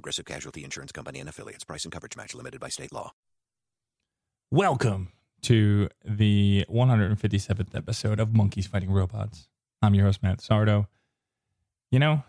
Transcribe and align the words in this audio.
Progressive 0.00 0.24
Casualty 0.24 0.64
Insurance 0.64 0.92
Company 0.92 1.20
and 1.20 1.28
affiliates. 1.28 1.62
Price 1.62 1.84
and 1.84 1.92
coverage 1.92 2.16
match 2.16 2.34
limited 2.34 2.58
by 2.58 2.70
state 2.70 2.90
law. 2.90 3.12
Welcome 4.50 5.12
to 5.42 5.90
the 6.02 6.64
157th 6.70 7.74
episode 7.74 8.18
of 8.18 8.34
Monkeys 8.34 8.66
Fighting 8.66 8.90
Robots. 8.90 9.50
I'm 9.82 9.92
your 9.92 10.06
host, 10.06 10.22
Matt 10.22 10.38
Sardo. 10.38 10.86
You 11.90 11.98
know, 11.98 12.22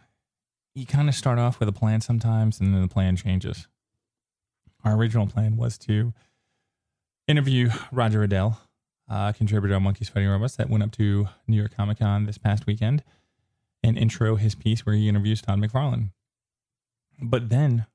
you 0.75 0.85
kind 0.85 1.07
of 1.07 1.15
start 1.15 1.39
off 1.39 1.61
with 1.61 1.69
a 1.69 1.71
plan 1.71 2.01
sometimes, 2.01 2.59
and 2.59 2.75
then 2.75 2.81
the 2.81 2.89
plan 2.89 3.15
changes. 3.15 3.69
Our 4.83 4.97
original 4.97 5.27
plan 5.27 5.55
was 5.55 5.77
to 5.77 6.11
interview 7.25 7.69
Roger 7.89 8.19
Riddell, 8.19 8.59
uh, 9.09 9.31
contributor 9.31 9.75
on 9.75 9.83
Monkeys 9.83 10.09
Fighting 10.09 10.27
Robots, 10.27 10.57
that 10.57 10.69
went 10.69 10.83
up 10.83 10.91
to 10.97 11.29
New 11.47 11.55
York 11.55 11.73
Comic 11.77 11.99
Con 11.99 12.25
this 12.25 12.37
past 12.37 12.65
weekend, 12.65 13.01
and 13.81 13.97
intro 13.97 14.35
his 14.35 14.55
piece 14.55 14.85
where 14.85 14.93
he 14.93 15.07
interviews 15.07 15.41
Todd 15.41 15.59
McFarlane. 15.59 16.09
But 17.21 17.49
then 17.49 17.85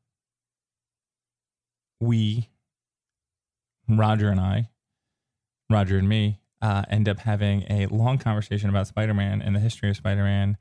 we, 2.00 2.48
Roger 3.88 4.30
and 4.30 4.40
I, 4.40 4.70
Roger 5.68 5.98
and 5.98 6.08
me, 6.08 6.40
uh, 6.62 6.84
end 6.88 7.08
up 7.08 7.18
having 7.20 7.64
a 7.68 7.86
long 7.86 8.18
conversation 8.18 8.70
about 8.70 8.86
Spider 8.86 9.14
Man 9.14 9.42
and 9.42 9.54
the 9.54 9.60
history 9.60 9.90
of 9.90 9.96
Spider 9.96 10.22
Man 10.22 10.56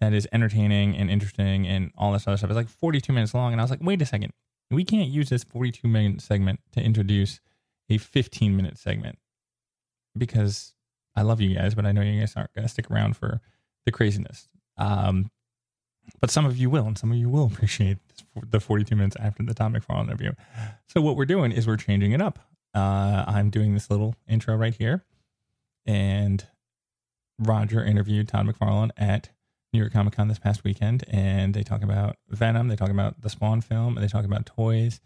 that 0.00 0.12
is 0.12 0.28
entertaining 0.32 0.96
and 0.96 1.10
interesting 1.10 1.66
and 1.66 1.90
all 1.96 2.12
this 2.12 2.26
other 2.26 2.36
stuff. 2.36 2.50
It's 2.50 2.56
like 2.56 2.68
42 2.68 3.12
minutes 3.12 3.34
long. 3.34 3.52
And 3.52 3.60
I 3.60 3.64
was 3.64 3.70
like, 3.70 3.82
wait 3.82 4.02
a 4.02 4.06
second. 4.06 4.32
We 4.70 4.84
can't 4.84 5.08
use 5.08 5.30
this 5.30 5.44
42 5.44 5.88
minute 5.88 6.20
segment 6.20 6.60
to 6.72 6.80
introduce 6.82 7.40
a 7.88 7.98
15 7.98 8.56
minute 8.56 8.78
segment 8.78 9.18
because 10.16 10.74
I 11.14 11.22
love 11.22 11.40
you 11.40 11.54
guys, 11.56 11.74
but 11.74 11.86
I 11.86 11.92
know 11.92 12.02
you 12.02 12.20
guys 12.20 12.34
aren't 12.36 12.52
going 12.52 12.64
to 12.64 12.68
stick 12.68 12.90
around 12.90 13.16
for 13.16 13.40
the 13.86 13.92
craziness. 13.92 14.48
Um, 14.76 15.30
but 16.20 16.30
some 16.30 16.46
of 16.46 16.56
you 16.56 16.70
will, 16.70 16.86
and 16.86 16.98
some 16.98 17.10
of 17.12 17.18
you 17.18 17.28
will 17.28 17.46
appreciate 17.52 17.98
the 18.50 18.60
42 18.60 18.94
minutes 18.96 19.16
after 19.18 19.42
the 19.42 19.54
Todd 19.54 19.72
McFarlane 19.72 20.04
interview. 20.04 20.32
So 20.88 21.00
what 21.00 21.16
we're 21.16 21.26
doing 21.26 21.52
is 21.52 21.66
we're 21.66 21.76
changing 21.76 22.12
it 22.12 22.20
up. 22.20 22.38
Uh, 22.74 23.24
I'm 23.26 23.50
doing 23.50 23.74
this 23.74 23.90
little 23.90 24.14
intro 24.28 24.54
right 24.56 24.74
here, 24.74 25.04
and 25.86 26.46
Roger 27.38 27.84
interviewed 27.84 28.28
Todd 28.28 28.46
McFarlane 28.46 28.90
at 28.96 29.30
New 29.72 29.80
York 29.80 29.92
Comic 29.92 30.14
Con 30.14 30.28
this 30.28 30.38
past 30.38 30.64
weekend, 30.64 31.04
and 31.08 31.54
they 31.54 31.62
talk 31.62 31.82
about 31.82 32.16
Venom, 32.28 32.68
they 32.68 32.76
talk 32.76 32.90
about 32.90 33.20
the 33.20 33.30
Spawn 33.30 33.60
film, 33.60 33.96
and 33.96 34.04
they 34.04 34.08
talk 34.08 34.24
about 34.24 34.46
toys. 34.46 35.00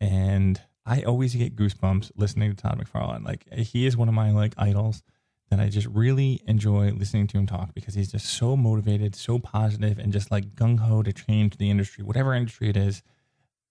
And 0.00 0.60
I 0.84 1.02
always 1.02 1.34
get 1.34 1.56
goosebumps 1.56 2.12
listening 2.16 2.54
to 2.54 2.56
Todd 2.56 2.78
McFarlane. 2.78 3.24
Like 3.24 3.52
he 3.52 3.86
is 3.86 3.96
one 3.96 4.08
of 4.08 4.14
my 4.14 4.30
like 4.30 4.54
idols 4.56 5.02
that 5.50 5.60
I 5.60 5.68
just 5.68 5.86
really 5.86 6.40
enjoy 6.46 6.90
listening 6.90 7.26
to 7.28 7.38
him 7.38 7.46
talk 7.46 7.72
because 7.74 7.94
he's 7.94 8.10
just 8.10 8.26
so 8.26 8.56
motivated, 8.56 9.14
so 9.14 9.38
positive, 9.38 9.98
and 9.98 10.12
just 10.12 10.30
like 10.30 10.54
gung 10.54 10.78
ho 10.80 11.02
to 11.02 11.12
change 11.12 11.56
the 11.56 11.70
industry, 11.70 12.02
whatever 12.02 12.34
industry 12.34 12.68
it 12.68 12.76
is. 12.76 13.02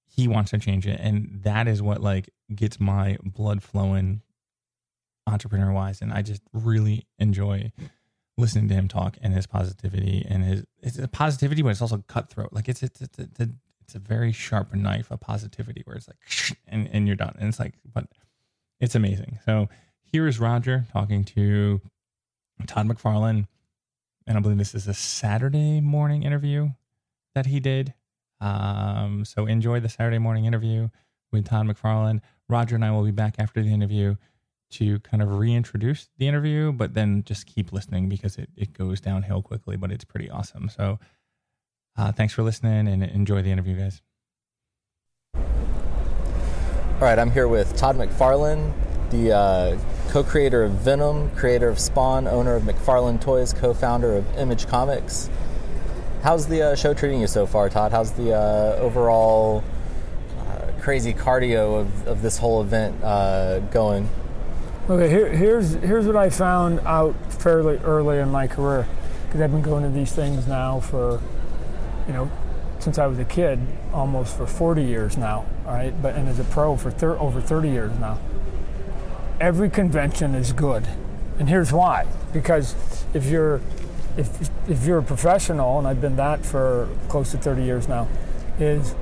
He 0.06 0.28
wants 0.30 0.52
to 0.52 0.60
change 0.60 0.88
it, 0.88 1.00
and 1.02 1.42
that 1.44 1.68
is 1.68 1.82
what 1.82 2.02
like 2.02 2.30
gets 2.54 2.80
my 2.80 3.18
blood 3.24 3.62
flowing, 3.62 4.22
entrepreneur 5.28 5.74
wise. 5.74 6.02
And 6.02 6.14
I 6.14 6.22
just 6.22 6.42
really 6.54 7.06
enjoy 7.20 7.74
listening 8.38 8.70
to 8.70 8.74
him 8.74 8.88
talk 8.88 9.18
and 9.22 9.34
his 9.34 9.48
positivity 9.48 10.26
and 10.30 10.44
his 10.44 10.64
it's 10.82 10.98
a 10.98 11.08
positivity, 11.08 11.62
but 11.62 11.70
it's 11.70 11.82
also 11.82 12.04
cutthroat. 12.08 12.54
Like 12.54 12.70
it's 12.70 12.84
it's 12.84 13.02
it's, 13.02 13.20
it's, 13.20 13.40
a, 13.40 13.50
it's 13.82 13.96
a 13.96 14.00
very 14.00 14.32
sharp 14.32 14.74
knife 14.74 15.12
of 15.12 15.20
positivity 15.20 15.82
where 15.84 15.98
it's 15.98 16.08
like 16.08 16.58
and 16.68 16.90
and 16.94 17.08
you're 17.08 17.18
done. 17.18 17.36
And 17.38 17.50
it's 17.50 17.60
like, 17.60 17.74
but 17.92 18.08
it's 18.80 18.96
amazing. 18.96 19.40
So 19.46 19.68
here 20.16 20.28
is 20.28 20.40
Roger 20.40 20.86
talking 20.94 21.26
to 21.26 21.82
Todd 22.68 22.88
McFarlane, 22.88 23.48
and 24.26 24.38
I 24.38 24.40
believe 24.40 24.58
this 24.58 24.74
is 24.74 24.88
a 24.88 24.94
Saturday 24.94 25.82
morning 25.82 26.24
interview 26.24 26.70
that 27.34 27.48
he 27.48 27.60
did. 27.60 27.94
Um, 28.40 29.26
so 29.26 29.46
enjoy 29.46 29.82
the 29.82 29.90
Saturday 29.90 30.20
morning 30.20 30.46
interview 30.46 30.88
with 31.34 31.46
Todd 31.46 31.68
McFarlane. 31.68 32.22
Roger 32.48 32.76
and 32.76 32.86
I 32.86 32.92
will 32.92 33.04
be 33.04 33.12
back 33.12 33.36
after 33.40 33.62
the 33.62 33.74
interview 33.74 34.16
to 34.72 35.00
kind 35.00 35.22
of 35.22 35.38
reintroduce 35.38 36.08
the 36.18 36.30
interview, 36.30 36.72
but 36.72 36.94
then 36.94 37.26
just 37.26 37.46
keep 37.46 37.74
listening 37.74 38.08
because 38.08 38.38
it, 38.38 38.48
it 38.56 38.72
goes 38.72 39.02
downhill 39.02 39.42
quickly, 39.42 39.76
but 39.76 39.92
it's 39.92 40.06
pretty 40.06 40.30
awesome. 40.30 40.70
So 40.70 40.98
uh, 41.98 42.14
thanks 42.14 42.34
for 42.34 42.42
listening 42.42 42.88
and 42.88 43.04
enjoy 43.04 43.42
the 43.42 43.52
interview, 43.52 43.76
guys. 43.76 44.02
All 45.36 47.02
right, 47.02 47.20
I'm 47.20 47.32
here 47.32 47.50
with 47.50 47.76
Todd 47.76 47.98
McFarlane, 47.98 48.72
the 49.10 49.36
uh, 49.36 49.78
co-creator 50.16 50.64
of 50.64 50.72
Venom, 50.72 51.30
creator 51.32 51.68
of 51.68 51.78
Spawn, 51.78 52.26
owner 52.26 52.56
of 52.56 52.64
McFarlane 52.64 53.20
Toys, 53.20 53.52
co-founder 53.52 54.16
of 54.16 54.38
Image 54.38 54.66
Comics. 54.66 55.30
How's 56.24 56.48
the 56.48 56.62
uh, 56.62 56.76
show 56.78 56.94
treating 56.94 57.20
you 57.20 57.28
so 57.28 57.46
far, 57.46 57.68
Todd? 57.68 57.92
How's 57.92 58.14
the 58.14 58.34
uh, 58.34 58.78
overall 58.80 59.62
uh, 60.40 60.72
crazy 60.80 61.14
cardio 61.14 61.82
of, 61.82 62.08
of 62.08 62.22
this 62.22 62.38
whole 62.38 62.62
event 62.62 63.04
uh, 63.04 63.60
going? 63.60 64.08
Okay, 64.90 65.10
here, 65.10 65.28
here's 65.28 65.74
here's 65.74 66.08
what 66.08 66.16
I 66.16 66.30
found 66.30 66.80
out 66.86 67.14
fairly 67.34 67.76
early 67.80 68.20
in 68.20 68.30
my 68.30 68.48
career 68.48 68.88
because 69.26 69.42
I've 69.42 69.52
been 69.52 69.62
going 69.62 69.84
to 69.84 69.90
these 69.90 70.14
things 70.14 70.48
now 70.48 70.80
for, 70.80 71.22
you 72.08 72.14
know, 72.14 72.32
since 72.80 72.98
I 72.98 73.08
was 73.08 73.20
a 73.20 73.26
kid, 73.26 73.60
almost 73.92 74.38
for 74.38 74.48
40 74.48 74.82
years 74.82 75.18
now. 75.18 75.46
All 75.66 75.74
right, 75.74 75.94
but 76.02 76.16
and 76.16 76.30
as 76.30 76.40
a 76.40 76.46
pro 76.46 76.78
for 76.78 76.90
thir- 76.90 77.18
over 77.18 77.42
30 77.42 77.68
years 77.68 77.92
now. 78.00 78.18
Every 79.40 79.70
convention 79.70 80.36
is 80.36 80.54
good, 80.54 80.88
and 81.40 81.50
here's 81.50 81.72
why: 81.72 82.06
because 82.34 82.76
if 83.14 83.26
you're 83.26 83.62
if 84.18 84.50
if 84.70 84.86
you're 84.86 85.00
a 85.00 85.04
professional, 85.04 85.78
and 85.78 85.88
I've 85.88 86.02
been 86.02 86.16
that 86.16 86.46
for 86.46 86.88
close 87.10 87.32
to 87.32 87.38
30 87.38 87.64
years 87.64 87.88
now, 87.88 88.08
is 88.60 88.96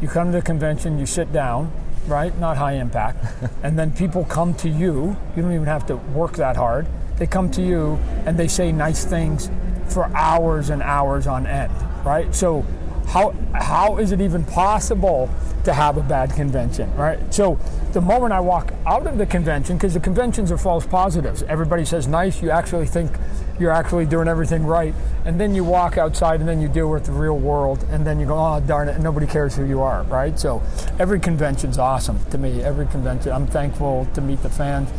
you 0.00 0.08
come 0.08 0.32
to 0.32 0.38
the 0.38 0.42
convention, 0.42 0.98
you 0.98 1.06
sit 1.06 1.32
down, 1.32 1.72
right? 2.06 2.36
Not 2.38 2.56
high 2.56 2.74
impact. 2.74 3.24
and 3.62 3.78
then 3.78 3.92
people 3.92 4.24
come 4.24 4.54
to 4.54 4.68
you. 4.68 5.16
You 5.36 5.42
don't 5.42 5.52
even 5.52 5.66
have 5.66 5.86
to 5.86 5.96
work 5.96 6.32
that 6.34 6.56
hard. 6.56 6.86
They 7.18 7.26
come 7.26 7.50
to 7.52 7.62
you 7.62 7.98
and 8.26 8.38
they 8.38 8.48
say 8.48 8.72
nice 8.72 9.04
things 9.04 9.50
for 9.88 10.04
hours 10.14 10.70
and 10.70 10.82
hours 10.82 11.26
on 11.26 11.46
end, 11.46 11.72
right? 12.04 12.34
So 12.34 12.66
how 13.06 13.34
how 13.54 13.98
is 13.98 14.12
it 14.12 14.20
even 14.20 14.44
possible 14.44 15.30
to 15.64 15.72
have 15.72 15.96
a 15.96 16.02
bad 16.02 16.32
convention, 16.32 16.94
right? 16.94 17.18
So 17.34 17.58
the 17.92 18.00
moment 18.00 18.32
I 18.32 18.40
walk 18.40 18.72
out 18.86 19.06
of 19.06 19.18
the 19.18 19.26
convention, 19.26 19.76
because 19.76 19.94
the 19.94 20.00
conventions 20.00 20.52
are 20.52 20.58
false 20.58 20.86
positives, 20.86 21.42
everybody 21.44 21.84
says 21.84 22.06
nice, 22.06 22.40
you 22.40 22.50
actually 22.50 22.86
think 22.86 23.10
you're 23.58 23.72
actually 23.72 24.06
doing 24.06 24.28
everything 24.28 24.64
right, 24.64 24.94
and 25.24 25.40
then 25.40 25.54
you 25.54 25.64
walk 25.64 25.98
outside 25.98 26.40
and 26.40 26.48
then 26.48 26.60
you 26.60 26.68
deal 26.68 26.88
with 26.90 27.06
the 27.06 27.12
real 27.12 27.38
world, 27.38 27.84
and 27.90 28.06
then 28.06 28.20
you 28.20 28.26
go, 28.26 28.38
oh 28.38 28.60
darn 28.60 28.88
it, 28.88 28.94
and 28.94 29.02
nobody 29.02 29.26
cares 29.26 29.56
who 29.56 29.64
you 29.64 29.80
are, 29.82 30.04
right? 30.04 30.38
So 30.38 30.62
every 30.98 31.18
convention's 31.18 31.78
awesome 31.78 32.24
to 32.26 32.38
me. 32.38 32.62
Every 32.62 32.86
convention, 32.86 33.32
I'm 33.32 33.46
thankful 33.46 34.06
to 34.14 34.20
meet 34.20 34.42
the 34.42 34.50
fans, 34.50 34.90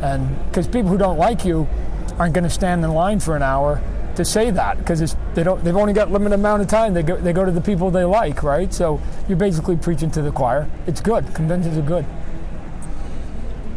and 0.00 0.38
because 0.46 0.66
people 0.66 0.88
who 0.88 0.98
don't 0.98 1.18
like 1.18 1.44
you 1.44 1.68
aren't 2.18 2.34
going 2.34 2.44
to 2.44 2.50
stand 2.50 2.84
in 2.84 2.92
line 2.92 3.20
for 3.20 3.36
an 3.36 3.42
hour 3.42 3.82
to 4.18 4.24
say 4.24 4.50
that 4.50 4.76
because 4.78 5.16
they 5.34 5.42
don't 5.44 5.62
they've 5.64 5.76
only 5.76 5.92
got 5.92 6.10
limited 6.10 6.34
amount 6.34 6.60
of 6.60 6.68
time. 6.68 6.92
They 6.92 7.02
go 7.02 7.16
they 7.16 7.32
go 7.32 7.44
to 7.44 7.52
the 7.52 7.60
people 7.60 7.90
they 7.90 8.04
like 8.04 8.42
right? 8.42 8.72
So 8.74 9.00
you're 9.28 9.38
basically 9.38 9.76
preaching 9.76 10.10
to 10.10 10.22
the 10.22 10.32
choir. 10.32 10.68
It's 10.86 11.00
good. 11.00 11.32
Conventions 11.34 11.78
are 11.78 11.82
good. 11.82 12.04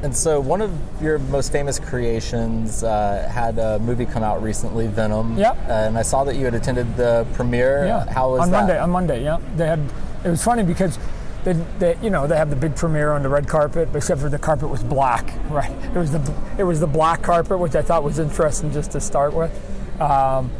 And 0.03 0.17
so 0.17 0.39
one 0.39 0.61
of 0.61 0.71
your 0.99 1.19
most 1.19 1.51
famous 1.51 1.77
creations 1.77 2.83
uh, 2.83 3.29
had 3.31 3.59
a 3.59 3.77
movie 3.77 4.07
come 4.07 4.23
out 4.23 4.41
recently 4.41 4.87
venom. 4.87 5.37
Yep. 5.37 5.57
uh, 5.69 5.71
and 5.71 5.95
i 5.95 6.01
saw 6.01 6.23
that 6.23 6.35
you 6.35 6.45
had 6.45 6.55
attended 6.55 6.97
the 6.97 7.25
premiere. 7.33 7.85
Yeah. 7.85 8.11
How 8.11 8.31
was 8.31 8.41
on 8.41 8.51
that? 8.51 8.61
Monday 8.61 8.79
on 8.79 8.89
monday 8.89 9.23
yeah. 9.23 9.39
They 9.55 9.67
had 9.67 9.79
it 10.25 10.29
was 10.29 10.43
funny 10.43 10.63
because 10.63 10.97
they, 11.43 11.53
they, 11.79 11.97
you 12.01 12.09
know, 12.09 12.27
they 12.27 12.37
have 12.37 12.49
the 12.49 12.55
big 12.55 12.75
premiere 12.75 13.11
on 13.13 13.23
the 13.23 13.29
red 13.29 13.47
carpet, 13.47 13.89
except 13.95 14.21
for 14.21 14.29
the 14.29 14.37
carpet 14.37 14.69
was 14.69 14.83
black, 14.83 15.33
right? 15.49 15.71
It 15.71 15.97
was 15.97 16.11
the 16.11 16.33
it 16.57 16.63
was 16.63 16.79
the 16.79 16.87
black 16.87 17.21
carpet, 17.21 17.59
which 17.59 17.75
I 17.75 17.81
thought 17.81 18.03
was 18.03 18.17
interesting 18.17 18.71
just 18.71 18.91
to 18.91 18.99
start 18.99 19.33
with. 19.33 19.51
Um, 19.99 20.51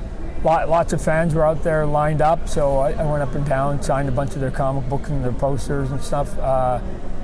lot, 0.44 0.70
lots 0.70 0.94
of 0.94 1.02
fans 1.02 1.34
were 1.34 1.46
out 1.46 1.64
there 1.64 1.86
lined 1.86 2.22
up, 2.22 2.48
so 2.48 2.78
I, 2.78 2.92
I, 2.92 3.06
went 3.06 3.24
up 3.24 3.34
and 3.36 3.46
down, 3.46 3.82
signed 3.82 4.10
a 4.10 4.12
bunch 4.12 4.34
of 4.36 4.42
their 4.42 4.52
comic 4.52 4.88
books 4.90 5.10
and 5.10 5.24
their 5.24 5.32
posters 5.32 5.92
and 5.92 6.02
stuff. 6.02 6.38
Uh, 6.38 6.80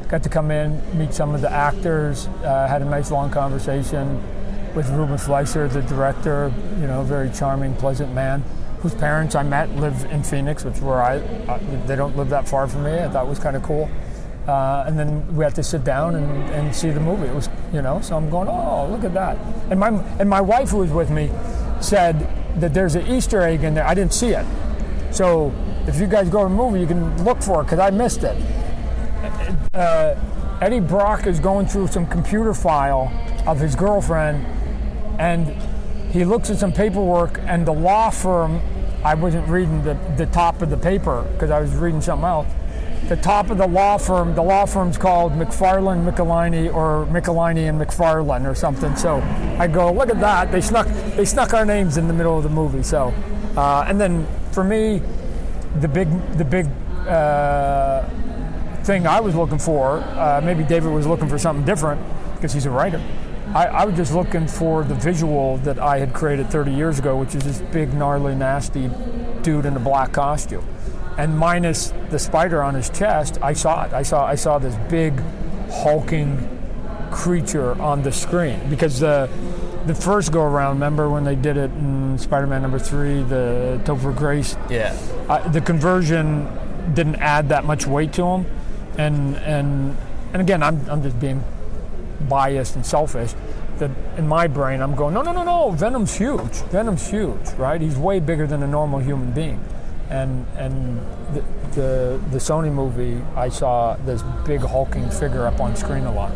got 0.07 0.23
to 0.23 0.29
come 0.29 0.51
in, 0.51 0.81
meet 0.97 1.13
some 1.13 1.35
of 1.35 1.41
the 1.41 1.51
actors, 1.51 2.27
uh, 2.43 2.67
had 2.67 2.81
a 2.81 2.85
nice 2.85 3.11
long 3.11 3.29
conversation 3.29 4.21
with 4.73 4.89
Ruben 4.91 5.17
Fleischer, 5.17 5.67
the 5.67 5.81
director. 5.81 6.53
You 6.79 6.87
know, 6.87 7.03
very 7.03 7.29
charming, 7.31 7.75
pleasant 7.75 8.13
man 8.13 8.43
whose 8.79 8.93
parents 8.93 9.35
I 9.35 9.43
met 9.43 9.75
live 9.75 10.05
in 10.11 10.23
Phoenix, 10.23 10.63
which 10.63 10.79
where 10.79 11.01
I, 11.01 11.17
uh, 11.17 11.59
they 11.87 11.95
don't 11.95 12.15
live 12.15 12.29
that 12.29 12.47
far 12.47 12.67
from 12.67 12.83
me. 12.83 12.99
I 12.99 13.09
thought 13.09 13.27
was 13.27 13.39
kind 13.39 13.55
of 13.55 13.63
cool. 13.63 13.89
Uh, 14.47 14.85
and 14.87 14.97
then 14.97 15.35
we 15.35 15.43
had 15.43 15.55
to 15.55 15.63
sit 15.63 15.83
down 15.83 16.15
and, 16.15 16.49
and 16.51 16.73
see 16.73 16.89
the 16.89 16.99
movie. 16.99 17.27
It 17.27 17.35
was, 17.35 17.49
you 17.73 17.81
know, 17.81 17.99
so 18.01 18.15
I'm 18.15 18.29
going, 18.29 18.47
oh, 18.47 18.87
look 18.89 19.03
at 19.03 19.13
that. 19.13 19.37
And 19.69 19.79
my 19.79 19.89
and 20.19 20.29
my 20.29 20.39
wife 20.39 20.69
who 20.69 20.77
was 20.77 20.91
with 20.91 21.09
me 21.09 21.29
said 21.83 22.27
that 22.59 22.73
there's 22.73 22.95
an 22.95 23.07
Easter 23.07 23.41
egg 23.41 23.63
in 23.63 23.73
there. 23.73 23.85
I 23.85 23.93
didn't 23.93 24.13
see 24.13 24.29
it. 24.29 24.45
So 25.11 25.53
if 25.87 25.99
you 25.99 26.07
guys 26.07 26.29
go 26.29 26.43
to 26.43 26.49
the 26.49 26.55
movie, 26.55 26.79
you 26.79 26.87
can 26.87 27.23
look 27.23 27.41
for 27.41 27.61
it 27.61 27.65
because 27.65 27.79
I 27.79 27.89
missed 27.91 28.23
it. 28.23 28.35
Uh, 29.73 30.15
Eddie 30.61 30.79
Brock 30.79 31.27
is 31.27 31.39
going 31.39 31.67
through 31.67 31.87
some 31.87 32.07
computer 32.07 32.53
file 32.53 33.11
of 33.45 33.59
his 33.59 33.75
girlfriend, 33.75 34.45
and 35.19 35.47
he 36.11 36.25
looks 36.25 36.49
at 36.49 36.57
some 36.57 36.73
paperwork, 36.73 37.39
and 37.43 37.65
the 37.65 37.73
law 37.73 38.09
firm. 38.09 38.61
I 39.03 39.13
wasn't 39.13 39.47
reading 39.47 39.83
the, 39.83 39.93
the 40.17 40.25
top 40.25 40.61
of 40.61 40.69
the 40.69 40.77
paper 40.77 41.21
because 41.33 41.51
I 41.51 41.61
was 41.61 41.73
reading 41.75 42.01
something 42.01 42.25
else. 42.25 42.47
The 43.07 43.15
top 43.15 43.49
of 43.49 43.57
the 43.57 43.67
law 43.67 43.97
firm, 43.97 44.35
the 44.35 44.43
law 44.43 44.65
firm's 44.65 44.97
called 44.97 45.31
McFarlane, 45.33 46.03
Michelinie, 46.09 46.73
or 46.73 47.05
Michelinie 47.05 47.69
and 47.69 47.79
McFarlane, 47.79 48.45
or 48.45 48.53
something. 48.53 48.95
So 48.95 49.21
I 49.59 49.67
go, 49.67 49.91
look 49.93 50.09
at 50.09 50.19
that. 50.19 50.51
They 50.51 50.61
snuck 50.61 50.87
they 51.15 51.25
snuck 51.25 51.53
our 51.53 51.65
names 51.65 51.97
in 51.97 52.07
the 52.07 52.13
middle 52.13 52.37
of 52.37 52.43
the 52.43 52.49
movie. 52.49 52.83
So, 52.83 53.13
uh, 53.55 53.85
and 53.87 53.99
then 53.99 54.27
for 54.51 54.63
me, 54.63 55.01
the 55.79 55.87
big 55.87 56.09
the 56.37 56.45
big 56.45 56.67
uh, 57.07 58.07
thing 58.83 59.07
I 59.07 59.19
was 59.19 59.35
looking 59.35 59.59
for, 59.59 59.99
uh, 59.99 60.41
maybe 60.43 60.63
David 60.63 60.91
was 60.91 61.07
looking 61.07 61.29
for 61.29 61.37
something 61.37 61.65
different 61.65 62.01
because 62.35 62.53
he's 62.53 62.65
a 62.65 62.71
writer. 62.71 63.01
I, 63.53 63.65
I, 63.67 63.85
was 63.85 63.95
just 63.95 64.13
looking 64.13 64.45
for 64.45 64.83
the 64.83 64.95
visual 64.95 65.57
that 65.59 65.79
I 65.79 65.99
had 65.99 66.13
created 66.13 66.49
30 66.49 66.71
years 66.71 66.99
ago, 66.99 67.15
which 67.17 67.33
is 67.33 67.43
this 67.43 67.59
big, 67.71 67.93
gnarly, 67.93 68.35
nasty 68.35 68.89
dude 69.41 69.65
in 69.65 69.75
a 69.75 69.79
black 69.79 70.11
costume. 70.11 70.65
And 71.17 71.37
minus 71.37 71.93
the 72.09 72.19
spider 72.19 72.61
on 72.61 72.75
his 72.75 72.89
chest, 72.89 73.39
I 73.41 73.53
saw 73.53 73.85
it. 73.85 73.93
I 73.93 74.03
saw 74.03 74.25
I 74.25 74.35
saw 74.35 74.59
this 74.59 74.75
big, 74.89 75.19
hulking 75.71 76.47
creature 77.11 77.79
on 77.81 78.03
the 78.03 78.11
screen 78.11 78.59
because 78.69 78.99
the 78.99 79.29
the 79.87 79.95
first 79.95 80.31
go 80.31 80.43
around. 80.43 80.75
Remember 80.75 81.09
when 81.09 81.23
they 81.23 81.35
did 81.35 81.57
it 81.57 81.71
in 81.71 82.17
Spider-Man 82.17 82.61
number 82.61 82.77
three, 82.77 83.23
the 83.23 83.81
Topher 83.85 84.15
Grace? 84.15 84.55
Yeah. 84.69 84.95
Uh, 85.29 85.47
the 85.49 85.61
conversion 85.61 86.47
didn't 86.93 87.15
add 87.15 87.49
that 87.49 87.65
much 87.65 87.87
weight 87.87 88.13
to 88.13 88.25
him, 88.25 88.45
and 88.97 89.35
and 89.37 89.97
and 90.33 90.41
again, 90.41 90.61
I'm 90.61 90.87
I'm 90.89 91.01
just 91.01 91.19
being 91.19 91.43
biased 92.27 92.75
and 92.75 92.85
selfish. 92.85 93.33
That 93.79 93.91
in 94.17 94.27
my 94.27 94.47
brain, 94.47 94.81
I'm 94.81 94.95
going, 94.95 95.13
no, 95.13 95.21
no, 95.21 95.31
no, 95.31 95.43
no. 95.43 95.71
Venom's 95.71 96.17
huge. 96.17 96.63
Venom's 96.71 97.07
huge, 97.07 97.49
right? 97.57 97.79
He's 97.79 97.95
way 97.95 98.19
bigger 98.19 98.47
than 98.47 98.63
a 98.63 98.67
normal 98.67 98.99
human 98.99 99.31
being, 99.31 99.63
and 100.09 100.45
and 100.55 100.99
the 101.33 101.43
the, 101.73 102.21
the 102.31 102.37
Sony 102.37 102.71
movie, 102.71 103.21
I 103.35 103.49
saw 103.49 103.95
this 104.05 104.23
big 104.45 104.61
hulking 104.61 105.09
figure 105.09 105.45
up 105.45 105.59
on 105.59 105.75
screen 105.75 106.05
a 106.05 106.13
lot. 106.13 106.31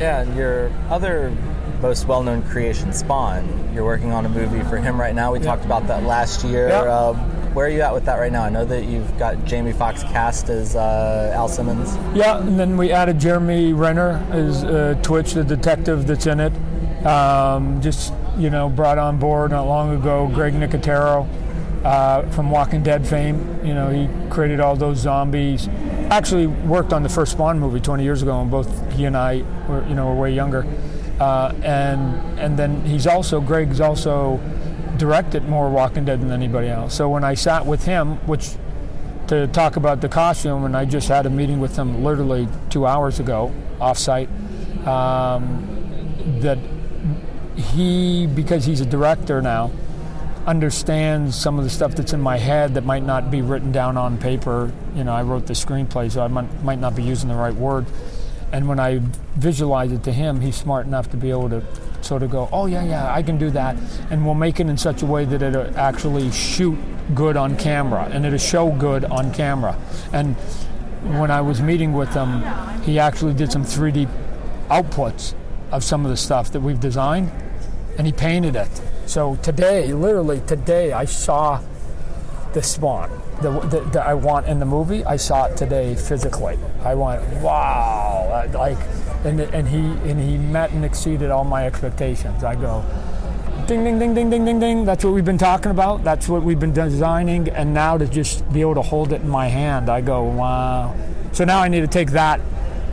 Yeah, 0.00 0.20
and 0.20 0.36
your 0.36 0.70
other 0.90 1.34
most 1.80 2.06
well-known 2.06 2.42
creation, 2.42 2.92
Spawn. 2.92 3.70
You're 3.74 3.84
working 3.84 4.12
on 4.12 4.26
a 4.26 4.28
movie 4.28 4.62
for 4.68 4.76
him 4.76 5.00
right 5.00 5.14
now. 5.14 5.32
We 5.32 5.38
talked 5.38 5.64
about 5.64 5.86
that 5.88 6.02
last 6.02 6.44
year. 6.44 6.68
Uh, 6.68 7.14
where 7.54 7.66
are 7.66 7.70
you 7.70 7.80
at 7.80 7.94
with 7.94 8.04
that 8.04 8.16
right 8.16 8.32
now? 8.32 8.42
I 8.42 8.50
know 8.50 8.66
that 8.66 8.84
you've 8.84 9.18
got 9.18 9.42
Jamie 9.46 9.72
Foxx 9.72 10.02
cast 10.02 10.50
as 10.50 10.76
uh, 10.76 11.32
Al 11.34 11.48
Simmons. 11.48 11.96
Yeah, 12.14 12.38
and 12.38 12.60
then 12.60 12.76
we 12.76 12.92
added 12.92 13.18
Jeremy 13.18 13.72
Renner 13.72 14.26
as 14.30 14.64
uh, 14.64 14.98
Twitch, 15.02 15.32
the 15.32 15.44
detective 15.44 16.06
that's 16.06 16.26
in 16.26 16.40
it. 16.40 16.52
Um, 17.06 17.80
just 17.80 18.12
you 18.36 18.50
know, 18.50 18.68
brought 18.68 18.98
on 18.98 19.18
board 19.18 19.52
not 19.52 19.66
long 19.66 19.94
ago 19.94 20.30
Greg 20.34 20.52
Nicotero 20.52 21.26
uh, 21.86 22.28
from 22.32 22.50
Walking 22.50 22.82
Dead 22.82 23.06
fame. 23.06 23.64
You 23.64 23.72
know, 23.72 23.90
he 23.90 24.08
created 24.28 24.58
all 24.58 24.74
those 24.74 24.98
zombies. 24.98 25.68
Actually, 26.10 26.48
worked 26.48 26.92
on 26.92 27.04
the 27.04 27.08
first 27.08 27.32
Spawn 27.32 27.60
movie 27.60 27.78
20 27.78 28.02
years 28.02 28.22
ago, 28.22 28.40
and 28.40 28.50
both 28.50 28.92
he 28.92 29.04
and 29.04 29.16
I 29.16 29.44
were 29.68 29.86
you 29.86 29.94
know 29.94 30.06
were 30.06 30.16
way 30.16 30.34
younger. 30.34 30.66
Uh, 31.20 31.54
and 31.62 32.40
and 32.40 32.58
then 32.58 32.84
he's 32.84 33.06
also 33.06 33.40
Greg's 33.40 33.80
also 33.80 34.40
directed 34.96 35.48
more 35.48 35.70
Walking 35.70 36.04
Dead 36.04 36.20
than 36.20 36.32
anybody 36.32 36.68
else. 36.68 36.92
So 36.92 37.08
when 37.08 37.22
I 37.22 37.34
sat 37.34 37.64
with 37.64 37.84
him, 37.84 38.16
which 38.26 38.56
to 39.28 39.46
talk 39.48 39.76
about 39.76 40.00
the 40.00 40.08
costume, 40.08 40.64
and 40.64 40.76
I 40.76 40.86
just 40.86 41.06
had 41.06 41.24
a 41.24 41.30
meeting 41.30 41.60
with 41.60 41.76
him 41.76 42.02
literally 42.02 42.48
two 42.68 42.84
hours 42.84 43.20
ago, 43.20 43.54
offsite, 43.78 44.28
um, 44.88 46.40
that 46.40 46.58
he 47.54 48.26
because 48.26 48.64
he's 48.64 48.80
a 48.80 48.86
director 48.86 49.40
now 49.40 49.70
understands 50.46 51.34
some 51.34 51.58
of 51.58 51.64
the 51.64 51.70
stuff 51.70 51.94
that's 51.96 52.12
in 52.12 52.20
my 52.20 52.38
head 52.38 52.74
that 52.74 52.84
might 52.84 53.02
not 53.02 53.30
be 53.30 53.42
written 53.42 53.72
down 53.72 53.96
on 53.96 54.16
paper. 54.16 54.72
You 54.94 55.04
know, 55.04 55.12
I 55.12 55.22
wrote 55.22 55.46
the 55.46 55.54
screenplay, 55.54 56.10
so 56.10 56.22
I 56.22 56.28
might, 56.28 56.62
might 56.62 56.78
not 56.78 56.94
be 56.94 57.02
using 57.02 57.28
the 57.28 57.34
right 57.34 57.54
word. 57.54 57.86
And 58.52 58.68
when 58.68 58.78
I 58.78 59.00
visualize 59.34 59.90
it 59.90 60.04
to 60.04 60.12
him, 60.12 60.40
he's 60.40 60.54
smart 60.54 60.86
enough 60.86 61.10
to 61.10 61.16
be 61.16 61.30
able 61.30 61.50
to 61.50 61.64
sort 62.00 62.22
of 62.22 62.30
go, 62.30 62.48
oh, 62.52 62.66
yeah, 62.66 62.84
yeah, 62.84 63.12
I 63.12 63.22
can 63.22 63.38
do 63.38 63.50
that. 63.50 63.76
And 64.08 64.24
we'll 64.24 64.36
make 64.36 64.60
it 64.60 64.68
in 64.68 64.76
such 64.76 65.02
a 65.02 65.06
way 65.06 65.24
that 65.24 65.42
it'll 65.42 65.76
actually 65.76 66.30
shoot 66.30 66.78
good 67.14 67.36
on 67.36 67.56
camera 67.56 68.08
and 68.12 68.24
it'll 68.24 68.38
show 68.38 68.70
good 68.70 69.04
on 69.04 69.34
camera. 69.34 69.76
And 70.12 70.36
when 71.18 71.32
I 71.32 71.40
was 71.40 71.60
meeting 71.60 71.92
with 71.92 72.14
him, 72.14 72.42
he 72.82 73.00
actually 73.00 73.34
did 73.34 73.50
some 73.50 73.64
3D 73.64 74.08
outputs 74.68 75.34
of 75.72 75.82
some 75.82 76.04
of 76.04 76.10
the 76.10 76.16
stuff 76.16 76.52
that 76.52 76.60
we've 76.60 76.80
designed 76.80 77.32
and 77.98 78.06
he 78.06 78.12
painted 78.12 78.54
it. 78.54 78.70
So 79.06 79.36
today, 79.36 79.92
literally 79.92 80.40
today, 80.46 80.92
I 80.92 81.04
saw 81.04 81.62
the 82.52 82.62
spawn 82.62 83.10
that, 83.40 83.96
I 83.96 84.14
want 84.14 84.46
in 84.46 84.58
the 84.58 84.66
movie. 84.66 85.04
I 85.04 85.16
saw 85.16 85.46
it 85.46 85.56
today 85.56 85.94
physically. 85.94 86.58
I 86.82 86.94
went, 86.94 87.22
wow, 87.40 88.48
like, 88.52 88.78
and 89.24 89.40
and 89.40 89.68
he 89.68 89.78
and 90.10 90.20
he 90.20 90.36
met 90.36 90.72
and 90.72 90.84
exceeded 90.84 91.30
all 91.30 91.44
my 91.44 91.66
expectations. 91.66 92.42
I 92.42 92.56
go, 92.56 92.84
ding, 93.66 93.84
ding, 93.84 93.98
ding, 93.98 94.14
ding, 94.14 94.28
ding, 94.28 94.44
ding, 94.44 94.58
ding. 94.58 94.84
That's 94.84 95.04
what 95.04 95.14
we've 95.14 95.24
been 95.24 95.38
talking 95.38 95.70
about. 95.70 96.02
That's 96.02 96.28
what 96.28 96.42
we've 96.42 96.58
been 96.58 96.72
designing, 96.72 97.48
and 97.50 97.72
now 97.72 97.96
to 97.98 98.06
just 98.06 98.50
be 98.52 98.60
able 98.60 98.74
to 98.74 98.82
hold 98.82 99.12
it 99.12 99.20
in 99.20 99.28
my 99.28 99.46
hand, 99.46 99.88
I 99.88 100.00
go, 100.00 100.24
wow. 100.24 100.96
So 101.32 101.44
now 101.44 101.60
I 101.60 101.68
need 101.68 101.82
to 101.82 101.86
take 101.86 102.10
that 102.10 102.40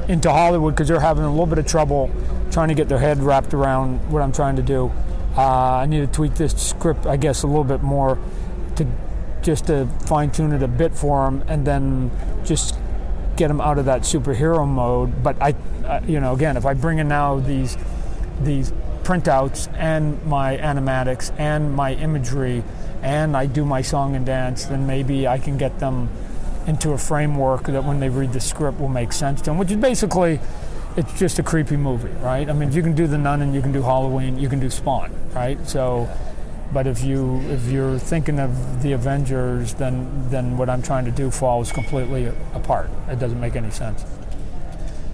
into 0.08 0.32
Hollywood 0.32 0.76
because 0.76 0.88
they're 0.88 1.00
having 1.00 1.24
a 1.24 1.30
little 1.30 1.48
bit 1.48 1.58
of 1.58 1.66
trouble 1.66 2.12
trying 2.52 2.68
to 2.68 2.76
get 2.76 2.88
their 2.88 3.00
head 3.00 3.20
wrapped 3.20 3.54
around 3.54 4.12
what 4.12 4.22
I'm 4.22 4.32
trying 4.32 4.58
to 4.58 4.62
do. 4.62 4.92
Uh, 5.36 5.78
I 5.78 5.86
need 5.88 6.02
to 6.02 6.08
tweak 6.08 6.36
this 6.36 6.54
script, 6.56 7.06
I 7.06 7.18
guess, 7.18 7.44
a 7.44 7.48
little 7.48 7.64
bit 7.64 7.82
more 7.82 8.20
to 8.76 8.88
just 9.42 9.68
to 9.68 9.88
fine 10.06 10.32
tune 10.32 10.54
it 10.54 10.64
a 10.64 10.68
bit 10.68 10.94
for 10.96 11.26
them, 11.26 11.44
and 11.48 11.66
then 11.66 12.12
just 12.46 12.78
get 13.36 13.48
them 13.48 13.60
out 13.60 13.78
of 13.78 13.86
that 13.86 14.02
superhero 14.02 14.68
mode. 14.68 15.24
But 15.24 15.42
I, 15.42 15.56
uh, 15.86 16.02
you 16.08 16.20
know, 16.20 16.34
again, 16.34 16.56
if 16.56 16.66
I 16.66 16.74
bring 16.74 17.00
in 17.00 17.08
now 17.08 17.40
these 17.40 17.78
these 18.42 18.72
printouts 19.04 19.72
and 19.74 20.24
my 20.26 20.58
animatics 20.58 21.38
and 21.38 21.74
my 21.74 21.94
imagery, 21.94 22.64
and 23.02 23.36
I 23.36 23.48
do 23.48 23.66
my 23.66 23.82
song 23.82 24.16
and 24.16 24.26
dance, 24.26 24.66
then 24.66 24.88
maybe 24.88 25.28
I 25.28 25.40
can 25.40 25.58
get 25.58 25.80
them 25.80 26.10
into 26.68 26.92
a 26.92 26.98
framework 26.98 27.64
that 27.64 27.84
when 27.84 28.00
they 28.00 28.10
read 28.10 28.32
the 28.32 28.40
script 28.40 28.80
will 28.80 28.88
make 28.88 29.12
sense 29.12 29.42
to 29.42 29.50
them, 29.50 29.58
which 29.58 29.72
is 29.72 29.78
basically 29.78 30.40
it's 30.96 31.18
just 31.20 31.40
a 31.40 31.44
creepy 31.44 31.78
movie, 31.78 32.12
right? 32.22 32.50
I 32.50 32.54
mean, 32.54 32.72
you 32.72 32.82
can 32.82 32.94
do 32.94 33.08
The 33.08 33.18
Nun 33.18 33.42
and 33.42 33.54
you 33.54 33.62
can 33.62 33.72
do 33.72 33.82
Halloween, 33.82 34.40
you 34.40 34.50
can 34.50 34.60
do 34.60 34.70
Spawn, 34.70 35.12
right? 35.34 35.58
So, 35.68 36.10
but 36.72 36.88
if 36.88 37.04
you 37.04 37.40
if 37.50 37.66
you're 37.66 38.00
thinking 38.00 38.40
of 38.40 38.82
the 38.82 38.94
Avengers, 38.94 39.74
then 39.76 40.30
then 40.30 40.58
what 40.58 40.70
I'm 40.70 40.82
trying 40.82 41.06
to 41.06 41.12
do 41.12 41.30
falls 41.30 41.72
completely 41.72 42.32
apart. 42.54 42.90
It 43.08 43.20
doesn't 43.20 43.40
make 43.40 43.56
any 43.56 43.72
sense. 43.72 44.04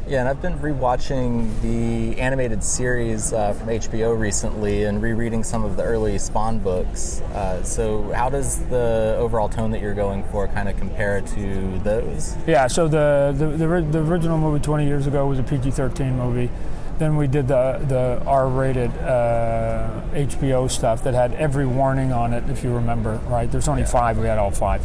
Yeah, 0.09 0.21
and 0.21 0.27
I've 0.27 0.41
been 0.41 0.57
rewatching 0.57 1.61
the 1.61 2.19
animated 2.19 2.63
series 2.63 3.31
uh, 3.31 3.53
from 3.53 3.67
HBO 3.67 4.19
recently 4.19 4.85
and 4.85 5.03
rereading 5.03 5.43
some 5.43 5.63
of 5.63 5.77
the 5.77 5.83
early 5.83 6.17
Spawn 6.17 6.57
books. 6.57 7.21
Uh, 7.21 7.61
so, 7.61 8.11
how 8.13 8.27
does 8.27 8.57
the 8.69 9.15
overall 9.19 9.47
tone 9.47 9.69
that 9.69 9.81
you're 9.81 9.93
going 9.93 10.23
for 10.31 10.47
kind 10.47 10.67
of 10.67 10.75
compare 10.77 11.21
to 11.21 11.79
those? 11.83 12.35
Yeah, 12.47 12.65
so 12.65 12.87
the 12.87 13.35
the, 13.37 13.49
the, 13.49 13.81
the 13.91 13.99
original 13.99 14.39
movie 14.39 14.59
20 14.59 14.87
years 14.87 15.05
ago 15.05 15.27
was 15.27 15.37
a 15.37 15.43
PG-13 15.43 16.15
movie. 16.15 16.49
Then 16.97 17.15
we 17.15 17.27
did 17.27 17.47
the 17.47 17.79
the 17.87 18.23
R-rated 18.25 18.89
uh, 18.97 20.01
HBO 20.13 20.71
stuff 20.71 21.03
that 21.03 21.13
had 21.13 21.35
every 21.35 21.67
warning 21.67 22.11
on 22.11 22.33
it, 22.33 22.49
if 22.49 22.63
you 22.63 22.73
remember. 22.73 23.17
Right? 23.27 23.49
There's 23.51 23.67
only 23.67 23.85
five. 23.85 24.17
We 24.17 24.25
had 24.25 24.39
all 24.39 24.49
five. 24.49 24.81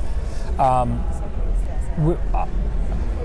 Um, 0.61 1.03
we, 1.99 2.15
uh, 2.35 2.47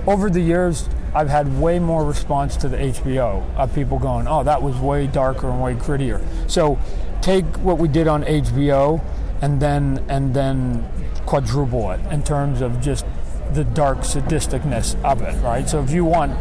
over 0.06 0.30
the 0.30 0.40
years, 0.40 0.88
I've 1.14 1.28
had 1.28 1.60
way 1.60 1.78
more 1.78 2.04
response 2.04 2.56
to 2.58 2.68
the 2.68 2.76
HBO 2.76 3.42
of 3.56 3.74
people 3.74 3.98
going, 3.98 4.28
"Oh, 4.28 4.44
that 4.44 4.62
was 4.62 4.76
way 4.76 5.06
darker 5.06 5.48
and 5.48 5.62
way 5.62 5.74
grittier." 5.74 6.20
So, 6.46 6.78
take 7.20 7.44
what 7.58 7.78
we 7.78 7.88
did 7.88 8.06
on 8.06 8.24
HBO, 8.24 9.00
and 9.42 9.60
then 9.60 10.04
and 10.08 10.34
then 10.34 10.84
quadruple 11.26 11.90
it 11.90 12.00
in 12.10 12.22
terms 12.22 12.60
of 12.60 12.80
just 12.80 13.04
the 13.52 13.64
dark 13.64 14.00
sadisticness 14.00 14.96
of 15.04 15.22
it, 15.22 15.34
right? 15.42 15.68
So, 15.68 15.82
if 15.82 15.90
you 15.90 16.04
want 16.04 16.32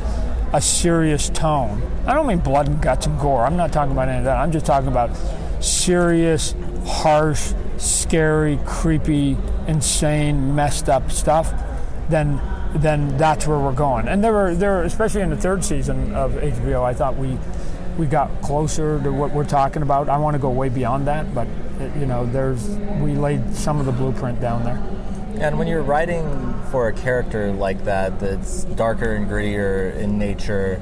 a 0.54 0.62
serious 0.62 1.30
tone, 1.30 1.82
I 2.06 2.14
don't 2.14 2.28
mean 2.28 2.40
blood 2.40 2.68
and 2.68 2.82
guts 2.82 3.06
and 3.08 3.20
gore. 3.20 3.46
I'm 3.46 3.58
not 3.58 3.72
talking 3.72 3.92
about 3.92 4.08
any 4.08 4.20
of 4.20 4.24
that. 4.26 4.38
I'm 4.38 4.52
just 4.52 4.66
talking 4.66 4.88
about 4.88 5.12
serious, 5.60 6.54
harsh, 6.86 7.54
scary, 7.78 8.60
creepy, 8.66 9.38
insane, 9.68 10.56
messed 10.56 10.90
up 10.90 11.12
stuff. 11.12 11.54
Then 12.10 12.40
then 12.76 13.18
that's 13.18 13.48
where 13.48 13.60
we're 13.60 13.74
going. 13.74 14.08
And 14.08 14.24
there 14.24 14.34
were 14.34 14.56
there, 14.56 14.84
especially 14.84 15.22
in 15.22 15.30
the 15.30 15.38
third 15.38 15.64
season 15.64 16.14
of 16.14 16.34
HBO, 16.34 16.84
I 16.84 16.94
thought 16.94 17.16
we 17.18 17.38
we 17.98 18.06
got 18.06 18.42
closer 18.42 19.02
to 19.04 19.12
what 19.12 19.32
we're 19.32 19.44
talking 19.44 19.82
about. 19.82 20.08
I 20.08 20.18
want 20.18 20.36
to 20.36 20.40
go 20.40 20.50
way 20.50 20.70
beyond 20.70 21.08
that, 21.08 21.34
but 21.34 21.48
you 22.00 22.06
know, 22.06 22.26
there's 22.26 22.68
we 23.02 23.14
laid 23.14 23.56
some 23.56 23.80
of 23.80 23.86
the 23.86 23.92
blueprint 23.92 24.40
down 24.40 24.64
there. 24.64 24.82
And 25.40 25.58
when 25.58 25.68
you're 25.68 25.84
writing 25.84 26.54
for 26.70 26.90
a 26.90 26.94
character 26.94 27.52
like 27.52 27.86
that, 27.86 28.20
that's 28.20 28.66
darker 28.66 29.16
and 29.16 29.30
grittier 29.30 29.96
in 29.96 30.18
nature, 30.18 30.82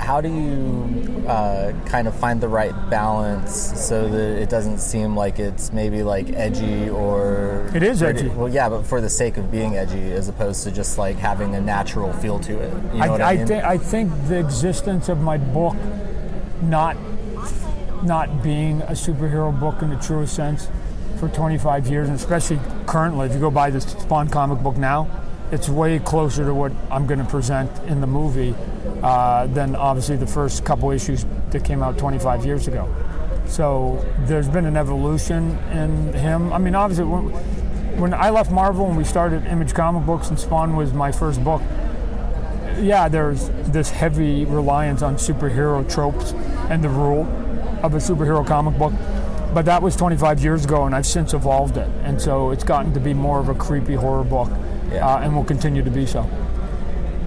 how 0.00 0.20
do 0.20 0.28
you 0.28 1.26
uh, 1.26 1.72
kind 1.86 2.08
of 2.08 2.14
find 2.14 2.40
the 2.40 2.48
right 2.48 2.72
balance 2.90 3.54
so 3.86 4.08
that 4.08 4.42
it 4.42 4.48
doesn't 4.48 4.78
seem 4.78 5.16
like 5.16 5.38
it's 5.38 5.72
maybe 5.72 6.02
like 6.02 6.30
edgy 6.30 6.88
or 6.88 7.70
it 7.74 7.82
is 7.82 8.02
edgy? 8.02 8.28
Well, 8.28 8.48
yeah, 8.48 8.68
but 8.68 8.84
for 8.84 9.00
the 9.00 9.10
sake 9.10 9.36
of 9.36 9.50
being 9.50 9.76
edgy, 9.76 10.12
as 10.12 10.28
opposed 10.28 10.64
to 10.64 10.70
just 10.70 10.98
like 10.98 11.16
having 11.16 11.54
a 11.54 11.60
natural 11.60 12.12
feel 12.14 12.38
to 12.40 12.58
it. 12.58 12.72
You 12.94 13.00
know 13.00 13.14
I, 13.14 13.18
I, 13.18 13.30
I, 13.32 13.36
mean? 13.36 13.46
th- 13.46 13.64
I 13.64 13.78
think 13.78 14.12
the 14.28 14.38
existence 14.38 15.08
of 15.08 15.20
my 15.20 15.36
book 15.38 15.76
not 16.62 16.96
not 18.02 18.42
being 18.42 18.80
a 18.82 18.92
superhero 18.92 19.58
book 19.58 19.82
in 19.82 19.90
the 19.90 19.96
truest 19.96 20.34
sense 20.34 20.68
for 21.18 21.28
25 21.28 21.88
years, 21.88 22.08
and 22.08 22.16
especially 22.16 22.60
currently, 22.86 23.26
if 23.26 23.34
you 23.34 23.40
go 23.40 23.50
buy 23.50 23.70
the 23.70 23.80
Spawn 23.80 24.28
comic 24.28 24.60
book 24.60 24.76
now, 24.76 25.08
it's 25.50 25.68
way 25.68 25.98
closer 25.98 26.44
to 26.44 26.54
what 26.54 26.72
I'm 26.90 27.06
going 27.06 27.18
to 27.18 27.26
present 27.26 27.70
in 27.88 28.00
the 28.00 28.06
movie 28.06 28.54
uh, 29.02 29.46
than 29.48 29.76
obviously 29.76 30.16
the 30.16 30.26
first 30.26 30.64
couple 30.64 30.90
issues 30.90 31.24
that 31.50 31.64
came 31.64 31.82
out 31.82 31.98
25 31.98 32.44
years 32.44 32.68
ago. 32.68 32.92
So 33.46 34.04
there's 34.20 34.48
been 34.48 34.66
an 34.66 34.76
evolution 34.76 35.56
in 35.72 36.12
him. 36.12 36.52
I 36.52 36.58
mean, 36.58 36.74
obviously, 36.74 37.06
when, 37.06 37.30
when 37.98 38.14
I 38.14 38.30
left 38.30 38.50
Marvel 38.50 38.86
and 38.86 38.96
we 38.96 39.04
started 39.04 39.46
Image 39.46 39.74
Comic 39.74 40.04
Books 40.04 40.28
and 40.28 40.38
Spawn 40.38 40.76
was 40.76 40.92
my 40.92 41.10
first 41.10 41.42
book, 41.42 41.62
yeah, 42.80 43.08
there's 43.08 43.48
this 43.70 43.90
heavy 43.90 44.44
reliance 44.44 45.02
on 45.02 45.16
superhero 45.16 45.88
tropes 45.92 46.32
and 46.70 46.84
the 46.84 46.88
rule 46.88 47.22
of 47.82 47.94
a 47.94 47.98
superhero 47.98 48.46
comic 48.46 48.78
book. 48.78 48.92
But 49.54 49.64
that 49.64 49.80
was 49.80 49.96
25 49.96 50.40
years 50.40 50.64
ago, 50.64 50.84
and 50.84 50.94
I've 50.94 51.06
since 51.06 51.32
evolved 51.32 51.78
it. 51.78 51.88
And 52.04 52.20
so 52.20 52.50
it's 52.50 52.64
gotten 52.64 52.92
to 52.94 53.00
be 53.00 53.14
more 53.14 53.40
of 53.40 53.48
a 53.48 53.54
creepy 53.54 53.94
horror 53.94 54.24
book, 54.24 54.50
yeah. 54.92 55.06
uh, 55.06 55.20
and 55.20 55.34
will 55.34 55.44
continue 55.44 55.82
to 55.82 55.90
be 55.90 56.06
so. 56.06 56.28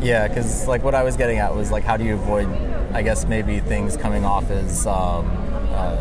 Yeah, 0.01 0.27
because 0.27 0.67
like 0.67 0.84
what 0.84 0.96
I 0.96 1.03
was 1.03 1.15
getting 1.15 1.38
at 1.38 1.55
was 1.55 1.72
like, 1.72 1.84
how 1.84 1.98
do 1.98 2.03
you 2.03 2.15
avoid, 2.15 2.48
I 2.93 3.01
guess 3.01 3.25
maybe 3.25 3.60
things 3.60 3.98
coming 3.98 4.25
off 4.25 4.50
as 4.50 4.88
um, 4.88 5.29
uh, 5.70 5.98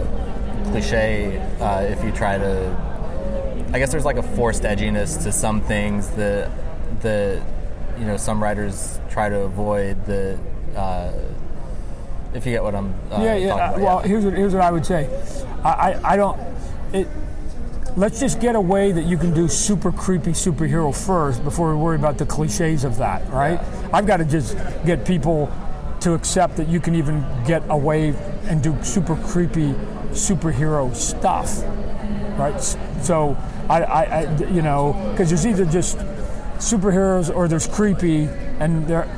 cliche 0.71 1.39
uh, 1.61 1.83
if 1.83 2.03
you 2.03 2.11
try 2.13 2.39
to. 2.39 2.91
I 3.73 3.79
guess 3.79 3.93
there's 3.93 4.05
like 4.05 4.17
a 4.17 4.23
forced 4.23 4.63
edginess 4.63 5.23
to 5.23 5.31
some 5.33 5.61
things 5.61 6.11
that 6.11 6.51
that 7.03 7.43
you 7.99 8.05
know 8.05 8.17
some 8.17 8.43
writers 8.43 8.99
try 9.11 9.29
to 9.29 9.41
avoid 9.41 10.05
the 10.07 10.39
uh, 10.75 11.13
if 12.35 12.47
you 12.47 12.53
get 12.53 12.63
what 12.63 12.75
I'm. 12.75 12.95
Uh, 13.13 13.23
yeah, 13.23 13.37
yeah. 13.37 13.55
About, 13.55 13.81
well, 13.81 13.99
here's 14.01 14.25
what 14.25 14.35
here's 14.35 14.55
what 14.55 14.63
I 14.63 14.71
would 14.71 14.87
say. 14.87 15.09
I, 15.63 15.69
I, 15.69 16.13
I 16.13 16.17
don't. 16.17 16.41
It. 16.93 17.07
Let's 17.97 18.21
just 18.21 18.41
get 18.41 18.55
a 18.55 18.61
way 18.61 18.93
that 18.93 19.05
you 19.05 19.19
can 19.19 19.35
do 19.35 19.49
super 19.49 19.91
creepy 19.91 20.31
superhero 20.31 20.95
first 20.95 21.43
before 21.43 21.75
we 21.75 21.83
worry 21.83 21.97
about 21.97 22.19
the 22.19 22.27
cliches 22.27 22.85
of 22.85 22.99
that, 22.99 23.29
right? 23.31 23.55
Yeah. 23.55 23.89
I've 23.93 24.07
got 24.07 24.19
to 24.19 24.25
just 24.25 24.57
get 24.87 25.05
people 25.05 25.51
to 26.01 26.15
accept 26.15 26.57
that 26.57 26.69
you 26.69 26.81
can 26.81 26.95
even 26.95 27.25
get 27.47 27.63
away 27.69 28.15
and 28.45 28.63
do 28.63 28.77
super 28.83 29.17
creepy 29.17 29.73
superhero 30.13 30.95
stuff, 30.95 31.63
right? 32.39 32.61
So 33.03 33.37
I, 33.69 33.83
I, 33.83 34.03
I 34.03 34.37
you 34.47 34.63
know, 34.63 34.93
because 35.11 35.29
there's 35.29 35.47
either 35.47 35.65
just 35.65 35.99
superheroes 36.59 37.35
or 37.35 37.49
there's 37.49 37.67
creepy, 37.67 38.25
and 38.61 38.87
there, 38.87 39.09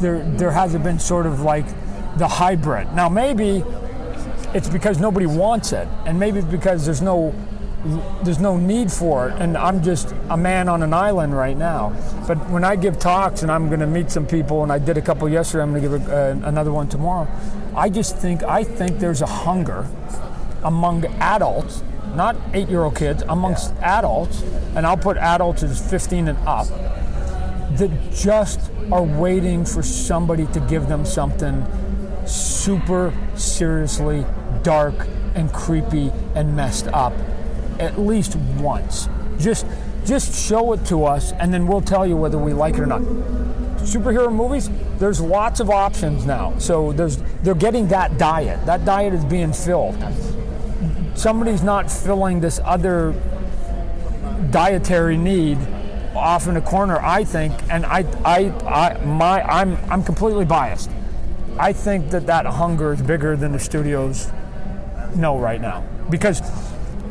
there, 0.00 0.22
there 0.36 0.50
hasn't 0.50 0.82
been 0.82 0.98
sort 0.98 1.26
of 1.26 1.40
like 1.40 1.66
the 2.16 2.26
hybrid. 2.26 2.92
Now, 2.94 3.08
maybe 3.08 3.62
it's 4.54 4.68
because 4.68 4.98
nobody 4.98 5.26
wants 5.26 5.72
it, 5.72 5.88
and 6.06 6.18
maybe 6.18 6.40
because 6.40 6.84
there's 6.84 7.02
no 7.02 7.34
there's 8.22 8.38
no 8.38 8.56
need 8.56 8.90
for 8.90 9.28
it, 9.28 9.34
and 9.38 9.56
I'm 9.58 9.82
just 9.82 10.14
a 10.30 10.36
man 10.36 10.68
on 10.68 10.82
an 10.82 10.94
island 10.94 11.36
right 11.36 11.56
now. 11.56 11.94
But 12.26 12.38
when 12.48 12.64
I 12.64 12.76
give 12.76 12.98
talks, 12.98 13.42
and 13.42 13.50
I'm 13.50 13.68
going 13.68 13.80
to 13.80 13.86
meet 13.86 14.10
some 14.10 14.26
people, 14.26 14.62
and 14.62 14.72
I 14.72 14.78
did 14.78 14.96
a 14.96 15.02
couple 15.02 15.28
yesterday, 15.28 15.62
I'm 15.62 15.70
going 15.70 15.82
to 15.82 15.98
give 15.98 16.08
a, 16.08 16.30
uh, 16.30 16.48
another 16.48 16.72
one 16.72 16.88
tomorrow. 16.88 17.28
I 17.76 17.90
just 17.90 18.16
think 18.16 18.42
I 18.42 18.64
think 18.64 19.00
there's 19.00 19.20
a 19.20 19.26
hunger 19.26 19.86
among 20.62 21.04
adults, 21.20 21.82
not 22.14 22.36
eight-year-old 22.54 22.96
kids, 22.96 23.22
amongst 23.28 23.74
yeah. 23.74 23.98
adults, 23.98 24.42
and 24.74 24.86
I'll 24.86 24.96
put 24.96 25.18
adults 25.18 25.62
as 25.62 25.90
15 25.90 26.28
and 26.28 26.38
up, 26.48 26.68
that 27.76 27.90
just 28.12 28.70
are 28.90 29.02
waiting 29.02 29.66
for 29.66 29.82
somebody 29.82 30.46
to 30.48 30.60
give 30.60 30.88
them 30.88 31.04
something 31.04 31.66
super 32.24 33.12
seriously 33.34 34.24
dark 34.62 34.94
and 35.34 35.52
creepy 35.52 36.10
and 36.34 36.56
messed 36.56 36.86
up 36.88 37.12
at 37.80 37.98
least 37.98 38.36
once. 38.36 39.08
Just 39.38 39.66
just 40.04 40.48
show 40.48 40.72
it 40.74 40.84
to 40.86 41.04
us 41.04 41.32
and 41.32 41.52
then 41.52 41.66
we'll 41.66 41.80
tell 41.80 42.06
you 42.06 42.16
whether 42.16 42.38
we 42.38 42.52
like 42.52 42.74
it 42.74 42.80
or 42.80 42.86
not. 42.86 43.00
Superhero 43.78 44.32
movies, 44.32 44.70
there's 44.98 45.20
lots 45.20 45.60
of 45.60 45.70
options 45.70 46.26
now. 46.26 46.56
So 46.58 46.92
there's 46.92 47.18
they're 47.42 47.54
getting 47.54 47.88
that 47.88 48.18
diet. 48.18 48.64
That 48.66 48.84
diet 48.84 49.14
is 49.14 49.24
being 49.24 49.52
filled. 49.52 49.96
Somebody's 51.14 51.62
not 51.62 51.90
filling 51.90 52.40
this 52.40 52.60
other 52.64 53.14
dietary 54.50 55.16
need 55.16 55.58
off 56.14 56.46
in 56.46 56.56
a 56.56 56.60
corner, 56.60 56.98
I 57.00 57.24
think, 57.24 57.54
and 57.70 57.84
I 57.86 58.04
I, 58.24 58.50
I 58.66 59.04
my 59.04 59.42
I'm 59.42 59.76
I'm 59.90 60.02
completely 60.02 60.44
biased. 60.44 60.90
I 61.58 61.72
think 61.72 62.10
that 62.10 62.26
that 62.26 62.46
hunger 62.46 62.92
is 62.92 63.02
bigger 63.02 63.36
than 63.36 63.52
the 63.52 63.60
studios 63.60 64.30
know 65.14 65.38
right 65.38 65.60
now 65.60 65.84
because 66.10 66.40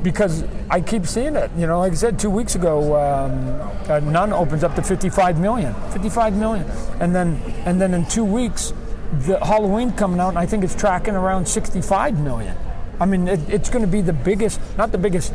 because 0.03 0.43
I 0.69 0.81
keep 0.81 1.07
seeing 1.07 1.35
it. 1.35 1.49
You 1.57 1.65
know, 1.65 1.79
like 1.79 1.93
I 1.93 1.95
said, 1.95 2.19
two 2.19 2.29
weeks 2.29 2.55
ago, 2.55 2.95
um, 2.95 3.89
uh, 3.89 3.99
Nun 3.99 4.33
opens 4.33 4.63
up 4.63 4.75
to 4.75 4.83
55 4.83 5.39
million, 5.39 5.73
55 5.91 6.35
million, 6.35 6.69
and 6.99 7.15
then 7.15 7.41
and 7.65 7.81
then 7.81 7.93
in 7.93 8.05
two 8.05 8.25
weeks, 8.25 8.73
the 9.25 9.43
Halloween 9.43 9.91
coming 9.93 10.19
out, 10.19 10.29
and 10.29 10.39
I 10.39 10.45
think 10.45 10.63
it's 10.63 10.75
tracking 10.75 11.15
around 11.15 11.47
65 11.47 12.19
million. 12.19 12.55
I 12.99 13.05
mean, 13.05 13.27
it, 13.27 13.39
it's 13.49 13.69
going 13.69 13.83
to 13.83 13.91
be 13.91 14.01
the 14.01 14.13
biggest, 14.13 14.59
not 14.77 14.91
the 14.91 14.97
biggest, 14.97 15.33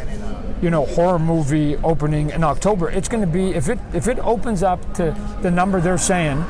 you 0.62 0.70
know, 0.70 0.86
horror 0.86 1.18
movie 1.18 1.76
opening 1.78 2.30
in 2.30 2.44
October. 2.44 2.90
It's 2.90 3.08
going 3.08 3.22
to 3.22 3.26
be 3.26 3.54
if 3.54 3.68
it 3.68 3.78
if 3.92 4.06
it 4.06 4.18
opens 4.20 4.62
up 4.62 4.94
to 4.94 5.16
the 5.42 5.50
number 5.50 5.80
they're 5.80 5.98
saying 5.98 6.44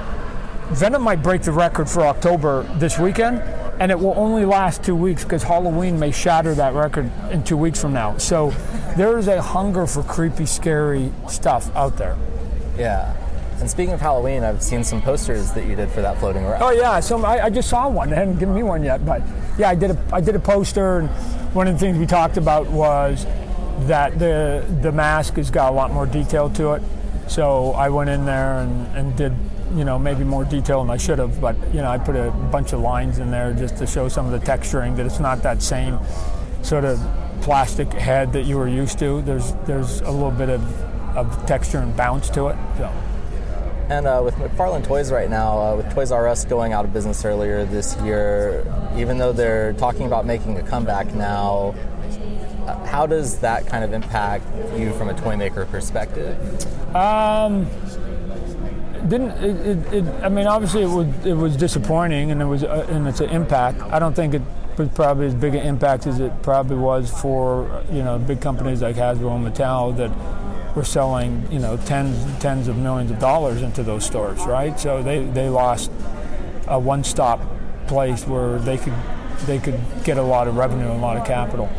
Venom 0.70 1.02
might 1.02 1.22
break 1.22 1.42
the 1.42 1.52
record 1.52 1.88
for 1.88 2.02
October 2.02 2.62
this 2.76 2.98
weekend, 2.98 3.38
and 3.80 3.90
it 3.90 3.98
will 3.98 4.14
only 4.16 4.44
last 4.44 4.82
two 4.82 4.94
weeks 4.94 5.22
because 5.24 5.42
Halloween 5.42 5.98
may 5.98 6.10
shatter 6.10 6.54
that 6.54 6.74
record 6.74 7.10
in 7.30 7.44
two 7.44 7.56
weeks 7.56 7.80
from 7.80 7.92
now. 7.92 8.18
So 8.18 8.50
there 8.96 9.18
is 9.18 9.28
a 9.28 9.40
hunger 9.40 9.86
for 9.86 10.02
creepy, 10.02 10.46
scary 10.46 11.12
stuff 11.28 11.74
out 11.76 11.96
there. 11.96 12.16
Yeah. 12.76 13.14
And 13.60 13.68
speaking 13.68 13.92
of 13.92 14.00
Halloween, 14.00 14.44
I've 14.44 14.62
seen 14.62 14.84
some 14.84 15.02
posters 15.02 15.50
that 15.52 15.66
you 15.66 15.74
did 15.74 15.90
for 15.90 16.00
that 16.00 16.18
floating 16.18 16.44
around. 16.44 16.62
Oh 16.62 16.70
yeah, 16.70 17.00
so 17.00 17.24
I, 17.24 17.46
I 17.46 17.50
just 17.50 17.68
saw 17.68 17.88
one. 17.88 18.10
They 18.10 18.16
hadn't 18.16 18.38
given 18.38 18.54
me 18.54 18.62
one 18.62 18.84
yet, 18.84 19.04
but 19.04 19.22
yeah, 19.58 19.68
I 19.68 19.74
did 19.74 19.90
a 19.90 19.98
I 20.12 20.20
did 20.20 20.36
a 20.36 20.40
poster, 20.40 20.98
and 20.98 21.08
one 21.54 21.66
of 21.66 21.74
the 21.74 21.80
things 21.80 21.98
we 21.98 22.06
talked 22.06 22.36
about 22.36 22.68
was 22.68 23.26
that 23.86 24.18
the 24.18 24.64
the 24.80 24.92
mask 24.92 25.34
has 25.34 25.50
got 25.50 25.72
a 25.72 25.74
lot 25.74 25.92
more 25.92 26.06
detail 26.06 26.50
to 26.50 26.74
it. 26.74 26.82
So 27.28 27.72
I 27.72 27.88
went 27.88 28.10
in 28.10 28.24
there 28.24 28.58
and, 28.58 28.96
and 28.96 29.16
did 29.16 29.34
you 29.74 29.84
know, 29.84 29.98
maybe 29.98 30.24
more 30.24 30.44
detail 30.44 30.82
than 30.82 30.90
I 30.90 30.96
should 30.96 31.18
have, 31.18 31.40
but 31.40 31.56
you 31.74 31.80
know, 31.80 31.90
I 31.90 31.98
put 31.98 32.16
a 32.16 32.30
bunch 32.30 32.72
of 32.72 32.80
lines 32.80 33.18
in 33.18 33.30
there 33.30 33.52
just 33.52 33.76
to 33.78 33.86
show 33.86 34.08
some 34.08 34.32
of 34.32 34.32
the 34.32 34.44
texturing 34.46 34.96
that 34.96 35.06
it's 35.06 35.20
not 35.20 35.42
that 35.42 35.62
same 35.62 35.98
sort 36.62 36.84
of 36.84 36.98
plastic 37.42 37.92
head 37.92 38.32
that 38.32 38.44
you 38.44 38.56
were 38.56 38.68
used 38.68 38.98
to. 39.00 39.22
There's 39.22 39.52
there's 39.66 40.00
a 40.00 40.10
little 40.10 40.30
bit 40.30 40.48
of, 40.48 40.62
of 41.16 41.46
texture 41.46 41.78
and 41.78 41.96
bounce 41.96 42.30
to 42.30 42.48
it. 42.48 42.56
So. 42.78 42.92
And 43.90 44.06
uh, 44.06 44.20
with 44.22 44.34
McFarlane 44.34 44.84
Toys 44.84 45.10
right 45.10 45.30
now, 45.30 45.58
uh, 45.58 45.76
with 45.76 45.90
Toys 45.94 46.12
R 46.12 46.28
Us 46.28 46.44
going 46.44 46.74
out 46.74 46.84
of 46.84 46.92
business 46.92 47.24
earlier 47.24 47.64
this 47.64 47.96
year, 48.02 48.66
even 48.96 49.16
though 49.16 49.32
they're 49.32 49.72
talking 49.74 50.06
about 50.06 50.26
making 50.26 50.58
a 50.58 50.62
comeback 50.62 51.14
now, 51.14 51.74
how 52.86 53.06
does 53.06 53.38
that 53.40 53.66
kind 53.66 53.84
of 53.84 53.92
impact 53.92 54.44
you 54.76 54.92
from 54.94 55.08
a 55.08 55.14
toy 55.14 55.36
maker 55.36 55.66
perspective? 55.66 56.36
Um, 56.94 57.66
didn't 59.08 59.30
it, 59.42 59.66
it, 59.66 59.94
it, 59.94 60.24
I 60.24 60.28
mean 60.28 60.46
obviously 60.46 60.82
it 60.82 60.88
was 60.88 61.06
it 61.24 61.34
was 61.34 61.56
disappointing 61.56 62.30
and 62.30 62.42
it 62.42 62.44
was 62.44 62.64
uh, 62.64 62.86
and 62.90 63.06
it's 63.06 63.20
an 63.20 63.30
impact. 63.30 63.80
I 63.82 63.98
don't 63.98 64.14
think 64.14 64.34
it 64.34 64.42
was 64.76 64.88
probably 64.90 65.26
as 65.26 65.34
big 65.34 65.54
an 65.54 65.66
impact 65.66 66.06
as 66.06 66.20
it 66.20 66.32
probably 66.42 66.76
was 66.76 67.10
for 67.10 67.84
you 67.90 68.02
know 68.02 68.18
big 68.18 68.40
companies 68.40 68.82
like 68.82 68.96
Hasbro 68.96 69.36
and 69.36 69.46
Mattel 69.46 69.96
that 69.96 70.76
were 70.76 70.84
selling 70.84 71.46
you 71.50 71.58
know 71.58 71.76
tens 71.76 72.16
tens 72.40 72.68
of 72.68 72.76
millions 72.76 73.10
of 73.10 73.18
dollars 73.18 73.62
into 73.62 73.82
those 73.82 74.04
stores, 74.04 74.44
right? 74.46 74.78
So 74.78 75.02
they 75.02 75.24
they 75.24 75.48
lost 75.48 75.90
a 76.66 76.78
one-stop 76.78 77.40
place 77.86 78.26
where 78.26 78.58
they 78.58 78.76
could 78.76 78.94
they 79.46 79.58
could 79.58 79.80
get 80.04 80.18
a 80.18 80.22
lot 80.22 80.48
of 80.48 80.56
revenue 80.56 80.86
and 80.86 80.98
a 80.98 81.02
lot 81.02 81.16
of 81.16 81.26
capital. 81.26 81.70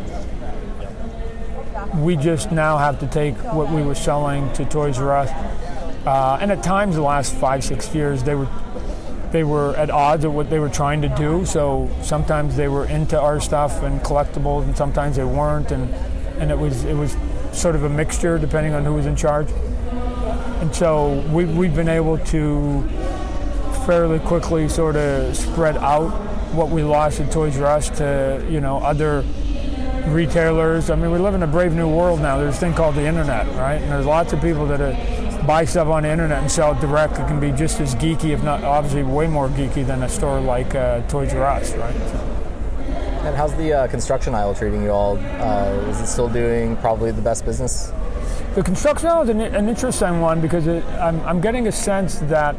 We 1.96 2.16
just 2.16 2.52
now 2.52 2.78
have 2.78 3.00
to 3.00 3.06
take 3.06 3.36
what 3.54 3.70
we 3.70 3.82
were 3.82 3.94
selling 3.94 4.52
to 4.54 4.64
Toys 4.64 4.98
R 4.98 5.16
Us 5.16 5.30
Uh, 6.06 6.38
and 6.40 6.50
at 6.50 6.62
times, 6.62 6.94
the 6.96 7.02
last 7.02 7.34
five, 7.34 7.62
six 7.62 7.94
years, 7.94 8.22
they 8.22 8.34
were 8.34 8.48
they 9.32 9.44
were 9.44 9.76
at 9.76 9.90
odds 9.90 10.24
of 10.24 10.32
what 10.34 10.50
they 10.50 10.58
were 10.58 10.70
trying 10.70 11.02
to 11.02 11.08
do. 11.10 11.44
So 11.44 11.88
sometimes 12.02 12.56
they 12.56 12.68
were 12.68 12.86
into 12.86 13.20
our 13.20 13.38
stuff 13.40 13.82
and 13.82 14.00
collectibles, 14.00 14.64
and 14.64 14.76
sometimes 14.76 15.16
they 15.16 15.24
weren't. 15.24 15.70
And 15.72 15.92
and 16.40 16.50
it 16.50 16.58
was 16.58 16.84
it 16.84 16.94
was 16.94 17.16
sort 17.52 17.74
of 17.74 17.84
a 17.84 17.88
mixture 17.88 18.38
depending 18.38 18.72
on 18.74 18.84
who 18.84 18.94
was 18.94 19.06
in 19.06 19.14
charge. 19.14 19.50
And 20.60 20.74
so 20.74 21.20
we, 21.32 21.44
we've 21.44 21.74
been 21.74 21.88
able 21.88 22.18
to 22.18 22.82
fairly 23.86 24.18
quickly 24.20 24.68
sort 24.68 24.96
of 24.96 25.36
spread 25.36 25.76
out 25.78 26.10
what 26.52 26.70
we 26.70 26.82
lost 26.82 27.20
at 27.20 27.30
Toys 27.30 27.58
R 27.58 27.66
Us 27.66 27.90
to 27.98 28.44
you 28.50 28.60
know 28.60 28.78
other 28.78 29.22
retailers. 30.08 30.90
I 30.90 30.94
mean, 30.94 31.10
we 31.10 31.18
live 31.18 31.34
in 31.34 31.42
a 31.42 31.46
brave 31.46 31.72
new 31.72 31.88
world 31.88 32.20
now. 32.20 32.38
There's 32.38 32.56
a 32.56 32.60
thing 32.60 32.74
called 32.74 32.94
the 32.94 33.06
internet, 33.06 33.46
right? 33.56 33.80
And 33.80 33.90
there's 33.90 34.06
lots 34.06 34.32
of 34.32 34.40
people 34.40 34.66
that 34.66 34.80
are, 34.80 35.46
buy 35.46 35.64
stuff 35.64 35.88
on 35.88 36.02
the 36.02 36.10
internet 36.10 36.40
and 36.40 36.50
sell 36.50 36.72
it 36.72 36.80
direct. 36.80 37.14
It 37.14 37.26
can 37.26 37.40
be 37.40 37.50
just 37.52 37.80
as 37.80 37.94
geeky, 37.94 38.30
if 38.30 38.42
not 38.42 38.62
obviously 38.62 39.02
way 39.02 39.26
more 39.26 39.48
geeky 39.48 39.86
than 39.86 40.02
a 40.02 40.08
store 40.08 40.40
like 40.40 40.74
uh, 40.74 41.06
Toys 41.08 41.32
R 41.34 41.44
Us, 41.44 41.74
right? 41.76 41.94
And 43.24 43.36
how's 43.36 43.54
the 43.56 43.72
uh, 43.72 43.86
construction 43.88 44.34
aisle 44.34 44.54
treating 44.54 44.82
you 44.82 44.90
all? 44.90 45.18
Uh, 45.18 45.88
is 45.88 46.00
it 46.00 46.06
still 46.06 46.28
doing 46.28 46.76
probably 46.78 47.10
the 47.10 47.22
best 47.22 47.44
business? 47.44 47.92
The 48.54 48.62
construction 48.62 49.08
aisle 49.08 49.22
is 49.22 49.28
an, 49.28 49.40
an 49.40 49.68
interesting 49.68 50.20
one 50.20 50.40
because 50.40 50.66
it, 50.66 50.84
I'm, 50.84 51.20
I'm 51.20 51.40
getting 51.40 51.68
a 51.68 51.72
sense 51.72 52.18
that 52.20 52.56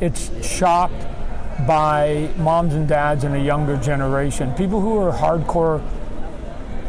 it's 0.00 0.30
shopped 0.46 1.06
by 1.66 2.30
moms 2.38 2.74
and 2.74 2.88
dads 2.88 3.24
in 3.24 3.34
a 3.34 3.38
younger 3.38 3.76
generation. 3.76 4.52
People 4.54 4.80
who 4.80 4.96
are 4.98 5.12
hardcore 5.12 5.82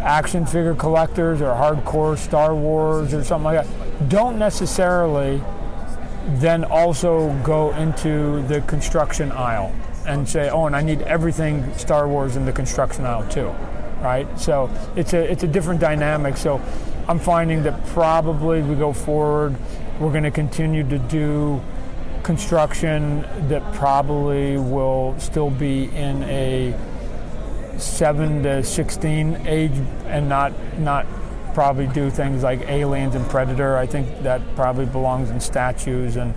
action 0.02 0.46
figure 0.46 0.76
collectors 0.76 1.42
or 1.42 1.54
hardcore 1.54 2.18
Star 2.18 2.56
Wars 2.56 3.14
or 3.14 3.24
something 3.24 3.46
like 3.46 3.66
that 3.66 4.10
don't 4.10 4.38
necessarily 4.40 5.42
then 6.36 6.64
also 6.64 7.34
go 7.44 7.74
into 7.76 8.42
the 8.48 8.62
construction 8.62 9.32
aisle 9.32 9.74
and 10.06 10.28
say, 10.28 10.50
"Oh, 10.50 10.66
and 10.66 10.76
I 10.76 10.82
need 10.82 11.02
everything 11.04 11.72
Star 11.78 12.08
Wars 12.08 12.36
in 12.36 12.46
the 12.46 12.52
construction 12.52 13.06
aisle 13.06 13.28
too." 13.30 13.52
Right? 14.02 14.28
So 14.40 14.70
it's 14.96 15.14
a 15.14 15.32
it's 15.32 15.44
a 15.44 15.48
different 15.48 15.80
dynamic. 15.80 16.38
So 16.38 16.60
I'm 17.08 17.20
finding 17.20 17.64
that 17.64 17.86
probably 17.88 18.62
we 18.62 18.76
go 18.76 18.94
forward, 18.94 19.56
we're 20.00 20.12
going 20.12 20.24
to 20.24 20.32
continue 20.32 20.88
to 20.88 20.98
do 20.98 21.62
construction 22.24 23.26
that 23.50 23.64
probably 23.74 24.58
will 24.58 25.16
still 25.20 25.50
be 25.50 25.86
in 25.96 26.24
a 26.24 26.74
7 27.78 28.44
to 28.44 28.64
16 28.64 29.48
age 29.48 29.72
and 30.06 30.30
not 30.30 30.54
not 30.78 31.06
probably 31.54 31.88
do 31.88 32.10
things 32.10 32.44
like 32.44 32.62
aliens 32.70 33.16
and 33.16 33.28
predator. 33.30 33.78
I 33.78 33.86
think 33.86 34.24
that 34.24 34.42
probably 34.56 34.86
belongs 34.86 35.30
in 35.30 35.40
statues 35.40 36.16
and 36.16 36.34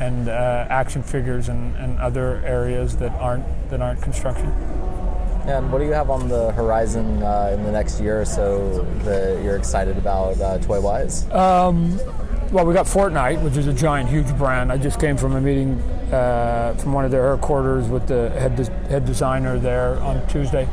and 0.00 0.28
uh, 0.28 0.66
action 0.70 1.02
figures 1.02 1.48
and, 1.48 1.74
and 1.76 1.98
other 1.98 2.42
areas 2.44 2.96
that 2.98 3.12
aren't 3.12 3.44
that 3.70 3.82
aren't 3.82 4.00
construction. 4.02 4.46
And 5.46 5.72
what 5.72 5.78
do 5.78 5.86
you 5.86 5.92
have 5.92 6.10
on 6.10 6.28
the 6.28 6.52
horizon 6.52 7.22
uh, 7.22 7.54
in 7.54 7.64
the 7.64 7.72
next 7.72 8.00
year 8.00 8.20
or 8.20 8.24
so 8.26 8.82
that 9.04 9.42
you're 9.42 9.56
excited 9.56 9.96
about 9.96 10.38
uh, 10.40 10.58
toy 10.58 10.78
wise? 10.78 11.28
Um, 11.30 11.98
well, 12.52 12.66
we 12.66 12.74
got 12.74 12.86
Fortnite, 12.86 13.42
which 13.42 13.56
is 13.56 13.66
a 13.66 13.72
giant, 13.72 14.10
huge 14.10 14.28
brand. 14.36 14.70
I 14.70 14.76
just 14.76 15.00
came 15.00 15.16
from 15.16 15.36
a 15.36 15.40
meeting 15.40 15.82
uh, 16.12 16.74
from 16.74 16.92
one 16.92 17.04
of 17.04 17.10
their 17.10 17.30
headquarters 17.30 17.88
with 17.88 18.06
the 18.06 18.30
head, 18.30 18.56
de- 18.56 18.70
head 18.88 19.04
designer 19.04 19.58
there 19.58 19.98
on 20.00 20.26
Tuesday. 20.28 20.68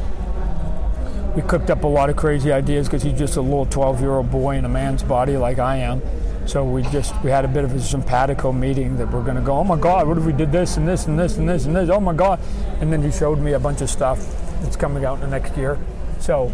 We 1.36 1.42
cooked 1.42 1.70
up 1.70 1.84
a 1.84 1.88
lot 1.88 2.10
of 2.10 2.15
crazy 2.15 2.51
ideas 2.51 2.88
because 2.88 3.04
he's 3.04 3.18
just 3.18 3.36
a 3.36 3.42
little 3.42 3.65
12 3.65 4.01
year 4.01 4.12
old 4.12 4.32
boy 4.32 4.56
in 4.56 4.65
a 4.65 4.70
man's 4.70 5.04
body 5.04 5.36
like 5.36 5.60
I 5.60 5.77
am. 5.77 6.01
So 6.46 6.63
we 6.63 6.84
just 6.84 7.22
we 7.24 7.32
had 7.32 7.44
a 7.44 7.48
bit 7.48 7.63
of 7.63 7.74
a 7.74 7.80
simpatico 7.80 8.51
meeting 8.51 8.98
that 8.98 9.12
we're 9.12 9.24
going 9.24 9.36
to 9.36 9.42
go. 9.42 9.58
Oh 9.58 9.63
my 9.63 9.77
God! 9.77 10.08
What 10.08 10.18
if 10.18 10.25
we 10.25 10.32
did 10.32 10.51
this 10.51 10.77
and 10.77 10.88
this 10.88 11.08
and 11.08 11.18
this 11.18 11.38
and 11.38 11.50
this 11.50 11.65
and 11.65 11.75
this? 11.75 11.89
Oh 11.89 12.00
my 12.00 12.13
God! 12.13 12.39
And 12.80 12.94
then 12.94 13.01
he 13.01 13.12
showed 13.12 13.39
me 13.39 13.54
a 13.54 13.60
bunch 13.60 13.82
of 13.82 13.89
stuff 13.89 14.20
that's 14.62 14.75
coming 14.75 15.06
out 15.06 15.15
in 15.15 15.22
the 15.22 15.27
next 15.27 15.58
year. 15.58 15.80
So 16.20 16.52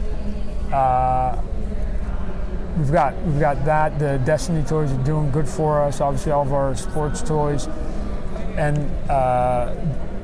uh, 0.72 1.42
we've 2.78 2.92
got 2.92 3.22
we've 3.24 3.40
got 3.40 3.66
that. 3.66 4.00
The 4.00 4.18
Destiny 4.20 4.64
toys 4.64 4.92
are 4.94 5.04
doing 5.04 5.30
good 5.30 5.48
for 5.48 5.82
us. 5.82 6.00
Obviously, 6.00 6.32
all 6.32 6.44
of 6.44 6.54
our 6.54 6.74
sports 6.76 7.22
toys, 7.22 7.68
and 8.58 8.78
uh, 9.10 9.76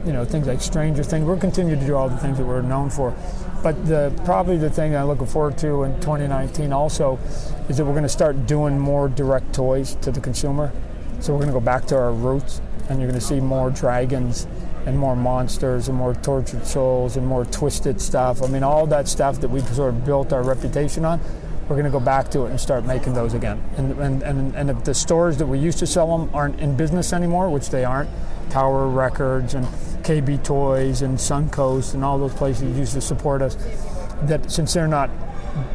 you 0.05 0.13
know 0.13 0.25
things 0.25 0.47
like 0.47 0.61
Stranger 0.61 1.03
Things. 1.03 1.25
We're 1.25 1.37
continuing 1.37 1.79
to 1.79 1.85
do 1.85 1.95
all 1.95 2.09
the 2.09 2.17
things 2.17 2.37
that 2.37 2.45
we're 2.45 2.61
known 2.61 2.89
for. 2.89 3.15
But 3.63 3.85
the 3.85 4.13
probably 4.23 4.57
the 4.57 4.69
thing 4.69 4.95
I'm 4.95 5.07
looking 5.07 5.25
forward 5.25 5.57
to 5.59 5.83
in 5.83 5.93
2019 5.95 6.71
also 6.71 7.19
is 7.67 7.77
that 7.77 7.85
we're 7.85 7.91
going 7.91 8.03
to 8.03 8.09
start 8.09 8.45
doing 8.45 8.79
more 8.79 9.09
direct 9.09 9.53
toys 9.53 9.95
to 10.01 10.11
the 10.11 10.21
consumer. 10.21 10.71
So 11.19 11.33
we're 11.33 11.39
going 11.39 11.53
to 11.53 11.59
go 11.59 11.65
back 11.65 11.85
to 11.87 11.95
our 11.97 12.13
roots, 12.13 12.61
and 12.89 12.99
you're 12.99 13.09
going 13.09 13.19
to 13.19 13.25
see 13.25 13.39
more 13.39 13.71
dragons 13.71 14.47
and 14.85 14.97
more 14.97 15.15
monsters 15.15 15.89
and 15.89 15.97
more 15.97 16.13
tortured 16.13 16.65
souls 16.65 17.17
and 17.17 17.27
more 17.27 17.43
twisted 17.45 17.99
stuff. 17.99 18.41
I 18.41 18.47
mean, 18.47 18.63
all 18.63 18.87
that 18.87 19.07
stuff 19.07 19.41
that 19.41 19.49
we've 19.49 19.67
sort 19.69 19.89
of 19.89 20.05
built 20.05 20.31
our 20.31 20.43
reputation 20.43 21.03
on 21.03 21.19
we're 21.69 21.75
going 21.75 21.85
to 21.85 21.91
go 21.91 21.99
back 21.99 22.29
to 22.31 22.45
it 22.45 22.49
and 22.49 22.59
start 22.59 22.85
making 22.85 23.13
those 23.13 23.33
again. 23.33 23.61
And, 23.77 23.91
and, 23.99 24.23
and, 24.23 24.55
and 24.55 24.69
if 24.69 24.83
the 24.85 24.93
stores 24.93 25.37
that 25.37 25.47
we 25.47 25.59
used 25.59 25.79
to 25.79 25.87
sell 25.87 26.17
them 26.17 26.33
aren't 26.33 26.59
in 26.61 26.77
business 26.77 27.11
anymore, 27.11 27.49
which 27.49 27.69
they 27.69 27.83
aren't, 27.83 28.09
Tower 28.49 28.87
Records 28.87 29.53
and 29.53 29.65
KB 30.03 30.41
Toys 30.43 31.01
and 31.01 31.17
Suncoast 31.17 31.93
and 31.93 32.05
all 32.05 32.17
those 32.17 32.33
places 32.33 32.61
that 32.61 32.79
used 32.79 32.93
to 32.93 33.01
support 33.01 33.41
us, 33.41 33.55
that 34.23 34.49
since 34.49 34.73
they're 34.73 34.87
not, 34.87 35.09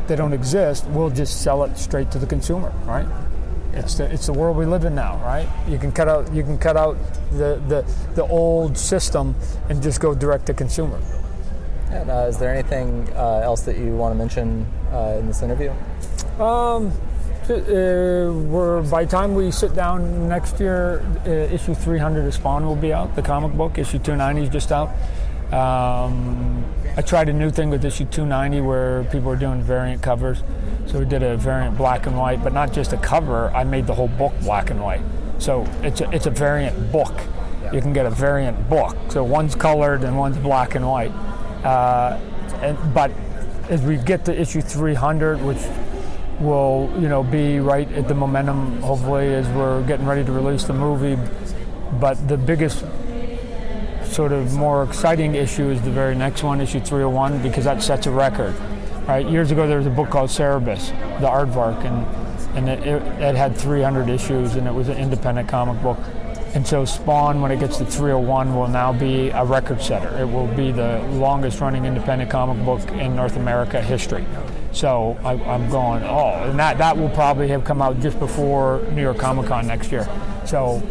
they 0.07 0.17
don't 0.17 0.33
exist, 0.33 0.87
we'll 0.87 1.11
just 1.11 1.43
sell 1.43 1.63
it 1.65 1.77
straight 1.77 2.11
to 2.13 2.19
the 2.19 2.27
consumer, 2.27 2.73
right? 2.87 3.07
It's 3.75 3.95
the, 3.97 4.11
it's 4.11 4.27
the 4.27 4.33
world 4.33 4.57
we 4.57 4.65
live 4.65 4.85
in 4.85 4.95
now, 4.95 5.19
right? 5.19 5.49
You 5.69 5.79
can 5.79 5.93
cut 5.93 6.09
out 6.09 6.33
you 6.33 6.43
can 6.43 6.59
cut 6.59 6.77
out 6.77 6.97
the, 7.31 7.61
the, 7.69 7.95
the 8.15 8.25
old 8.25 8.77
system 8.77 9.35
and 9.71 9.83
just 9.83 10.01
go 10.01 10.15
direct 10.15 10.47
to 10.47 10.55
consumer. 10.55 11.01
And, 11.91 12.11
uh, 12.11 12.27
is 12.29 12.39
there 12.39 12.55
anything 12.55 13.09
uh, 13.15 13.41
else 13.43 13.63
that 13.63 13.79
you 13.79 13.97
want 13.97 14.13
to 14.13 14.19
mention 14.19 14.67
uh, 14.93 15.19
in 15.19 15.27
this 15.27 15.43
interview? 15.43 15.71
Um, 16.39 16.93
uh, 17.51 18.31
we're 18.31 18.83
by 18.83 19.05
the 19.05 19.11
time 19.11 19.35
we 19.35 19.51
sit 19.51 19.75
down 19.75 20.29
next 20.29 20.61
year, 20.61 21.05
uh, 21.27 21.31
issue 21.31 21.75
300 21.75 22.27
of 22.27 22.35
Spawn 22.35 22.65
will 22.65 22.77
be 22.77 22.93
out. 22.93 23.17
The 23.17 23.23
comic 23.23 23.53
book 23.53 23.79
issue 23.79 23.99
290 23.99 24.43
is 24.43 24.49
just 24.49 24.71
out. 24.71 24.91
Um, 25.53 26.65
I 26.97 27.03
tried 27.03 27.29
a 27.29 27.33
new 27.33 27.51
thing 27.51 27.69
with 27.69 27.85
issue 27.85 28.05
290 28.07 28.61
where 28.61 29.05
people 29.05 29.31
are 29.31 29.37
doing 29.37 29.63
variant 29.63 30.03
covers. 30.03 30.43
So 30.87 30.99
we 30.99 31.05
did 31.05 31.23
a 31.23 31.37
variant 31.37 31.77
black 31.77 32.07
and 32.07 32.17
white, 32.17 32.43
but 32.43 32.53
not 32.53 32.73
just 32.73 32.93
a 32.93 32.97
cover. 32.97 33.51
I 33.51 33.65
made 33.65 33.87
the 33.87 33.95
whole 33.95 34.09
book 34.09 34.33
black 34.41 34.71
and 34.71 34.81
white. 34.81 35.03
So 35.39 35.67
it's 35.83 36.01
a, 36.01 36.11
it's 36.11 36.27
a 36.27 36.31
variant 36.31 36.93
book. 36.93 37.13
You 37.73 37.81
can 37.81 37.93
get 37.93 38.07
a 38.07 38.11
variant 38.11 38.69
book. 38.69 38.97
So 39.09 39.25
one's 39.25 39.55
colored 39.55 40.05
and 40.05 40.17
one's 40.17 40.39
black 40.39 40.75
and 40.75 40.87
white. 40.87 41.13
Uh, 41.65 42.19
and, 42.63 42.95
but 42.95 43.11
as 43.73 43.81
we 43.81 43.97
get 43.97 44.27
to 44.27 44.39
issue 44.39 44.61
300, 44.61 45.41
which 45.41 45.57
will 46.41 46.93
you 47.01 47.09
know 47.09 47.23
be 47.23 47.59
right 47.59 47.91
at 47.93 48.07
the 48.07 48.15
momentum, 48.15 48.83
hopefully, 48.83 49.33
as 49.35 49.49
we're 49.49 49.83
getting 49.87 50.05
ready 50.05 50.23
to 50.23 50.31
release 50.31 50.65
the 50.65 50.75
movie. 50.75 51.17
But 51.99 52.29
the 52.29 52.37
biggest 52.37 52.85
sort 54.05 54.33
of 54.33 54.53
more 54.53 54.85
exciting 54.85 55.35
issue 55.37 55.71
is 55.71 55.81
the 55.81 55.91
very 55.91 56.15
next 56.15 56.43
one, 56.43 56.61
issue 56.61 56.81
301, 56.81 57.43
because 57.43 57.65
that 57.65 57.83
sets 57.83 58.07
a 58.07 58.11
record. 58.11 58.55
Right, 59.09 59.27
years 59.27 59.51
ago 59.51 59.67
there 59.67 59.79
was 59.79 59.87
a 59.87 59.91
book 59.91 60.11
called 60.11 60.29
Cerebus, 60.29 60.91
the 61.21 61.27
Aardvark, 61.27 61.83
and 61.87 62.07
and 62.55 62.69
it, 62.69 62.87
it, 62.87 63.03
it 63.23 63.35
had 63.37 63.57
300 63.57 64.11
issues, 64.11 64.55
and 64.57 64.67
it 64.67 64.75
was 64.75 64.91
an 64.91 64.99
independent 64.99 65.49
comic 65.49 65.83
book. 65.83 65.99
And 66.55 66.67
so 66.67 66.85
Spawn, 66.85 67.41
when 67.41 67.51
it 67.51 67.61
gets 67.61 67.79
to 67.79 67.87
301, 67.87 68.55
will 68.55 68.69
now 68.69 68.93
be 68.93 69.31
a 69.31 69.43
record 69.43 69.81
setter. 69.81 70.19
It 70.19 70.27
will 70.27 70.49
be 70.49 70.71
the 70.71 70.99
longest 71.13 71.61
running 71.61 71.87
independent 71.87 72.31
comic 72.31 72.63
book 72.65 72.87
in 72.93 73.17
North 73.17 73.37
America 73.37 73.81
history. 73.81 74.27
So 74.73 75.19
I, 75.25 75.35
am 75.35 75.71
going, 75.71 76.03
oh, 76.05 76.45
and 76.45 76.59
that, 76.59 76.77
that 76.79 76.97
will 76.97 77.09
probably 77.11 77.49
have 77.49 77.65
come 77.65 77.81
out 77.81 78.01
just 78.01 78.19
before 78.19 78.83
New 78.93 79.03
York 79.03 79.19
Comic 79.19 79.47
Con 79.47 79.67
next 79.67 79.91
year. 79.91 80.07
So 80.45 80.83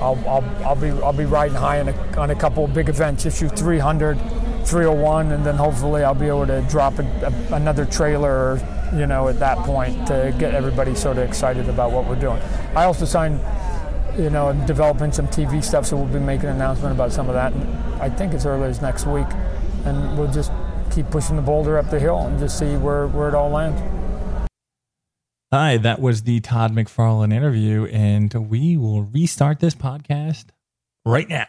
I'll, 0.00 0.18
I'll, 0.28 0.66
I'll, 0.66 0.76
be, 0.76 0.90
I'll 0.90 1.12
be 1.12 1.24
riding 1.24 1.56
high 1.56 1.80
on 1.80 1.88
a, 1.88 2.18
on 2.18 2.30
a 2.30 2.34
couple 2.34 2.64
of 2.64 2.74
big 2.74 2.88
events, 2.88 3.24
issue 3.24 3.48
300, 3.48 4.18
301, 4.66 5.32
and 5.32 5.46
then 5.46 5.54
hopefully 5.54 6.02
I'll 6.02 6.14
be 6.14 6.26
able 6.26 6.46
to 6.46 6.60
drop 6.62 6.98
a, 6.98 7.02
a, 7.02 7.54
another 7.54 7.86
trailer, 7.86 8.58
you 8.94 9.06
know, 9.06 9.28
at 9.28 9.38
that 9.38 9.58
point 9.58 10.06
to 10.08 10.34
get 10.38 10.54
everybody 10.54 10.94
sort 10.94 11.18
of 11.18 11.24
excited 11.24 11.68
about 11.68 11.92
what 11.92 12.06
we're 12.06 12.20
doing. 12.20 12.40
I 12.74 12.84
also 12.84 13.04
signed 13.04 13.40
you 14.18 14.30
know, 14.30 14.52
developing 14.66 15.12
some 15.12 15.28
TV 15.28 15.62
stuff, 15.62 15.86
so 15.86 15.96
we'll 15.96 16.06
be 16.06 16.18
making 16.18 16.46
an 16.46 16.56
announcement 16.56 16.94
about 16.94 17.12
some 17.12 17.28
of 17.28 17.34
that. 17.34 17.52
And 17.52 18.02
I 18.02 18.08
think 18.08 18.32
as 18.32 18.46
early 18.46 18.68
as 18.68 18.80
next 18.80 19.06
week, 19.06 19.26
and 19.84 20.16
we'll 20.18 20.32
just 20.32 20.50
keep 20.90 21.10
pushing 21.10 21.36
the 21.36 21.42
boulder 21.42 21.78
up 21.78 21.90
the 21.90 22.00
hill 22.00 22.18
and 22.18 22.38
just 22.38 22.58
see 22.58 22.76
where, 22.76 23.06
where 23.08 23.28
it 23.28 23.34
all 23.34 23.50
lands. 23.50 23.80
Hi, 25.52 25.76
that 25.76 26.00
was 26.00 26.22
the 26.22 26.40
Todd 26.40 26.72
McFarlane 26.72 27.32
interview, 27.32 27.84
and 27.86 28.32
we 28.50 28.76
will 28.76 29.02
restart 29.02 29.60
this 29.60 29.74
podcast 29.74 30.46
right 31.04 31.28
now. 31.28 31.46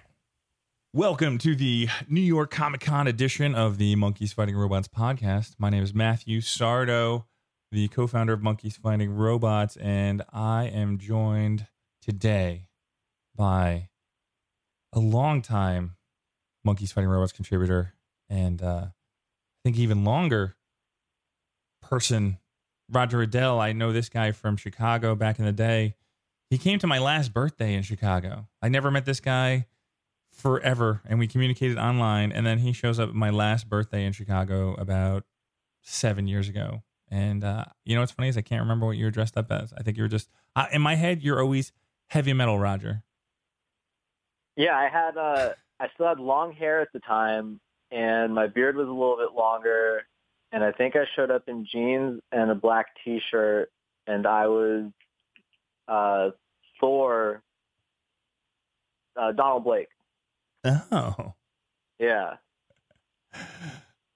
Welcome 0.93 1.37
to 1.39 1.55
the 1.55 1.87
New 2.09 2.21
York 2.21 2.51
Comic 2.51 2.81
Con 2.81 3.07
edition 3.07 3.55
of 3.55 3.77
the 3.77 3.95
Monkeys 3.95 4.33
Fighting 4.33 4.55
Robots 4.55 4.87
podcast. 4.87 5.55
My 5.57 5.69
name 5.69 5.83
is 5.83 5.93
Matthew 5.93 6.41
Sardo, 6.41 7.25
the 7.71 7.87
co 7.87 8.07
founder 8.07 8.33
of 8.33 8.43
Monkeys 8.43 8.77
Fighting 8.77 9.11
Robots, 9.11 9.77
and 9.77 10.21
I 10.33 10.65
am 10.65 10.97
joined 10.97 11.67
today 12.07 12.67
by 13.35 13.89
a 14.93 14.99
long 14.99 15.41
time 15.41 15.97
Monkeys 16.63 16.91
Fighting 16.91 17.09
Robots 17.09 17.33
contributor 17.33 17.93
and 18.29 18.61
uh, 18.61 18.85
I 18.87 19.59
think 19.63 19.77
even 19.77 20.05
longer 20.05 20.55
person, 21.81 22.37
Roger 22.89 23.17
Riddell. 23.17 23.59
I 23.59 23.73
know 23.73 23.91
this 23.91 24.09
guy 24.09 24.31
from 24.31 24.55
Chicago 24.57 25.15
back 25.15 25.39
in 25.39 25.45
the 25.45 25.51
day. 25.51 25.95
He 26.49 26.57
came 26.57 26.79
to 26.79 26.87
my 26.87 26.99
last 26.99 27.33
birthday 27.33 27.73
in 27.73 27.83
Chicago. 27.83 28.47
I 28.61 28.69
never 28.69 28.89
met 28.89 29.05
this 29.05 29.19
guy 29.19 29.65
forever, 30.31 31.01
and 31.05 31.19
we 31.19 31.27
communicated 31.27 31.77
online. 31.77 32.31
And 32.31 32.45
then 32.45 32.59
he 32.59 32.71
shows 32.71 32.99
up 32.99 33.09
at 33.09 33.15
my 33.15 33.31
last 33.31 33.67
birthday 33.67 34.05
in 34.05 34.13
Chicago 34.13 34.75
about 34.75 35.25
seven 35.81 36.27
years 36.27 36.47
ago. 36.47 36.83
And 37.09 37.43
uh, 37.43 37.65
you 37.85 37.95
know 37.95 38.01
what's 38.01 38.11
funny 38.11 38.29
is 38.29 38.37
I 38.37 38.41
can't 38.41 38.61
remember 38.61 38.85
what 38.85 38.97
you 38.97 39.05
were 39.05 39.11
dressed 39.11 39.37
up 39.37 39.51
as. 39.51 39.73
I 39.73 39.83
think 39.83 39.97
you 39.97 40.03
were 40.03 40.09
just 40.09 40.29
uh, 40.55 40.67
in 40.71 40.81
my 40.81 40.95
head. 40.95 41.21
You're 41.21 41.41
always 41.41 41.71
heavy 42.07 42.33
metal, 42.33 42.57
Roger. 42.59 43.03
Yeah, 44.55 44.75
I 44.75 44.89
had 44.89 45.17
uh, 45.17 45.53
I 45.79 45.87
still 45.93 46.07
had 46.07 46.19
long 46.19 46.51
hair 46.53 46.81
at 46.81 46.89
the 46.93 46.99
time, 46.99 47.59
and 47.91 48.33
my 48.33 48.47
beard 48.47 48.75
was 48.75 48.87
a 48.87 48.91
little 48.91 49.17
bit 49.17 49.35
longer. 49.37 50.03
And 50.51 50.63
I 50.63 50.71
think 50.71 50.95
I 50.95 51.05
showed 51.15 51.29
up 51.29 51.43
in 51.47 51.65
jeans 51.71 52.21
and 52.31 52.49
a 52.49 52.55
black 52.55 52.87
T-shirt, 53.03 53.69
and 54.07 54.25
I 54.25 54.47
was 54.47 54.85
uh, 55.89 56.29
Thor, 56.79 57.43
uh, 59.19 59.33
Donald 59.33 59.65
Blake. 59.65 59.89
Oh, 60.65 61.33
Yeah. 61.99 62.35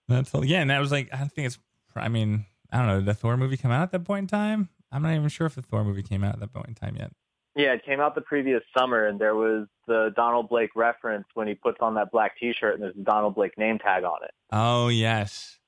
that's 0.07 0.31
yeah. 0.33 0.61
And 0.61 0.69
that 0.69 0.79
was 0.79 0.91
like 0.91 1.09
I 1.13 1.25
think 1.25 1.47
it's. 1.47 1.59
I 1.95 2.07
mean, 2.07 2.45
I 2.71 2.77
don't 2.77 2.87
know. 2.87 2.95
Did 2.99 3.05
the 3.05 3.13
Thor 3.13 3.35
movie 3.37 3.57
come 3.57 3.71
out 3.71 3.83
at 3.83 3.91
that 3.91 4.05
point 4.05 4.23
in 4.23 4.27
time? 4.27 4.69
I'm 4.91 5.03
not 5.03 5.13
even 5.13 5.27
sure 5.29 5.47
if 5.47 5.55
the 5.55 5.61
Thor 5.61 5.83
movie 5.83 6.03
came 6.03 6.23
out 6.23 6.33
at 6.35 6.39
that 6.39 6.53
point 6.53 6.67
in 6.69 6.75
time 6.75 6.95
yet. 6.97 7.11
Yeah, 7.55 7.73
it 7.73 7.85
came 7.85 7.99
out 7.99 8.15
the 8.15 8.21
previous 8.21 8.61
summer, 8.77 9.07
and 9.07 9.19
there 9.19 9.35
was 9.35 9.67
the 9.85 10.13
Donald 10.15 10.47
Blake 10.47 10.69
reference 10.75 11.25
when 11.33 11.47
he 11.47 11.53
puts 11.53 11.77
on 11.81 11.95
that 11.95 12.11
black 12.11 12.39
T-shirt, 12.39 12.75
and 12.75 12.83
there's 12.83 12.95
a 12.95 13.03
Donald 13.03 13.35
Blake 13.35 13.57
name 13.57 13.77
tag 13.77 14.03
on 14.03 14.23
it. 14.23 14.31
Oh 14.51 14.87
yes, 14.87 15.59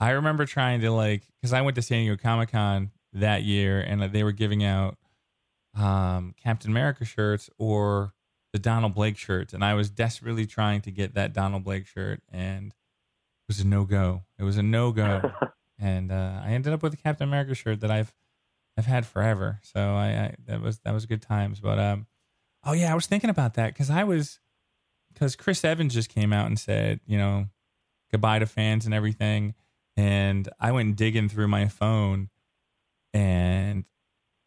I 0.00 0.10
remember 0.10 0.44
trying 0.44 0.80
to 0.80 0.90
like 0.90 1.22
because 1.40 1.52
I 1.52 1.60
went 1.60 1.76
to 1.76 1.82
San 1.82 2.00
Diego 2.00 2.20
Comic 2.20 2.50
Con 2.50 2.90
that 3.12 3.44
year, 3.44 3.80
and 3.80 4.02
they 4.12 4.24
were 4.24 4.32
giving 4.32 4.64
out 4.64 4.98
um, 5.76 6.34
Captain 6.42 6.70
America 6.70 7.04
shirts 7.04 7.48
or 7.58 8.12
the 8.52 8.58
Donald 8.58 8.94
Blake 8.94 9.16
shirts, 9.16 9.54
and 9.54 9.64
I 9.64 9.74
was 9.74 9.88
desperately 9.88 10.46
trying 10.46 10.80
to 10.82 10.90
get 10.90 11.14
that 11.14 11.32
Donald 11.32 11.62
Blake 11.62 11.86
shirt, 11.86 12.22
and 12.28 12.68
it 12.68 13.46
was 13.46 13.60
a 13.60 13.66
no 13.66 13.84
go. 13.84 14.22
It 14.36 14.42
was 14.42 14.56
a 14.56 14.64
no 14.64 14.90
go, 14.90 15.30
and 15.78 16.10
uh, 16.10 16.40
I 16.44 16.50
ended 16.50 16.72
up 16.72 16.82
with 16.82 16.94
a 16.94 16.96
Captain 16.96 17.28
America 17.28 17.54
shirt 17.54 17.80
that 17.80 17.90
I've 17.92 18.12
I've 18.76 18.86
had 18.86 19.06
forever. 19.06 19.60
So 19.62 19.80
I, 19.80 20.06
I 20.06 20.34
that 20.46 20.60
was 20.60 20.78
that 20.80 20.94
was 20.94 21.06
good 21.06 21.22
times. 21.22 21.60
But 21.60 21.78
um, 21.78 22.06
oh 22.64 22.72
yeah, 22.72 22.92
I 22.92 22.94
was 22.94 23.06
thinking 23.06 23.30
about 23.30 23.54
that 23.54 23.72
because 23.72 23.90
I 23.90 24.04
was 24.04 24.38
because 25.12 25.36
Chris 25.36 25.64
Evans 25.64 25.94
just 25.94 26.08
came 26.08 26.32
out 26.32 26.46
and 26.46 26.58
said, 26.58 27.00
you 27.06 27.18
know, 27.18 27.46
goodbye 28.10 28.38
to 28.38 28.46
fans 28.46 28.84
and 28.84 28.94
everything, 28.94 29.54
and 29.96 30.48
I 30.58 30.72
went 30.72 30.96
digging 30.96 31.28
through 31.28 31.48
my 31.48 31.68
phone, 31.68 32.30
and 33.12 33.84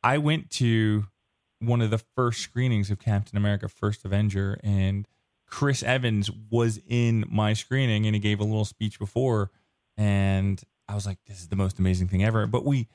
I 0.02 0.18
went 0.18 0.50
to 0.52 1.06
one 1.60 1.82
of 1.82 1.92
the 1.92 2.02
first 2.16 2.42
screenings 2.42 2.90
of 2.90 3.00
Captain 3.00 3.38
America: 3.38 3.68
First 3.68 4.06
Avenger, 4.06 4.60
and 4.64 5.08
Chris 5.48 5.84
Evans 5.84 6.32
was 6.50 6.80
in 6.88 7.26
my 7.30 7.54
screening, 7.54 8.08
and 8.08 8.16
he 8.16 8.20
gave 8.20 8.40
a 8.40 8.44
little 8.44 8.66
speech 8.66 8.98
before, 8.98 9.52
and 9.98 10.62
I 10.88 10.96
was 10.96 11.06
like, 11.06 11.20
this 11.28 11.40
is 11.40 11.48
the 11.48 11.56
most 11.56 11.80
amazing 11.80 12.08
thing 12.08 12.24
ever. 12.24 12.48
But 12.48 12.66
we 12.66 12.88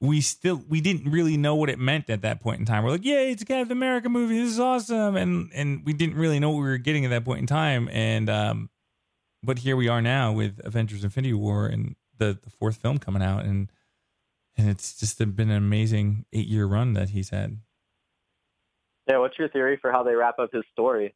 we 0.00 0.20
still 0.20 0.62
we 0.68 0.80
didn't 0.80 1.10
really 1.10 1.36
know 1.36 1.54
what 1.56 1.70
it 1.70 1.78
meant 1.78 2.08
at 2.08 2.22
that 2.22 2.40
point 2.40 2.60
in 2.60 2.66
time. 2.66 2.84
We're 2.84 2.90
like, 2.92 3.04
"Yay, 3.04 3.32
it's 3.32 3.42
a 3.42 3.46
Captain 3.46 3.72
America 3.72 4.08
movie! 4.08 4.38
This 4.38 4.52
is 4.52 4.60
awesome!" 4.60 5.16
And 5.16 5.50
and 5.54 5.84
we 5.84 5.92
didn't 5.92 6.16
really 6.16 6.38
know 6.38 6.50
what 6.50 6.58
we 6.58 6.68
were 6.68 6.78
getting 6.78 7.04
at 7.04 7.10
that 7.10 7.24
point 7.24 7.40
in 7.40 7.46
time. 7.46 7.88
And 7.92 8.30
um, 8.30 8.70
but 9.42 9.60
here 9.60 9.76
we 9.76 9.88
are 9.88 10.00
now 10.00 10.32
with 10.32 10.60
Avengers: 10.64 11.02
Infinity 11.02 11.34
War 11.34 11.66
and 11.66 11.96
the 12.16 12.38
the 12.40 12.50
fourth 12.50 12.76
film 12.76 12.98
coming 12.98 13.22
out, 13.22 13.44
and 13.44 13.72
and 14.56 14.68
it's 14.68 14.96
just 14.98 15.18
been 15.18 15.50
an 15.50 15.56
amazing 15.56 16.26
eight 16.32 16.46
year 16.46 16.66
run 16.66 16.92
that 16.92 17.10
he's 17.10 17.30
had. 17.30 17.58
Yeah, 19.08 19.18
what's 19.18 19.38
your 19.38 19.48
theory 19.48 19.78
for 19.80 19.90
how 19.90 20.04
they 20.04 20.14
wrap 20.14 20.38
up 20.38 20.50
his 20.52 20.64
story? 20.72 21.14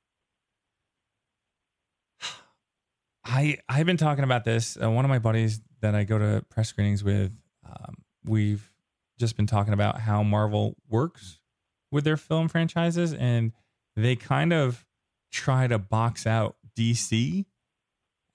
I 3.24 3.58
I've 3.68 3.86
been 3.86 3.96
talking 3.96 4.24
about 4.24 4.44
this. 4.44 4.76
Uh, 4.82 4.90
one 4.90 5.04
of 5.04 5.08
my 5.08 5.20
buddies 5.20 5.60
that 5.82 5.94
I 5.94 6.02
go 6.02 6.18
to 6.18 6.44
press 6.48 6.68
screenings 6.68 7.04
with, 7.04 7.32
um, 7.64 7.96
we've 8.24 8.71
just 9.22 9.36
been 9.36 9.46
talking 9.46 9.72
about 9.72 10.00
how 10.00 10.22
Marvel 10.24 10.76
works 10.90 11.38
with 11.92 12.02
their 12.02 12.16
film 12.16 12.48
franchises, 12.48 13.14
and 13.14 13.52
they 13.94 14.16
kind 14.16 14.52
of 14.52 14.84
try 15.30 15.68
to 15.68 15.78
box 15.78 16.26
out 16.26 16.56
DC 16.76 17.46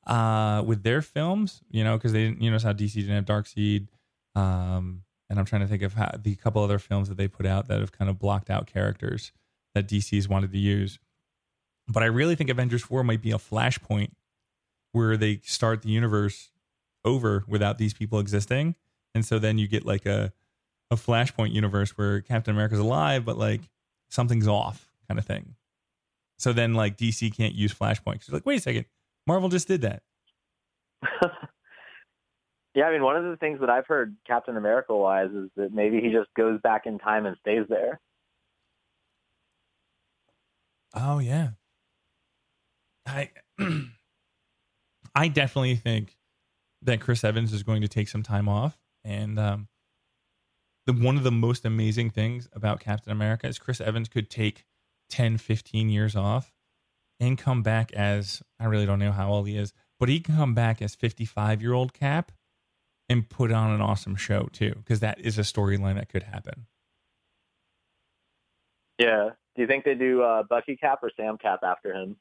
uh, 0.06 0.64
with 0.66 0.84
their 0.84 1.02
films. 1.02 1.62
You 1.70 1.84
know, 1.84 1.98
because 1.98 2.14
they 2.14 2.24
didn't. 2.24 2.42
You 2.42 2.50
know 2.50 2.58
how 2.58 2.72
DC 2.72 2.94
didn't 2.94 3.16
have 3.16 3.26
Darkseid, 3.26 3.88
um, 4.36 5.04
and 5.30 5.38
I'm 5.38 5.46
trying 5.46 5.62
to 5.62 5.68
think 5.68 5.84
of 5.84 5.94
how 5.94 6.12
the 6.18 6.36
couple 6.36 6.64
other 6.64 6.80
films 6.80 7.10
that 7.10 7.18
they 7.18 7.28
put 7.28 7.46
out 7.46 7.68
that 7.68 7.82
have 7.82 7.92
kind 7.92 8.10
of 8.10 8.18
blocked 8.18 8.50
out 8.50 8.66
characters 8.66 9.34
that 9.76 9.88
DC's 9.88 10.30
wanted 10.30 10.54
to 10.54 10.58
use. 10.58 11.00
But 11.90 12.04
I 12.04 12.08
really 12.08 12.36
think 12.36 12.50
Avengers 12.50 12.84
4 12.84 13.04
might 13.04 13.22
be 13.22 13.32
a 13.32 13.38
flashpoint 13.38 14.12
where 14.92 15.18
they 15.18 15.42
start 15.44 15.82
the 15.82 15.90
universe 15.90 16.52
over 17.06 17.44
without 17.48 17.78
these 17.78 17.94
people 17.94 18.20
existing. 18.20 18.76
And 19.14 19.26
so 19.26 19.40
then 19.40 19.58
you 19.58 19.68
get 19.68 19.86
like 19.86 20.06
a 20.06 20.34
a 20.92 20.96
flashpoint 20.96 21.54
universe 21.54 21.98
where 21.98 22.22
Captain 22.22 22.54
America's 22.54 22.80
alive, 22.80 23.26
but 23.26 23.38
like 23.38 23.62
something's 24.10 24.48
off 24.48 24.90
kind 25.08 25.20
of 25.20 25.26
thing. 25.26 25.56
So 26.40 26.54
then 26.54 26.74
like 26.74 26.98
DC 26.98 27.36
can't 27.36 27.56
use 27.56 27.74
flashpoint. 27.74 28.16
It's 28.16 28.30
like, 28.30 28.46
wait 28.46 28.60
a 28.60 28.62
second, 28.62 28.86
Marvel 29.26 29.50
just 29.50 29.68
did 29.68 29.82
that. 29.82 30.04
yeah, 32.76 32.86
I 32.86 32.92
mean, 32.92 33.04
one 33.04 33.16
of 33.16 33.24
the 33.24 33.38
things 33.38 33.60
that 33.60 33.70
I've 33.70 33.88
heard 33.88 34.16
Captain 34.26 34.56
America 34.56 34.96
wise 34.96 35.32
is 35.32 35.50
that 35.56 35.74
maybe 35.74 36.00
he 36.00 36.10
just 36.12 36.30
goes 36.36 36.60
back 36.62 36.86
in 36.86 37.00
time 37.00 37.26
and 37.26 37.36
stays 37.42 37.66
there. 37.70 38.00
Oh 40.94 41.20
yeah. 41.20 41.50
I 43.06 43.32
I 45.16 45.28
definitely 45.28 45.76
think 45.76 46.18
that 46.84 47.02
Chris 47.02 47.24
Evans 47.24 47.54
is 47.54 47.64
going 47.64 47.82
to 47.82 47.88
take 47.88 48.08
some 48.08 48.24
time 48.24 48.48
off 48.48 48.78
and 49.04 49.40
um 49.40 49.68
the 50.88 50.94
one 50.94 51.18
of 51.18 51.24
the 51.24 51.32
most 51.32 51.66
amazing 51.66 52.10
things 52.10 52.48
about 52.54 52.80
Captain 52.80 53.12
America 53.12 53.46
is 53.46 53.60
Chris 53.60 53.82
Evans 53.82 54.08
could 54.08 54.30
take 54.30 54.64
10 55.10 55.38
15 55.38 55.90
years 55.90 56.16
off 56.16 56.54
and 57.20 57.38
come 57.38 57.62
back 57.62 57.92
as 57.94 58.42
I 58.60 58.66
really 58.66 58.86
don't 58.86 59.00
know 59.00 59.12
how 59.12 59.30
old 59.30 59.48
he 59.48 59.58
is, 59.58 59.74
but 60.00 60.08
he 60.08 60.22
can 60.22 60.36
come 60.36 60.54
back 60.54 60.82
as 60.82 60.96
55 60.96 61.62
year 61.62 61.74
old 61.74 61.94
Cap 61.94 62.32
and 63.10 63.30
put 63.30 63.52
on 63.52 63.72
an 63.72 63.82
awesome 63.82 64.16
show 64.16 64.48
too 64.54 64.76
because 64.78 65.02
that 65.02 65.20
is 65.20 65.38
a 65.38 65.42
storyline 65.42 65.96
that 65.96 66.10
could 66.10 66.24
happen. 66.24 66.68
Yeah. 68.98 69.32
Do 69.56 69.62
you 69.62 69.68
think 69.68 69.84
they 69.84 69.96
do 69.96 70.22
uh, 70.22 70.44
Bucky 70.44 70.78
Cap 70.78 71.00
or 71.04 71.12
Sam 71.18 71.38
Cap 71.38 71.60
after 71.64 71.94
him? 71.94 72.16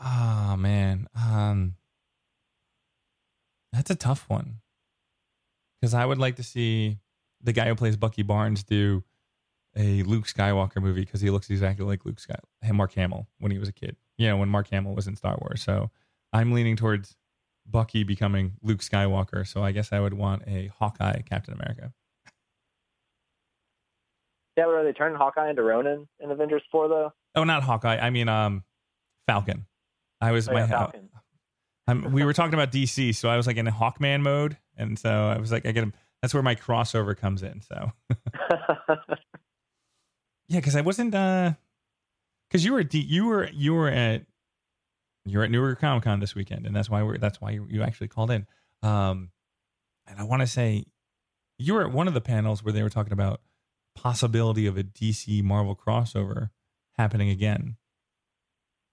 Oh 0.00 0.54
man, 0.56 1.08
um, 1.16 1.74
that's 3.72 3.90
a 3.90 3.96
tough 3.96 4.26
one 4.28 4.60
because 5.80 5.94
I 5.94 6.04
would 6.04 6.18
like 6.18 6.36
to 6.36 6.42
see 6.42 6.98
the 7.42 7.52
guy 7.52 7.68
who 7.68 7.74
plays 7.74 7.96
Bucky 7.96 8.22
Barnes 8.22 8.62
do 8.64 9.04
a 9.76 10.02
Luke 10.02 10.26
Skywalker 10.26 10.82
movie 10.82 11.02
because 11.02 11.20
he 11.20 11.30
looks 11.30 11.50
exactly 11.50 11.84
like 11.84 12.04
Luke 12.04 12.18
Sky, 12.18 12.36
Mark 12.72 12.92
Hamill 12.94 13.28
when 13.38 13.52
he 13.52 13.58
was 13.58 13.68
a 13.68 13.72
kid. 13.72 13.96
You 14.16 14.28
know, 14.28 14.36
when 14.36 14.48
Mark 14.48 14.68
Hamill 14.70 14.94
was 14.94 15.06
in 15.06 15.14
Star 15.14 15.38
Wars. 15.40 15.62
So 15.62 15.90
I'm 16.32 16.52
leaning 16.52 16.74
towards 16.76 17.16
Bucky 17.66 18.02
becoming 18.02 18.54
Luke 18.62 18.80
Skywalker. 18.80 19.46
So 19.46 19.62
I 19.62 19.72
guess 19.72 19.92
I 19.92 20.00
would 20.00 20.14
want 20.14 20.42
a 20.46 20.70
Hawkeye 20.78 21.20
Captain 21.22 21.54
America. 21.54 21.92
Yeah, 24.56 24.64
but 24.64 24.72
are 24.74 24.84
they 24.84 24.92
turning 24.92 25.16
Hawkeye 25.16 25.50
into 25.50 25.62
Ronin 25.62 26.08
in 26.18 26.32
Avengers 26.32 26.62
4, 26.72 26.88
though? 26.88 27.12
Oh, 27.36 27.44
not 27.44 27.62
Hawkeye. 27.62 27.98
I 27.98 28.10
mean, 28.10 28.28
um, 28.28 28.64
Falcon. 29.28 29.66
I 30.20 30.32
was 30.32 30.48
Oh, 30.48 30.52
my 30.52 30.60
yeah, 30.60 30.66
Falcon. 30.66 31.10
I'm, 31.88 32.12
we 32.12 32.22
were 32.22 32.34
talking 32.34 32.54
about 32.54 32.70
DC, 32.70 33.14
so 33.14 33.30
I 33.30 33.36
was 33.36 33.46
like 33.46 33.56
in 33.56 33.66
Hawkman 33.66 34.20
mode, 34.20 34.58
and 34.76 34.98
so 34.98 35.08
I 35.08 35.38
was 35.38 35.50
like, 35.50 35.64
I 35.66 35.72
get 35.72 35.82
him. 35.82 35.94
That's 36.20 36.34
where 36.34 36.42
my 36.42 36.54
crossover 36.54 37.16
comes 37.16 37.42
in. 37.42 37.62
So 37.62 37.92
yeah, 40.48 40.58
because 40.58 40.76
I 40.76 40.82
wasn't, 40.82 41.14
uh, 41.14 41.52
because 42.48 42.64
you 42.64 42.74
were 42.74 42.84
D, 42.84 43.00
you 43.00 43.24
were 43.26 43.48
you 43.50 43.72
were 43.72 43.88
at 43.88 44.26
you're 45.24 45.44
at 45.44 45.50
New 45.50 45.64
York 45.64 45.80
Comic 45.80 46.04
Con 46.04 46.20
this 46.20 46.34
weekend, 46.34 46.66
and 46.66 46.76
that's 46.76 46.90
why 46.90 47.02
we're 47.02 47.16
that's 47.16 47.40
why 47.40 47.52
you, 47.52 47.66
you 47.70 47.82
actually 47.82 48.08
called 48.08 48.30
in. 48.30 48.46
Um, 48.82 49.30
and 50.06 50.20
I 50.20 50.24
want 50.24 50.42
to 50.42 50.46
say 50.46 50.84
you 51.58 51.74
were 51.74 51.82
at 51.86 51.92
one 51.92 52.06
of 52.06 52.14
the 52.14 52.20
panels 52.20 52.62
where 52.62 52.72
they 52.72 52.82
were 52.82 52.90
talking 52.90 53.12
about 53.14 53.40
possibility 53.94 54.66
of 54.66 54.76
a 54.76 54.84
DC 54.84 55.42
Marvel 55.42 55.74
crossover 55.74 56.50
happening 56.96 57.30
again. 57.30 57.76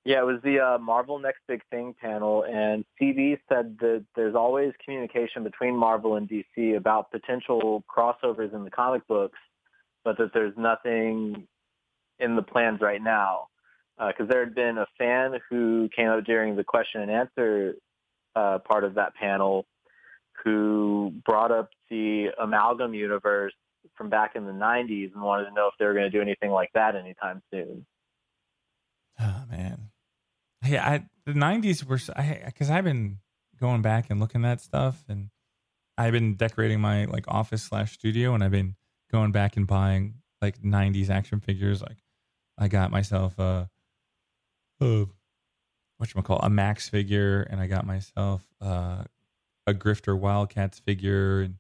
Yeah, 0.06 0.20
it 0.20 0.26
was 0.26 0.40
the 0.44 0.60
uh, 0.60 0.78
Marvel 0.78 1.18
Next 1.18 1.40
Big 1.48 1.62
Thing 1.72 1.96
panel, 2.00 2.44
and 2.44 2.86
CB 3.02 3.40
said 3.50 3.78
that 3.80 4.06
there's 4.16 4.36
always 4.36 4.72
communication 4.84 5.44
between 5.44 5.76
Marvel 5.76 6.16
and 6.16 6.30
DC 6.30 6.78
about 6.78 7.12
potential 7.12 7.84
crossovers 7.90 8.54
in 8.54 8.64
the 8.64 8.70
comic 8.70 9.08
books, 9.08 9.40
but 10.04 10.20
that 10.20 10.32
there's 10.32 10.54
nothing 10.56 11.48
in 12.20 12.36
the 12.36 12.44
plans 12.44 12.82
right 12.82 13.02
now. 13.02 13.48
Because 13.98 14.26
uh, 14.30 14.34
there 14.34 14.46
had 14.46 14.54
been 14.54 14.78
a 14.78 14.86
fan 14.98 15.40
who 15.50 15.90
came 15.96 16.10
up 16.10 16.24
during 16.24 16.56
the 16.56 16.64
question 16.64 17.02
and 17.02 17.10
answer 17.10 17.74
uh, 18.36 18.60
part 18.60 18.84
of 18.84 18.96
that 18.96 19.16
panel 19.16 19.66
who 20.44 21.14
brought 21.26 21.52
up 21.52 21.70
the 21.90 22.28
amalgam 22.40 22.94
universe 22.94 23.54
from 23.98 24.10
back 24.10 24.36
in 24.36 24.46
the 24.46 24.52
90s 24.52 25.14
and 25.14 25.24
wanted 25.24 25.46
to 25.46 25.54
know 25.54 25.68
if 25.68 25.74
they 25.80 25.86
were 25.86 25.94
going 25.94 26.06
to 26.06 26.16
do 26.16 26.22
anything 26.22 26.52
like 26.52 26.70
that 26.74 26.96
anytime 26.96 27.42
soon. 27.52 27.86
Oh 29.20 29.44
man, 29.50 29.85
yeah, 30.66 30.88
I, 30.88 31.06
the 31.26 31.34
90s 31.34 31.84
were 31.84 32.00
because 32.46 32.70
I've 32.70 32.84
been 32.84 33.20
going 33.60 33.82
back 33.82 34.10
and 34.10 34.20
looking 34.20 34.46
at 34.46 34.62
stuff, 34.62 35.04
and 35.08 35.30
I've 35.98 36.14
been 36.14 36.36
decorating 36.36 36.80
my 36.80 37.06
like 37.06 37.26
office 37.28 37.64
slash 37.64 37.94
studio, 37.94 38.34
and 38.34 38.44
I've 38.44 38.52
been 38.52 38.76
going 39.12 39.32
back 39.32 39.58
and 39.58 39.68
buying 39.68 40.16
like 40.42 40.62
90s 40.62 41.10
action 41.10 41.40
figures. 41.40 41.82
Like 41.82 41.98
I 42.58 42.68
got 42.68 42.92
myself 42.92 43.38
a, 43.40 43.70
a 44.82 45.06
what 45.98 46.14
you 46.14 46.22
call 46.22 46.40
a 46.40 46.50
Max 46.50 46.90
figure, 46.90 47.42
and 47.42 47.60
I 47.60 47.68
got 47.68 47.86
myself 47.86 48.46
a 48.62 49.06
Grifter 49.74 50.18
Wildcats 50.18 50.80
figure, 50.80 51.42
and 51.42 51.56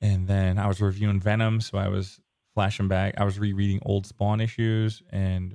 and 0.00 0.26
then 0.26 0.58
I 0.58 0.66
was 0.66 0.80
reviewing 0.80 1.20
Venom, 1.20 1.60
so 1.60 1.78
I 1.78 1.88
was 1.88 2.20
flashing 2.54 2.88
back. 2.88 3.14
I 3.18 3.24
was 3.24 3.38
rereading 3.38 3.80
old 3.84 4.06
Spawn 4.06 4.40
issues, 4.40 5.02
and 5.10 5.54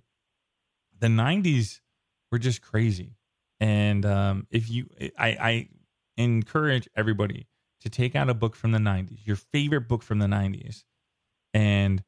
the 1.00 1.08
'90s 1.08 1.80
were 2.32 2.40
just 2.40 2.62
crazy. 2.62 3.18
And 3.60 4.06
um, 4.06 4.48
if 4.52 4.70
you, 4.70 4.88
I, 5.18 5.28
I 5.28 5.70
encourage 6.18 6.90
everybody 6.96 7.48
to 7.82 7.90
take 7.90 8.16
out 8.16 8.30
a 8.30 8.34
book 8.34 8.56
from 8.56 8.72
the 8.72 8.80
'90s, 8.80 9.26
your 9.26 9.36
favorite 9.36 9.88
book 9.88 10.04
from 10.04 10.20
the 10.20 10.28
'90s, 10.28 10.84
and 11.54 12.04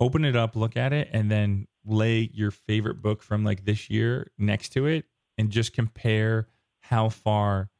open 0.00 0.24
it 0.24 0.36
up, 0.36 0.56
look 0.56 0.76
at 0.76 0.92
it, 0.92 1.08
and 1.12 1.30
then 1.30 1.66
lay 1.84 2.30
your 2.32 2.50
favorite 2.50 3.02
book 3.02 3.22
from 3.22 3.44
like 3.44 3.64
this 3.64 3.88
year 3.90 4.30
next 4.38 4.70
to 4.70 4.86
it, 4.86 5.04
and 5.38 5.50
just 5.50 5.72
compare 5.72 6.48
how 6.80 7.08
far 7.08 7.70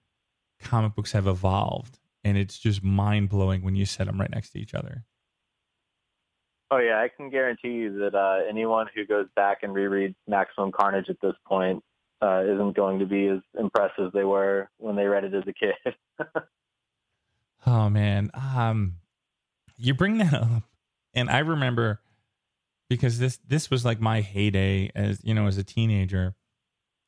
comic 0.61 0.95
books 0.95 1.13
have 1.13 1.27
evolved 1.27 1.99
and 2.25 2.39
it's 2.39 2.59
just 2.59 2.83
mind 2.83 3.29
blowing 3.29 3.63
when 3.63 3.77
you 3.77 3.85
set 3.85 4.07
them 4.07 4.19
right 4.19 4.31
next 4.31 4.51
to 4.51 4.59
each 4.59 4.75
other. 4.75 5.05
Oh 6.71 6.79
yeah, 6.79 7.01
I 7.01 7.09
can 7.15 7.31
guarantee 7.31 7.73
you 7.73 7.99
that 7.99 8.15
uh, 8.15 8.49
anyone 8.49 8.87
who 8.95 9.07
goes 9.07 9.27
back 9.37 9.59
and 9.63 9.75
rereads 9.75 10.15
Maximum 10.27 10.73
Carnage 10.73 11.09
at 11.09 11.21
this 11.21 11.35
point 11.47 11.83
uh, 12.23 12.43
isn't 12.45 12.75
going 12.75 12.99
to 13.01 13.07
be 13.07 13.29
as 13.29 13.41
impressed 13.59 13.99
as 13.99 14.13
they 14.13 14.25
were 14.25 14.69
when 14.79 14.97
they 14.97 15.05
read 15.05 15.25
it 15.25 15.35
as 15.35 15.45
a 15.47 15.53
kid. 15.53 15.95
oh 17.67 17.91
man, 17.91 18.31
um, 18.35 18.97
you 19.77 19.95
bring 19.95 20.19
that 20.19 20.35
up, 20.35 20.63
and 21.13 21.29
I 21.29 21.41
remember 21.41 22.01
because 22.89 23.19
this 23.19 23.39
this 23.47 23.71
was 23.71 23.85
like 23.85 24.01
my 24.01 24.21
heyday 24.21 24.91
as 24.95 25.21
you 25.23 25.35
know 25.35 25.47
as 25.47 25.59
a 25.59 25.65
teenager, 25.65 26.35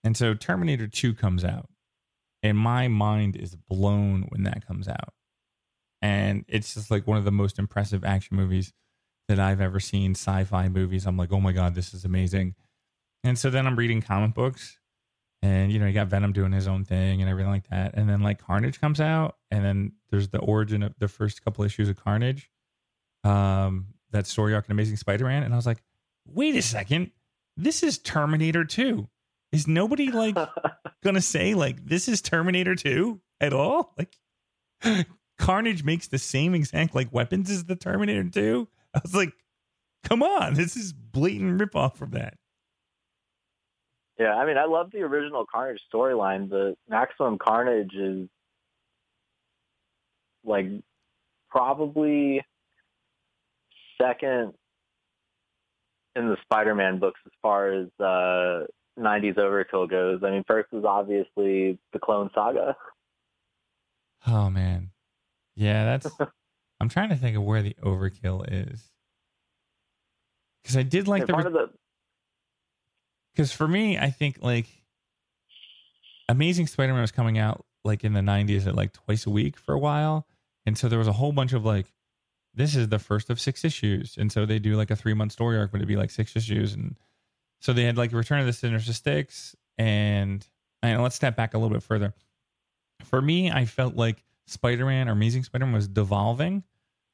and 0.04 0.16
so 0.16 0.34
Terminator 0.34 0.86
Two 0.86 1.14
comes 1.14 1.44
out, 1.44 1.70
and 2.42 2.58
my 2.58 2.88
mind 2.88 3.36
is 3.36 3.56
blown 3.56 4.26
when 4.28 4.42
that 4.42 4.66
comes 4.66 4.86
out. 4.86 5.14
And 6.02 6.44
it's 6.46 6.74
just 6.74 6.90
like 6.90 7.06
one 7.06 7.16
of 7.16 7.24
the 7.24 7.32
most 7.32 7.58
impressive 7.58 8.04
action 8.04 8.36
movies 8.36 8.72
that 9.28 9.40
I've 9.40 9.60
ever 9.60 9.80
seen, 9.80 10.12
sci 10.12 10.44
fi 10.44 10.68
movies. 10.68 11.06
I'm 11.06 11.16
like, 11.16 11.32
oh 11.32 11.40
my 11.40 11.52
God, 11.52 11.74
this 11.74 11.92
is 11.92 12.04
amazing. 12.04 12.54
And 13.24 13.38
so 13.38 13.50
then 13.50 13.66
I'm 13.66 13.76
reading 13.76 14.02
comic 14.02 14.34
books 14.34 14.78
and, 15.42 15.72
you 15.72 15.78
know, 15.78 15.86
you 15.86 15.92
got 15.92 16.06
Venom 16.08 16.32
doing 16.32 16.52
his 16.52 16.68
own 16.68 16.84
thing 16.84 17.20
and 17.20 17.30
everything 17.30 17.50
like 17.50 17.68
that. 17.70 17.94
And 17.94 18.08
then 18.08 18.20
like 18.20 18.44
Carnage 18.44 18.80
comes 18.80 19.00
out 19.00 19.36
and 19.50 19.64
then 19.64 19.92
there's 20.10 20.28
the 20.28 20.38
origin 20.38 20.82
of 20.82 20.94
the 20.98 21.08
first 21.08 21.44
couple 21.44 21.64
issues 21.64 21.88
of 21.88 21.96
Carnage, 21.96 22.50
um, 23.24 23.86
that 24.12 24.26
story 24.26 24.54
arc 24.54 24.66
in 24.66 24.72
Amazing 24.72 24.96
Spider 24.96 25.24
Man. 25.24 25.42
And 25.42 25.52
I 25.52 25.56
was 25.56 25.66
like, 25.66 25.82
wait 26.26 26.54
a 26.54 26.62
second, 26.62 27.10
this 27.56 27.82
is 27.82 27.98
Terminator 27.98 28.64
2. 28.64 29.08
Is 29.52 29.66
nobody 29.66 30.10
like 30.10 30.36
gonna 31.04 31.20
say 31.20 31.54
like 31.54 31.84
this 31.84 32.08
is 32.08 32.20
Terminator 32.20 32.74
2 32.74 33.20
at 33.40 33.52
all? 33.52 33.94
Like 33.96 34.16
Carnage 35.38 35.84
makes 35.84 36.08
the 36.08 36.18
same 36.18 36.54
exact 36.54 36.94
like 36.94 37.12
weapons 37.12 37.50
as 37.50 37.64
the 37.64 37.76
Terminator 37.76 38.24
2. 38.24 38.68
I 38.96 39.00
was 39.02 39.14
like, 39.14 39.32
come 40.04 40.22
on, 40.22 40.54
this 40.54 40.76
is 40.76 40.92
blatant 40.92 41.60
ripoff 41.60 41.96
from 41.96 42.12
that. 42.12 42.34
Yeah, 44.18 44.34
I 44.34 44.46
mean, 44.46 44.56
I 44.56 44.64
love 44.64 44.90
the 44.90 45.02
original 45.02 45.44
Carnage 45.44 45.80
storyline, 45.92 46.48
but 46.48 46.76
Maximum 46.88 47.36
Carnage 47.36 47.94
is 47.94 48.28
like 50.42 50.66
probably 51.50 52.42
second 54.00 54.54
in 56.14 56.28
the 56.28 56.36
Spider-Man 56.42 56.98
books 56.98 57.20
as 57.26 57.32
far 57.42 57.72
as 57.72 57.88
uh, 58.00 58.64
90s 58.98 59.36
overkill 59.36 59.90
goes. 59.90 60.20
I 60.24 60.30
mean, 60.30 60.44
first 60.46 60.68
is 60.72 60.84
obviously 60.84 61.78
the 61.92 61.98
Clone 62.02 62.30
Saga. 62.34 62.74
Oh 64.26 64.48
man, 64.48 64.90
yeah, 65.54 65.84
that's. 65.84 66.16
I'm 66.80 66.88
trying 66.88 67.08
to 67.08 67.16
think 67.16 67.36
of 67.36 67.42
where 67.42 67.62
the 67.62 67.76
overkill 67.82 68.44
is 68.48 68.90
because 70.66 70.76
I 70.76 70.82
did 70.82 71.06
like 71.06 71.28
yeah, 71.28 71.42
the. 71.42 71.70
Because 73.32 73.52
for 73.52 73.68
me, 73.68 73.98
I 73.98 74.10
think 74.10 74.38
like 74.40 74.66
Amazing 76.28 76.66
Spider-Man 76.66 77.00
was 77.00 77.12
coming 77.12 77.38
out 77.38 77.64
like 77.84 78.02
in 78.02 78.14
the 78.14 78.20
90s 78.20 78.66
at 78.66 78.74
like 78.74 78.92
twice 78.92 79.26
a 79.26 79.30
week 79.30 79.56
for 79.56 79.74
a 79.74 79.78
while, 79.78 80.26
and 80.64 80.76
so 80.76 80.88
there 80.88 80.98
was 80.98 81.06
a 81.06 81.12
whole 81.12 81.30
bunch 81.30 81.52
of 81.52 81.64
like, 81.64 81.92
this 82.52 82.74
is 82.74 82.88
the 82.88 82.98
first 82.98 83.30
of 83.30 83.40
six 83.40 83.64
issues, 83.64 84.16
and 84.18 84.32
so 84.32 84.44
they 84.44 84.58
do 84.58 84.74
like 84.74 84.90
a 84.90 84.96
three 84.96 85.14
month 85.14 85.30
story 85.30 85.56
arc, 85.56 85.70
but 85.70 85.78
it'd 85.78 85.86
be 85.86 85.96
like 85.96 86.10
six 86.10 86.34
issues, 86.34 86.74
and 86.74 86.96
so 87.60 87.72
they 87.72 87.84
had 87.84 87.96
like 87.96 88.12
Return 88.12 88.40
of 88.40 88.46
the 88.46 88.52
Sinister 88.52 88.92
Six, 88.92 89.54
and 89.78 90.44
and 90.82 91.00
let's 91.00 91.14
step 91.14 91.36
back 91.36 91.54
a 91.54 91.58
little 91.58 91.72
bit 91.72 91.84
further. 91.84 92.12
For 93.04 93.22
me, 93.22 93.52
I 93.52 93.66
felt 93.66 93.94
like 93.94 94.24
Spider-Man 94.46 95.08
or 95.08 95.12
Amazing 95.12 95.44
Spider-Man 95.44 95.74
was 95.74 95.88
devolving 95.88 96.64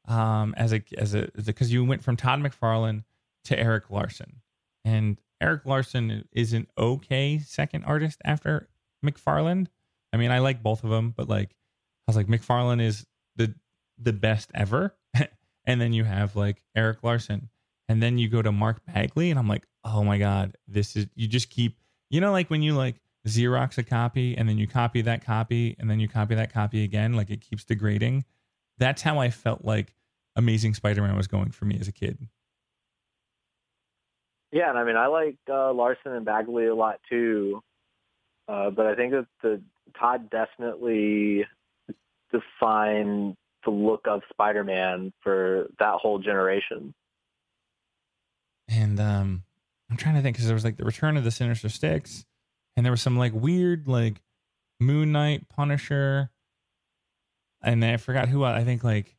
um, 0.08 0.54
as 0.56 0.72
a 0.72 0.82
as 0.98 1.14
a 1.14 1.28
because 1.34 1.72
you 1.72 1.84
went 1.84 2.02
from 2.02 2.16
Todd 2.16 2.40
McFarlane 2.40 3.04
to 3.44 3.58
Erik 3.58 3.90
Larsen, 3.90 4.40
and 4.84 5.20
Erik 5.40 5.64
Larsen 5.64 6.24
is 6.32 6.52
an 6.52 6.66
okay 6.76 7.38
second 7.38 7.84
artist 7.84 8.20
after 8.24 8.68
McFarlane. 9.04 9.66
I 10.12 10.16
mean, 10.16 10.30
I 10.30 10.40
like 10.40 10.62
both 10.62 10.84
of 10.84 10.90
them, 10.90 11.12
but 11.16 11.28
like 11.28 11.50
I 11.50 11.54
was 12.08 12.16
like 12.16 12.26
McFarlane 12.26 12.82
is 12.82 13.06
the 13.36 13.54
the 13.98 14.12
best 14.12 14.50
ever, 14.54 14.96
and 15.64 15.80
then 15.80 15.92
you 15.92 16.04
have 16.04 16.36
like 16.36 16.62
Erik 16.74 17.02
Larsen, 17.02 17.48
and 17.88 18.02
then 18.02 18.18
you 18.18 18.28
go 18.28 18.42
to 18.42 18.52
Mark 18.52 18.84
Bagley, 18.86 19.30
and 19.30 19.38
I'm 19.38 19.48
like, 19.48 19.66
oh 19.84 20.04
my 20.04 20.18
god, 20.18 20.56
this 20.66 20.96
is 20.96 21.06
you 21.14 21.28
just 21.28 21.50
keep 21.50 21.78
you 22.10 22.20
know 22.20 22.32
like 22.32 22.50
when 22.50 22.62
you 22.62 22.74
like 22.74 22.96
Xerox 23.26 23.78
a 23.78 23.82
copy 23.82 24.36
and 24.36 24.48
then 24.48 24.58
you 24.58 24.66
copy 24.66 25.00
that 25.02 25.24
copy 25.24 25.76
and 25.78 25.88
then 25.88 26.00
you 26.00 26.08
copy 26.08 26.34
that 26.34 26.52
copy 26.52 26.84
again, 26.84 27.14
like 27.14 27.30
it 27.30 27.40
keeps 27.40 27.64
degrading. 27.64 28.24
That's 28.78 29.02
how 29.02 29.18
I 29.18 29.30
felt 29.30 29.64
like 29.64 29.94
Amazing 30.34 30.74
Spider-Man 30.74 31.16
was 31.16 31.28
going 31.28 31.50
for 31.50 31.64
me 31.64 31.78
as 31.80 31.88
a 31.88 31.92
kid. 31.92 32.18
Yeah, 34.50 34.68
and 34.68 34.78
I 34.78 34.84
mean 34.84 34.96
I 34.96 35.06
like 35.06 35.36
uh, 35.48 35.72
Larsen 35.72 36.12
and 36.12 36.24
Bagley 36.24 36.66
a 36.66 36.74
lot 36.74 37.00
too, 37.08 37.62
uh, 38.48 38.70
but 38.70 38.86
I 38.86 38.94
think 38.94 39.12
that 39.12 39.26
the 39.42 39.62
Todd 39.98 40.30
definitely 40.30 41.46
defined 42.32 43.36
the 43.64 43.70
look 43.70 44.06
of 44.06 44.22
Spider-Man 44.30 45.12
for 45.22 45.68
that 45.78 45.94
whole 45.94 46.18
generation. 46.18 46.94
And 48.68 48.98
um, 48.98 49.42
I'm 49.90 49.96
trying 49.96 50.14
to 50.16 50.22
think 50.22 50.36
because 50.36 50.46
there 50.46 50.54
was 50.54 50.64
like 50.64 50.76
the 50.76 50.84
Return 50.84 51.16
of 51.16 51.24
the 51.24 51.30
Sinister 51.30 51.68
Six, 51.68 52.24
and 52.76 52.84
there 52.84 52.92
was 52.92 53.02
some 53.02 53.18
like 53.18 53.32
weird 53.34 53.88
like 53.88 54.22
Moon 54.80 55.12
Knight, 55.12 55.48
Punisher, 55.48 56.30
and 57.62 57.84
I 57.84 57.96
forgot 57.96 58.28
who 58.28 58.44
I 58.44 58.64
think 58.64 58.84
like 58.84 59.16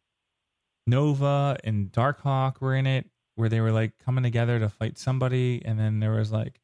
Nova 0.87 1.57
and 1.63 1.91
Darkhawk 1.91 2.59
were 2.59 2.75
in 2.75 2.85
it, 2.85 3.05
where 3.35 3.49
they 3.49 3.61
were 3.61 3.71
like 3.71 3.97
coming 3.99 4.23
together 4.23 4.59
to 4.59 4.69
fight 4.69 4.97
somebody, 4.97 5.61
and 5.63 5.79
then 5.79 5.99
there 5.99 6.11
was 6.11 6.31
like 6.31 6.59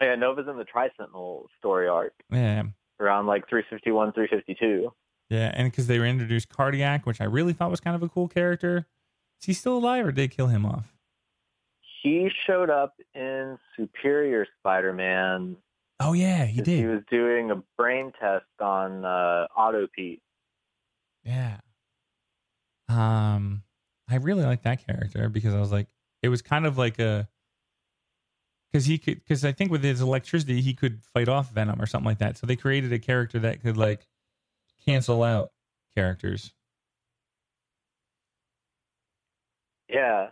oh, 0.00 0.06
yeah, 0.06 0.14
Nova's 0.14 0.46
in 0.48 0.56
the 0.56 0.64
Tri 0.64 0.90
Sentinel 0.96 1.48
story 1.58 1.88
arc. 1.88 2.12
Yeah, 2.30 2.64
around 3.00 3.26
like 3.26 3.48
351, 3.48 4.12
352. 4.12 4.92
Yeah, 5.28 5.50
and 5.54 5.70
because 5.70 5.86
they 5.88 5.98
were 5.98 6.06
introduced 6.06 6.48
Cardiac, 6.48 7.04
which 7.04 7.20
I 7.20 7.24
really 7.24 7.52
thought 7.52 7.70
was 7.70 7.80
kind 7.80 7.96
of 7.96 8.02
a 8.02 8.08
cool 8.08 8.28
character. 8.28 8.86
Is 9.40 9.46
he 9.46 9.52
still 9.52 9.76
alive, 9.76 10.06
or 10.06 10.12
did 10.12 10.16
they 10.16 10.28
kill 10.28 10.46
him 10.46 10.64
off? 10.64 10.96
he 12.06 12.30
showed 12.46 12.70
up 12.70 12.94
in 13.14 13.58
Superior 13.76 14.46
Spider-Man. 14.58 15.56
Oh 15.98 16.12
yeah, 16.12 16.44
he 16.44 16.60
did. 16.60 16.78
He 16.78 16.86
was 16.86 17.02
doing 17.10 17.50
a 17.50 17.62
brain 17.78 18.12
test 18.20 18.44
on 18.60 19.04
uh, 19.04 19.46
Otto 19.56 19.86
Pete. 19.94 20.20
Yeah. 21.24 21.58
Um, 22.88 23.62
I 24.08 24.16
really 24.16 24.44
like 24.44 24.62
that 24.62 24.86
character 24.86 25.28
because 25.28 25.54
I 25.54 25.60
was 25.60 25.72
like, 25.72 25.88
it 26.22 26.28
was 26.28 26.42
kind 26.42 26.66
of 26.66 26.78
like 26.78 26.98
a 26.98 27.28
because 28.70 28.86
he 28.86 28.98
could 28.98 29.20
because 29.20 29.44
I 29.44 29.52
think 29.52 29.70
with 29.70 29.82
his 29.82 30.00
electricity 30.00 30.60
he 30.60 30.74
could 30.74 31.02
fight 31.14 31.28
off 31.28 31.50
Venom 31.50 31.80
or 31.80 31.86
something 31.86 32.06
like 32.06 32.18
that. 32.18 32.36
So 32.36 32.46
they 32.46 32.56
created 32.56 32.92
a 32.92 32.98
character 32.98 33.38
that 33.40 33.62
could 33.62 33.76
like 33.76 34.06
cancel 34.84 35.22
out 35.22 35.52
characters. 35.94 36.52
Yeah, 39.88 40.30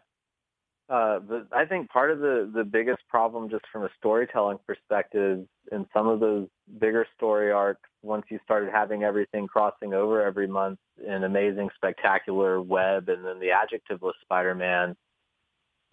Uh, 0.88 1.18
but 1.18 1.46
I 1.50 1.64
think 1.64 1.88
part 1.88 2.10
of 2.10 2.18
the, 2.18 2.50
the 2.54 2.64
biggest 2.64 3.00
problem 3.08 3.48
just 3.48 3.64
from 3.72 3.84
a 3.84 3.90
storytelling 3.96 4.58
perspective 4.66 5.46
in 5.72 5.86
some 5.94 6.06
of 6.06 6.20
those 6.20 6.46
bigger 6.78 7.06
story 7.16 7.50
arcs, 7.50 7.88
once 8.02 8.24
you 8.30 8.38
started 8.44 8.70
having 8.70 9.02
everything 9.02 9.46
crossing 9.46 9.94
over 9.94 10.22
every 10.22 10.46
month 10.46 10.78
in 11.06 11.24
amazing, 11.24 11.70
spectacular 11.74 12.60
web 12.60 13.08
and 13.08 13.24
then 13.24 13.40
the 13.40 13.48
adjectiveless 13.48 14.12
Spider-Man, 14.22 14.94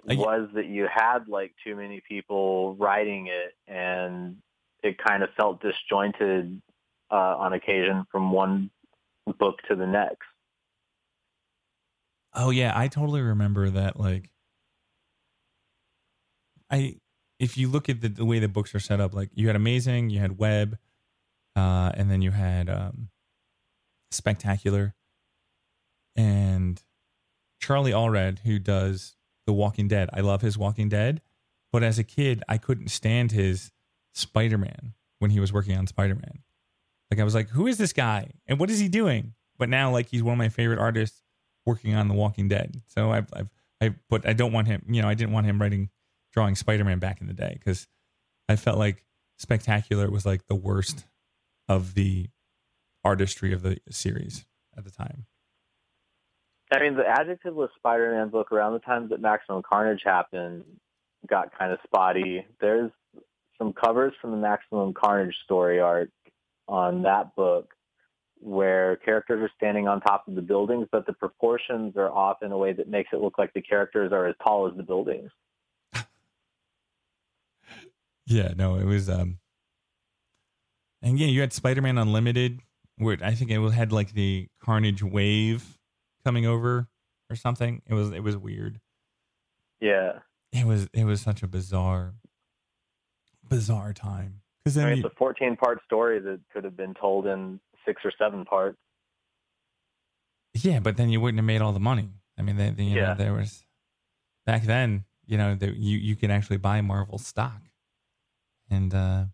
Uh, 0.10 0.16
was 0.16 0.50
that 0.56 0.66
you 0.66 0.88
had 0.94 1.28
like 1.28 1.54
too 1.64 1.76
many 1.76 2.02
people 2.08 2.76
writing 2.76 3.28
it 3.28 3.54
and 3.68 4.36
it 4.84 4.98
kind 4.98 5.22
of 5.24 5.30
felt 5.38 5.62
disjointed 5.62 6.62
uh, 7.12 7.36
on 7.38 7.54
occasion 7.54 8.04
from 8.12 8.32
one 8.32 8.70
book 9.38 9.56
to 9.70 9.76
the 9.76 9.86
next. 9.86 10.28
Oh 12.34 12.50
yeah, 12.50 12.74
I 12.76 12.88
totally 12.88 13.22
remember 13.22 13.70
that. 13.70 14.00
Like, 14.00 14.30
I 16.72 16.96
if 17.40 17.58
you 17.58 17.68
look 17.68 17.90
at 17.90 18.02
the, 18.02 18.10
the 18.10 18.26
way 18.26 18.40
the 18.40 18.48
books 18.48 18.74
are 18.76 18.80
set 18.80 19.00
up, 19.00 19.14
like 19.14 19.30
you 19.34 19.48
had 19.48 19.56
Amazing, 19.56 20.10
you 20.10 20.20
had 20.20 20.38
Web, 20.38 20.78
uh, 21.56 21.92
and 21.96 22.10
then 22.10 22.22
you 22.22 22.32
had 22.32 22.70
um, 22.70 23.10
Spectacular, 24.12 24.94
and 26.16 26.82
Charlie 27.60 27.92
Adlard, 27.92 28.40
who 28.40 28.60
does 28.60 29.16
The 29.48 29.54
Walking 29.54 29.88
Dead. 29.88 30.10
I 30.14 30.22
love 30.22 30.42
his 30.42 30.58
Walking 30.58 30.90
Dead, 30.90 31.22
but 31.72 31.84
as 31.84 31.98
a 32.00 32.04
kid, 32.04 32.44
I 32.48 32.58
couldn't 32.58 32.90
stand 32.90 33.32
his 33.32 33.72
Spider 34.14 34.58
Man 34.58 34.94
when 35.20 35.32
he 35.32 35.40
was 35.40 35.52
working 35.52 35.78
on 35.78 35.88
Spider 35.88 36.16
Man. 36.16 36.44
Like 37.10 37.20
I 37.20 37.24
was 37.24 37.36
like, 37.36 37.50
who 37.50 37.68
is 37.68 37.78
this 37.78 37.94
guy 37.94 38.32
and 38.48 38.60
what 38.60 38.70
is 38.70 38.80
he 38.80 38.88
doing? 38.88 39.34
But 39.58 39.70
now, 39.70 39.92
like 39.92 40.08
he's 40.08 40.24
one 40.24 40.34
of 40.34 40.38
my 40.38 40.50
favorite 40.50 40.80
artists 40.80 41.22
working 41.66 41.94
on 41.94 42.08
The 42.08 42.14
Walking 42.14 42.48
Dead. 42.48 42.82
So 42.88 43.12
I've, 43.12 43.28
I've, 43.34 43.50
I, 43.82 43.96
but 44.10 44.28
I 44.28 44.34
don't 44.34 44.52
want 44.54 44.68
him. 44.68 44.84
You 44.88 45.02
know, 45.02 45.08
I 45.08 45.14
didn't 45.14 45.34
want 45.34 45.46
him 45.46 45.62
writing, 45.62 45.90
drawing 46.32 46.56
Spider 46.56 46.84
Man 46.84 47.00
back 47.00 47.22
in 47.22 47.28
the 47.28 47.34
day 47.34 47.56
because 47.58 47.88
I 48.50 48.56
felt 48.56 48.78
like 48.78 49.06
Spectacular 49.38 50.10
was 50.10 50.26
like 50.26 50.48
the 50.48 50.56
worst 50.56 51.06
of 51.68 51.94
the 51.96 52.28
artistry 53.04 53.54
of 53.54 53.64
the 53.64 53.80
series 53.90 54.46
at 54.78 54.84
the 54.84 54.92
time. 54.92 55.26
I 56.72 56.80
mean, 56.80 56.96
the 56.96 57.04
adjectiveless 57.04 57.70
Spider-Man 57.76 58.30
book 58.30 58.52
around 58.52 58.74
the 58.74 58.80
time 58.80 59.10
that 59.10 59.20
Maximum 59.20 59.62
Carnage 59.62 60.02
happened 60.06 60.64
got 61.28 61.58
kind 61.58 61.72
of 61.72 61.80
spotty. 61.84 62.46
There's 62.62 62.92
some 63.58 63.74
covers 63.74 64.14
from 64.22 64.32
the 64.32 64.38
Maximum 64.38 64.94
Carnage 64.94 65.36
story 65.44 65.80
arc 65.80 66.10
on 66.68 67.04
that 67.04 67.36
book 67.36 67.74
where 68.40 68.96
characters 68.98 69.42
are 69.42 69.52
standing 69.56 69.88
on 69.88 70.02
top 70.02 70.28
of 70.28 70.36
the 70.36 70.42
buildings, 70.42 70.88
but 70.92 71.06
the 71.06 71.14
proportions 71.14 71.96
are 71.98 72.10
off 72.10 72.38
in 72.42 72.52
a 72.52 72.58
way 72.58 72.74
that 72.74 72.88
makes 72.88 73.10
it 73.12 73.22
look 73.22 73.38
like 73.38 73.54
the 73.54 73.62
characters 73.62 74.12
are 74.12 74.26
as 74.26 74.36
tall 74.44 74.68
as 74.68 74.76
the 74.78 74.84
buildings. 74.84 75.30
Yeah, 78.32 78.54
no, 78.56 78.76
it 78.76 78.86
was. 78.86 79.10
um 79.10 79.40
And 81.02 81.20
yeah, 81.20 81.28
you 81.28 81.42
had 81.42 81.54
Spider 81.54 81.82
Man 81.82 81.98
Unlimited, 81.98 82.62
where 82.98 83.18
I 83.22 83.34
think 83.36 83.52
it 83.52 83.60
had 83.72 83.92
like 83.92 84.14
the 84.14 84.48
Carnage 84.64 85.04
wave 85.04 85.78
coming 86.24 86.46
over 86.46 86.88
or 87.30 87.36
something. 87.36 87.82
It 87.88 87.94
was 87.94 88.12
it 88.12 88.22
was 88.24 88.38
weird. 88.38 88.80
Yeah. 89.80 90.20
It 90.54 90.66
was 90.66 90.88
it 90.94 91.06
was 91.06 91.22
such 91.22 91.44
a 91.44 91.48
bizarre, 91.48 92.14
bizarre 93.48 93.94
time. 93.94 94.42
Because 94.64 94.78
I 94.78 94.86
mean, 94.90 94.98
you- 95.00 95.06
it's 95.06 95.16
a 95.20 95.24
14-part 95.24 95.80
story 95.86 96.20
that 96.20 96.40
could 96.54 96.64
have 96.64 96.78
been 96.78 96.94
told 96.94 97.26
in 97.26 97.60
six 97.86 98.02
or 98.06 98.12
seven 98.18 98.46
parts. 98.46 98.78
Yeah, 100.54 100.80
but 100.80 100.98
then 100.98 101.10
you 101.10 101.20
wouldn't 101.22 101.40
have 101.40 101.46
made 101.46 101.62
all 101.62 101.72
the 101.72 101.80
money. 101.80 102.10
I 102.38 102.42
mean, 102.44 102.58
they, 102.58 102.70
they, 102.72 102.84
you 102.84 102.96
know, 102.96 103.16
there 103.16 103.34
was 103.34 103.66
back 104.46 104.64
then. 104.64 105.06
You 105.26 105.38
know, 105.38 105.58
you 105.62 105.98
you 105.98 106.16
could 106.18 106.30
actually 106.30 106.58
buy 106.58 106.82
Marvel 106.82 107.18
stock, 107.18 107.62
and 108.72 108.94
uh, 108.94 109.26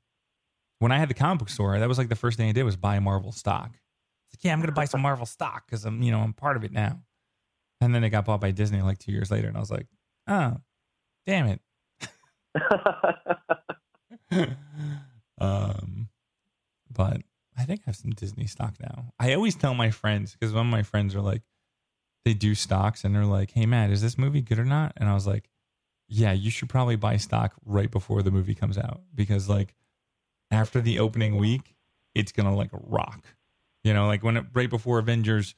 when 0.79 0.91
I 0.91 0.97
had 0.97 1.09
the 1.09 1.13
comic 1.13 1.39
book 1.39 1.49
store, 1.49 1.79
that 1.79 1.87
was 1.87 1.97
like 1.97 2.09
the 2.09 2.15
first 2.15 2.37
thing 2.37 2.49
I 2.49 2.51
did 2.51 2.63
was 2.63 2.75
buy 2.75 2.99
Marvel 2.99 3.31
stock. 3.31 3.69
It's 3.69 4.35
like, 4.35 4.43
yeah, 4.43 4.53
I'm 4.53 4.59
gonna 4.59 4.73
buy 4.73 4.85
some 4.85 5.01
Marvel 5.01 5.25
stock 5.25 5.65
because 5.65 5.85
I'm 5.85 6.01
you 6.01 6.11
know 6.11 6.19
I'm 6.19 6.33
part 6.33 6.57
of 6.57 6.63
it 6.63 6.71
now. 6.71 7.01
And 7.79 7.93
then 7.93 8.03
it 8.03 8.09
got 8.09 8.25
bought 8.25 8.41
by 8.41 8.51
Disney 8.51 8.81
like 8.81 8.97
two 8.97 9.11
years 9.11 9.31
later, 9.31 9.47
and 9.47 9.55
I 9.55 9.59
was 9.59 9.71
like, 9.71 9.87
oh, 10.27 10.57
damn 11.25 11.47
it. 11.47 11.61
um, 15.39 16.09
but 16.91 17.21
I 17.55 17.63
think 17.63 17.81
I 17.81 17.89
have 17.91 17.95
some 17.95 18.11
Disney 18.11 18.47
stock 18.47 18.73
now. 18.81 19.13
I 19.19 19.33
always 19.33 19.55
tell 19.55 19.75
my 19.75 19.91
friends 19.91 20.33
because 20.33 20.53
one 20.53 20.65
of 20.65 20.71
my 20.71 20.83
friends 20.83 21.13
are 21.13 21.21
like, 21.21 21.43
they 22.25 22.33
do 22.33 22.55
stocks 22.55 23.03
and 23.03 23.15
they're 23.15 23.25
like, 23.25 23.51
"Hey 23.51 23.65
Matt, 23.65 23.91
is 23.91 24.01
this 24.01 24.17
movie 24.17 24.41
good 24.41 24.59
or 24.59 24.65
not?" 24.65 24.93
And 24.97 25.07
I 25.07 25.13
was 25.13 25.25
like, 25.25 25.49
"Yeah, 26.07 26.31
you 26.31 26.49
should 26.49 26.69
probably 26.69 26.95
buy 26.95 27.17
stock 27.17 27.53
right 27.65 27.89
before 27.91 28.23
the 28.23 28.31
movie 28.31 28.55
comes 28.55 28.77
out 28.77 29.01
because 29.13 29.49
like 29.49 29.75
after 30.51 30.81
the 30.81 30.99
opening 30.99 31.37
week, 31.37 31.75
it's 32.15 32.31
gonna 32.31 32.55
like 32.55 32.69
rock. 32.71 33.25
You 33.83 33.93
know, 33.93 34.07
like 34.07 34.23
when 34.23 34.37
it, 34.37 34.45
right 34.53 34.69
before 34.69 34.99
Avengers." 34.99 35.55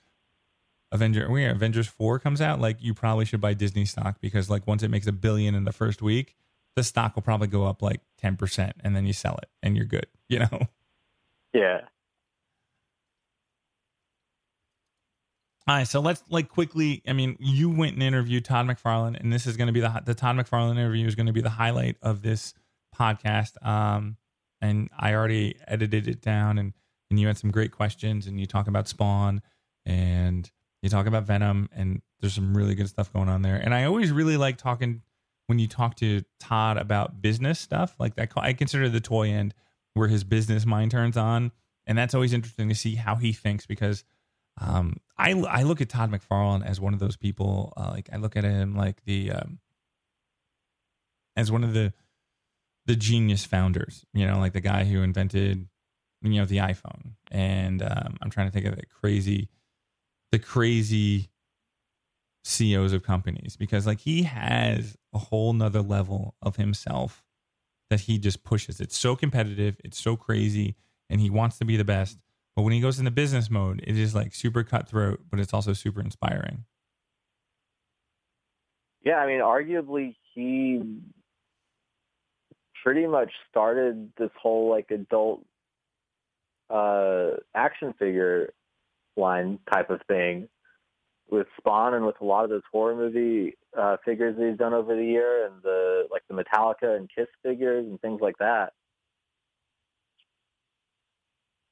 Avenger, 0.92 1.30
yeah, 1.38 1.52
Avengers 1.52 1.88
four 1.88 2.18
comes 2.18 2.42
out. 2.42 2.60
Like 2.60 2.82
you 2.82 2.96
probably 2.96 3.24
should 3.24 3.40
buy 3.40 3.54
Disney 3.54 3.86
stock 3.86 4.20
because 4.22 4.50
like 4.50 4.66
once 4.66 4.82
it 4.82 4.90
makes 4.90 5.06
a 5.06 5.12
billion 5.12 5.54
in 5.54 5.64
the 5.64 5.72
first 5.72 6.02
week, 6.02 6.36
the 6.76 6.84
stock 6.84 7.16
will 7.16 7.22
probably 7.22 7.48
go 7.48 7.66
up 7.66 7.84
like 7.84 8.02
ten 8.18 8.36
percent, 8.36 8.74
and 8.84 8.96
then 8.96 9.06
you 9.06 9.14
sell 9.14 9.38
it 9.38 9.50
and 9.62 9.76
you're 9.76 9.86
good. 9.86 10.08
You 10.30 10.40
know. 10.40 10.62
yeah. 11.54 11.82
All 15.70 15.76
right, 15.76 15.88
so 15.88 16.00
let's 16.00 16.24
like 16.32 16.50
quickly. 16.50 17.04
I 17.08 17.14
mean, 17.14 17.38
you 17.40 17.70
went 17.70 17.94
and 17.94 18.02
interviewed 18.02 18.44
Todd 18.44 18.66
McFarlane, 18.66 19.20
and 19.20 19.32
this 19.32 19.46
is 19.46 19.56
going 19.56 19.68
to 19.68 19.72
be 19.72 19.82
the 19.82 20.02
the 20.04 20.16
Todd 20.16 20.36
McFarlane 20.36 20.72
interview 20.72 21.06
is 21.06 21.14
going 21.14 21.28
to 21.28 21.32
be 21.32 21.42
the 21.42 21.50
highlight 21.52 21.96
of 22.02 22.24
this 22.24 22.56
podcast. 23.00 23.64
Um, 23.64 24.18
and 24.62 24.90
I 24.98 25.14
already 25.14 25.58
edited 25.68 26.08
it 26.08 26.24
down, 26.24 26.58
and 26.58 26.74
and 27.12 27.20
you 27.20 27.28
had 27.28 27.38
some 27.38 27.52
great 27.52 27.72
questions, 27.72 28.26
and 28.26 28.40
you 28.40 28.48
talk 28.48 28.68
about 28.68 28.88
Spawn, 28.88 29.44
and 29.86 30.50
you 30.82 30.90
talk 30.90 31.06
about 31.06 31.26
Venom, 31.26 31.70
and 31.72 32.02
there's 32.20 32.34
some 32.34 32.58
really 32.58 32.74
good 32.74 32.90
stuff 32.90 33.14
going 33.14 33.30
on 33.30 33.44
there. 33.44 33.58
And 33.58 33.72
I 33.72 33.84
always 33.84 34.12
really 34.12 34.38
like 34.38 34.58
talking 34.58 35.04
when 35.46 35.60
you 35.60 35.68
talk 35.68 35.98
to 35.98 36.24
Todd 36.40 36.80
about 36.80 37.22
business 37.22 37.60
stuff. 37.60 37.94
Like 38.00 38.16
that. 38.16 38.32
I 38.38 38.54
consider 38.54 38.90
the 38.90 39.02
toy 39.02 39.30
end 39.30 39.54
where 39.94 40.08
his 40.08 40.24
business 40.24 40.66
mind 40.66 40.90
turns 40.90 41.16
on, 41.16 41.52
and 41.86 41.96
that's 41.96 42.16
always 42.16 42.34
interesting 42.34 42.70
to 42.70 42.76
see 42.76 42.96
how 42.96 43.18
he 43.18 43.34
thinks 43.34 43.68
because 43.68 44.04
um, 44.62 44.98
I 45.18 45.32
I 45.32 45.64
look 45.64 45.82
at 45.82 45.90
Todd 45.90 46.12
McFarlane 46.12 46.66
as 46.66 46.80
one 46.80 46.94
of 46.94 47.00
those 47.00 47.18
people. 47.18 47.74
Uh, 47.78 47.92
like 47.92 48.10
I 48.12 48.18
look 48.18 48.36
at 48.36 48.44
him 48.44 48.76
like 48.76 49.04
the 49.06 49.32
um, 49.32 49.60
as 51.36 51.52
one 51.52 51.64
of 51.64 51.74
the 51.74 51.94
the 52.86 52.96
genius 52.96 53.46
founders. 53.46 54.06
You 54.14 54.28
know, 54.28 54.40
like 54.40 54.54
the 54.54 54.62
guy 54.62 54.86
who 54.86 55.02
invented 55.02 55.68
you 56.22 56.40
know 56.40 56.46
the 56.46 56.58
iPhone. 56.58 57.14
And 57.32 57.82
um, 57.82 58.18
I'm 58.22 58.30
trying 58.30 58.48
to 58.48 58.52
think 58.52 58.66
of 58.66 58.76
the 58.76 58.86
crazy 58.86 59.50
the 60.32 60.40
crazy 60.40 61.30
CEOs 62.44 62.94
of 62.94 63.04
companies 63.04 63.56
because 63.58 63.86
like 63.86 64.00
he 64.00 64.24
has 64.24 64.98
a 65.14 65.18
whole 65.18 65.54
nother 65.54 65.82
level 65.82 66.36
of 66.42 66.56
himself 66.56 67.24
that 67.90 68.02
he 68.02 68.18
just 68.18 68.44
pushes. 68.44 68.80
It's 68.80 68.98
so 68.98 69.16
competitive, 69.16 69.78
it's 69.84 70.00
so 70.00 70.16
crazy, 70.16 70.76
and 71.10 71.20
he 71.20 71.30
wants 71.30 71.58
to 71.60 71.66
be 71.66 71.78
the 71.78 71.84
best. 71.84 72.18
But 72.60 72.64
when 72.64 72.74
he 72.74 72.82
goes 72.82 73.00
into 73.00 73.10
business 73.10 73.50
mode, 73.50 73.82
it 73.88 73.98
is 73.98 74.14
like 74.14 74.36
super 74.36 74.66
cutthroat, 74.66 75.22
but 75.32 75.40
it's 75.40 75.54
also 75.54 75.72
super 75.72 76.02
inspiring. 76.02 76.66
Yeah, 79.02 79.16
I 79.16 79.28
mean, 79.28 79.40
arguably 79.40 80.18
he 80.34 80.82
pretty 82.84 83.08
much 83.08 83.32
started 83.50 84.12
this 84.18 84.32
whole 84.38 84.70
like 84.70 84.92
adult 84.92 85.46
uh, 86.70 87.38
action 87.56 87.94
figure 87.98 88.52
line 89.16 89.60
type 89.72 89.90
of 89.90 90.02
thing 90.10 90.50
with 91.32 91.48
Spawn 91.60 91.94
and 91.94 92.06
with 92.06 92.20
a 92.20 92.26
lot 92.26 92.44
of 92.44 92.50
those 92.50 92.64
horror 92.70 92.94
movie 92.94 93.56
uh, 93.78 93.96
figures 94.04 94.36
that 94.38 94.50
he's 94.50 94.58
done 94.58 94.74
over 94.74 94.98
the 94.98 95.06
year, 95.06 95.46
and 95.46 95.64
the 95.64 96.10
like 96.12 96.24
the 96.28 96.34
Metallica 96.34 96.98
and 96.98 97.10
Kiss 97.16 97.28
figures 97.42 97.86
and 97.86 98.02
things 98.02 98.20
like 98.20 98.38
that. 98.40 98.74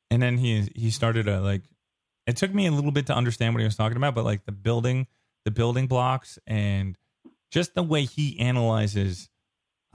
And 0.09 0.21
then 0.21 0.37
he 0.37 0.69
he 0.75 0.91
started 0.91 1.27
a 1.27 1.41
like 1.41 1.63
it 2.25 2.37
took 2.37 2.53
me 2.53 2.67
a 2.67 2.71
little 2.71 2.91
bit 2.91 3.07
to 3.07 3.15
understand 3.15 3.53
what 3.53 3.59
he 3.59 3.65
was 3.65 3.75
talking 3.75 3.97
about, 3.97 4.15
but 4.15 4.25
like 4.25 4.45
the 4.45 4.51
building 4.51 5.07
the 5.45 5.51
building 5.51 5.87
blocks 5.87 6.37
and 6.45 6.97
just 7.51 7.73
the 7.73 7.83
way 7.83 8.03
he 8.03 8.37
analyzes 8.39 9.29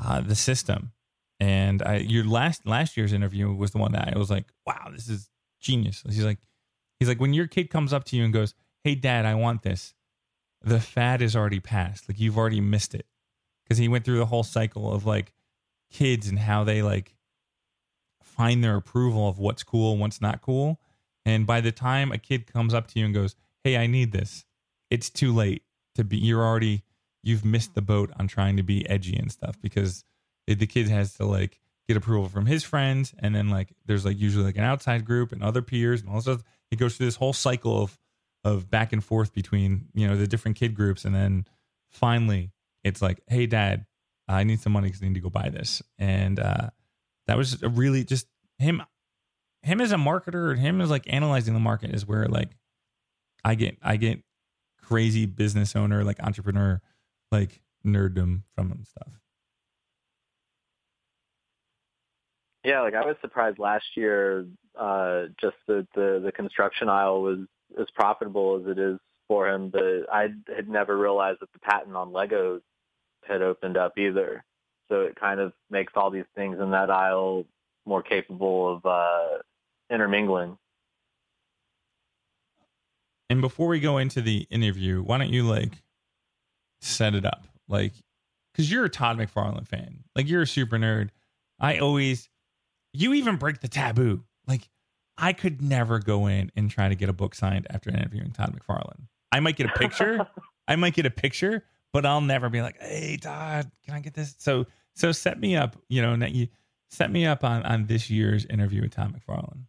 uh, 0.03 0.21
the 0.21 0.35
system. 0.35 0.93
And 1.41 1.83
I 1.83 1.97
your 1.97 2.25
last 2.25 2.67
last 2.67 2.97
year's 2.97 3.13
interview 3.13 3.53
was 3.53 3.73
the 3.73 3.79
one 3.79 3.93
that 3.93 4.15
I 4.15 4.19
was 4.19 4.31
like, 4.31 4.47
wow, 4.67 4.89
this 4.93 5.09
is 5.09 5.29
genius. 5.61 6.03
He's 6.07 6.25
like 6.25 6.39
he's 6.99 7.09
like 7.09 7.21
when 7.21 7.35
your 7.35 7.47
kid 7.47 7.69
comes 7.69 7.93
up 7.93 8.05
to 8.05 8.17
you 8.17 8.25
and 8.25 8.33
goes, 8.33 8.55
"Hey 8.85 8.95
dad, 8.95 9.27
I 9.27 9.35
want 9.35 9.63
this." 9.63 9.95
The 10.63 10.81
fad 10.81 11.21
is 11.21 11.35
already 11.35 11.61
passed. 11.61 12.09
Like 12.09 12.21
you've 12.21 12.39
already 12.39 12.61
missed 12.61 12.95
it. 12.95 13.07
Cuz 13.69 13.79
he 13.79 13.89
went 13.89 14.05
through 14.05 14.19
the 14.19 14.27
whole 14.27 14.45
cycle 14.45 14.93
of 14.93 15.05
like 15.05 15.33
kids 15.91 16.29
and 16.29 16.39
how 16.39 16.65
they 16.65 16.81
like 16.81 17.17
find 18.33 18.63
their 18.63 18.77
approval 18.77 19.29
of 19.29 19.39
what's 19.39 19.63
cool 19.63 19.93
and 19.93 20.01
what's 20.01 20.21
not 20.21 20.43
cool. 20.43 20.81
And 21.25 21.47
by 21.47 21.61
the 21.61 21.73
time 21.73 22.11
a 22.13 22.19
kid 22.19 22.47
comes 22.47 22.75
up 22.75 22.89
to 22.89 22.99
you 22.99 23.05
and 23.05 23.15
goes, 23.15 23.37
"Hey, 23.63 23.77
I 23.77 23.87
need 23.87 24.13
this," 24.13 24.45
it's 24.91 25.11
too 25.11 25.33
late 25.33 25.63
to 25.95 26.05
be. 26.05 26.17
You're 26.17 26.45
already 26.45 26.83
you've 27.23 27.45
missed 27.45 27.75
the 27.75 27.83
boat 27.83 28.11
on 28.19 28.27
trying 28.27 28.57
to 28.57 28.63
be 28.63 28.89
edgy 28.89 29.17
and 29.17 29.31
stuff 29.31 29.61
because 29.61 30.05
it, 30.47 30.59
the 30.59 30.67
kid 30.67 30.89
has 30.89 31.15
to 31.15 31.25
like 31.25 31.61
get 31.87 31.97
approval 31.97 32.29
from 32.29 32.47
his 32.47 32.65
friends 32.65 33.15
and 33.21 33.35
then 33.35 33.49
like 33.49 33.73
there's 33.87 34.05
like 34.05 34.19
usually 34.19 34.45
like 34.45 34.57
an 34.57 34.65
outside 34.65 35.05
group 35.05 35.31
and 35.33 35.43
other 35.43 35.63
peers 35.63 36.01
and 36.01 36.09
all 36.09 36.17
this 36.17 36.25
stuff. 36.25 36.43
It 36.71 36.77
goes 36.77 36.97
through 36.97 37.07
this 37.07 37.17
whole 37.17 37.33
cycle 37.33 37.83
of 37.83 37.99
of 38.45 38.71
back 38.71 38.93
and 38.93 39.05
forth 39.05 39.33
between 39.33 39.87
you 39.95 40.07
know 40.07 40.17
the 40.17 40.27
different 40.27 40.57
kid 40.57 40.75
groups 40.75 41.05
and 41.05 41.15
then 41.15 41.47
finally 41.91 42.51
it's 42.83 43.01
like 43.01 43.21
hey 43.29 43.47
dad 43.47 43.87
i 44.29 44.43
need 44.43 44.61
some 44.61 44.73
money 44.73 44.89
because 44.89 45.03
i 45.03 45.07
need 45.07 45.15
to 45.15 45.21
go 45.21 45.31
buy 45.31 45.49
this 45.49 45.83
and 45.99 46.41
uh 46.41 46.69
that 47.27 47.37
was 47.37 47.63
a 47.63 47.69
really 47.69 48.05
just 48.05 48.27
him 48.59 48.83
him 49.63 49.81
as 49.81 49.93
a 49.93 49.97
marketer 49.97 50.59
him 50.59 50.81
as 50.81 50.91
like 50.91 51.05
analyzing 51.07 51.55
the 51.55 51.61
market 51.61 51.95
is 51.95 52.07
where 52.07 52.27
like 52.27 52.51
i 53.45 53.55
get 53.55 53.77
i 53.83 53.97
get 53.97 54.21
crazy 54.83 55.27
business 55.27 55.77
owner 55.77 56.05
like 56.05 56.21
entrepreneur 56.23 56.81
like 57.31 57.61
nerddom 57.85 58.43
from 58.55 58.71
him 58.71 58.85
stuff 58.85 59.23
Yeah, 62.65 62.83
like 62.83 62.95
I 62.95 63.05
was 63.05 63.17
surprised 63.21 63.59
last 63.59 63.85
year. 63.97 64.47
Uh, 64.79 65.25
just 65.41 65.57
that 65.67 65.87
the 65.95 66.21
the 66.25 66.33
construction 66.33 66.89
aisle 66.89 67.23
was 67.23 67.41
as 67.79 67.87
profitable 67.95 68.61
as 68.61 68.71
it 68.71 68.79
is 68.79 68.99
for 69.29 69.49
him, 69.49 69.71
but 69.71 69.83
I 70.13 70.29
had 70.55 70.69
never 70.69 70.97
realized 70.97 71.41
that 71.41 71.53
the 71.53 71.59
patent 71.59 71.97
on 71.97 72.13
Legos 72.13 72.61
had 73.25 73.43
opened 73.43 73.77
up 73.77 73.99
either. 73.99 74.45
So 74.93 75.01
it 75.01 75.17
kind 75.17 75.41
of 75.41 75.55
makes 75.71 75.95
all 75.97 76.11
these 76.11 76.27
things 76.37 76.61
in 76.61 76.73
that 76.73 76.91
aisle 76.91 77.47
more 77.87 78.03
capable 78.03 78.75
of 78.75 78.85
uh, 78.85 79.39
intermingling. 79.91 80.59
And 83.31 83.41
before 83.41 83.69
we 83.69 83.81
go 83.81 83.97
into 83.97 84.21
the 84.21 84.47
interview, 84.51 85.01
why 85.03 85.17
don't 85.17 85.31
you 85.31 85.45
like 85.45 85.83
set 86.83 87.15
it 87.15 87.25
up? 87.25 87.47
Like, 87.69 87.95
because 88.53 88.71
you're 88.71 88.85
a 88.85 88.91
Todd 88.91 89.17
McFarlane 89.17 89.67
fan, 89.67 90.05
like 90.15 90.29
you're 90.29 90.43
a 90.43 90.47
super 90.47 90.77
nerd. 90.77 91.09
I 91.59 91.79
always, 91.79 92.29
you 92.93 93.15
even 93.15 93.37
break 93.37 93.61
the 93.61 93.69
taboo. 93.69 94.25
Like, 94.47 94.69
I 95.17 95.33
could 95.33 95.63
never 95.63 96.01
go 96.01 96.27
in 96.27 96.53
and 96.55 96.71
try 96.71 96.91
to 96.91 96.95
get 96.95 97.09
a 97.09 97.15
book 97.15 97.35
signed 97.35 97.67
after 97.71 97.89
interviewing 97.89 98.33
Todd 98.33 98.55
McFarlane. 98.55 99.07
I 99.33 99.41
might 99.41 99.57
get 99.57 99.71
a 99.71 99.79
picture. 99.79 100.29
I 100.69 100.77
might 100.77 100.93
get 100.93 101.07
a 101.07 101.11
picture, 101.11 101.65
but 101.95 102.05
I'll 102.05 102.21
never 102.21 102.51
be 102.51 102.61
like, 102.61 102.79
"Hey, 102.79 103.17
Todd, 103.17 103.71
can 103.87 103.95
I 103.95 104.01
get 104.01 104.13
this?" 104.13 104.35
So, 104.39 104.67
so 104.95 105.13
set 105.13 105.41
me 105.41 105.57
up. 105.57 105.77
You 105.89 106.03
know, 106.03 106.29
set 106.91 107.11
me 107.11 107.27
up 107.27 107.45
on 107.45 107.63
on 107.65 107.87
this 107.87 108.11
year's 108.11 108.45
interview 108.47 108.83
with 108.83 108.93
Tom 108.95 109.15
McFarlane. 109.15 109.65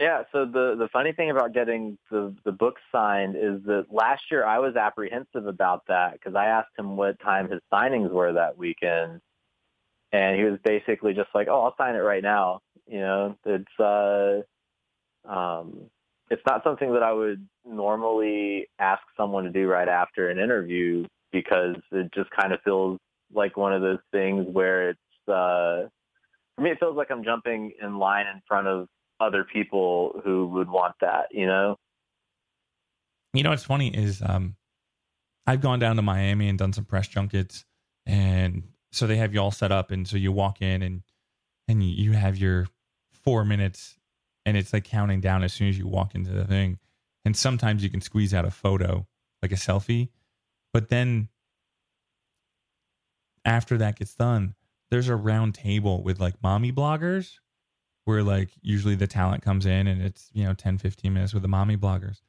Yeah, 0.00 0.22
so 0.32 0.46
the 0.46 0.76
the 0.78 0.88
funny 0.90 1.12
thing 1.12 1.30
about 1.30 1.52
getting 1.52 1.98
the 2.10 2.34
the 2.46 2.52
book 2.52 2.76
signed 2.90 3.36
is 3.36 3.62
that 3.66 3.86
last 3.90 4.22
year 4.30 4.46
I 4.46 4.58
was 4.58 4.74
apprehensive 4.74 5.46
about 5.46 5.82
that 5.88 6.14
because 6.14 6.34
I 6.34 6.46
asked 6.46 6.70
him 6.78 6.96
what 6.96 7.20
time 7.20 7.50
his 7.50 7.60
signings 7.70 8.10
were 8.10 8.32
that 8.32 8.56
weekend, 8.56 9.20
and 10.10 10.36
he 10.38 10.44
was 10.44 10.58
basically 10.64 11.12
just 11.12 11.28
like, 11.34 11.48
"Oh, 11.48 11.64
I'll 11.64 11.76
sign 11.76 11.96
it 11.96 11.98
right 11.98 12.22
now." 12.22 12.60
You 12.86 13.00
know, 13.00 13.36
it's 13.44 13.78
uh, 13.78 15.30
um, 15.30 15.90
it's 16.30 16.42
not 16.46 16.64
something 16.64 16.94
that 16.94 17.02
I 17.02 17.12
would 17.12 17.46
normally 17.66 18.68
ask 18.78 19.02
someone 19.18 19.44
to 19.44 19.50
do 19.50 19.68
right 19.68 19.88
after 19.88 20.30
an 20.30 20.38
interview 20.38 21.06
because 21.30 21.76
it 21.92 22.10
just 22.14 22.30
kind 22.30 22.54
of 22.54 22.60
feels 22.62 22.98
like 23.32 23.56
one 23.56 23.72
of 23.72 23.82
those 23.82 23.98
things 24.12 24.46
where 24.50 24.90
it's 24.90 25.28
uh, 25.28 25.88
for 26.56 26.62
me 26.62 26.70
it 26.70 26.78
feels 26.78 26.96
like 26.96 27.10
I'm 27.10 27.24
jumping 27.24 27.72
in 27.82 27.98
line 27.98 28.26
in 28.26 28.42
front 28.46 28.66
of 28.66 28.88
other 29.20 29.44
people 29.44 30.20
who 30.24 30.46
would 30.48 30.68
want 30.68 30.94
that, 31.00 31.26
you 31.30 31.46
know? 31.46 31.76
You 33.32 33.42
know 33.42 33.50
what's 33.50 33.64
funny 33.64 33.88
is 33.88 34.22
um, 34.24 34.56
I've 35.46 35.60
gone 35.60 35.78
down 35.78 35.96
to 35.96 36.02
Miami 36.02 36.48
and 36.48 36.58
done 36.58 36.72
some 36.72 36.84
press 36.84 37.06
junkets, 37.06 37.64
and 38.06 38.64
so 38.90 39.06
they 39.06 39.16
have 39.16 39.32
you 39.32 39.40
all 39.40 39.52
set 39.52 39.70
up, 39.70 39.90
and 39.90 40.08
so 40.08 40.16
you 40.16 40.32
walk 40.32 40.60
in 40.62 40.82
and 40.82 41.02
and 41.68 41.82
you 41.84 42.12
have 42.12 42.36
your 42.36 42.66
four 43.12 43.44
minutes, 43.44 43.96
and 44.44 44.56
it's 44.56 44.72
like 44.72 44.84
counting 44.84 45.20
down 45.20 45.44
as 45.44 45.52
soon 45.52 45.68
as 45.68 45.78
you 45.78 45.86
walk 45.86 46.16
into 46.16 46.32
the 46.32 46.44
thing, 46.44 46.78
and 47.24 47.36
sometimes 47.36 47.84
you 47.84 47.90
can 47.90 48.00
squeeze 48.00 48.34
out 48.34 48.44
a 48.44 48.50
photo 48.50 49.06
like 49.42 49.52
a 49.52 49.56
selfie, 49.56 50.08
but 50.72 50.88
then 50.88 51.28
after 53.50 53.76
that 53.78 53.96
gets 53.96 54.14
done, 54.14 54.54
there's 54.90 55.08
a 55.08 55.16
round 55.16 55.54
table 55.54 56.04
with 56.04 56.20
like 56.20 56.34
mommy 56.40 56.70
bloggers 56.70 57.32
where 58.04 58.22
like 58.22 58.50
usually 58.62 58.94
the 58.94 59.08
talent 59.08 59.42
comes 59.42 59.66
in 59.66 59.88
and 59.88 60.00
it's 60.00 60.30
you 60.32 60.44
know 60.44 60.54
10 60.54 60.78
15 60.78 61.12
minutes 61.12 61.34
with 61.34 61.42
the 61.42 61.48
mommy 61.48 61.76
bloggers. 61.76 62.20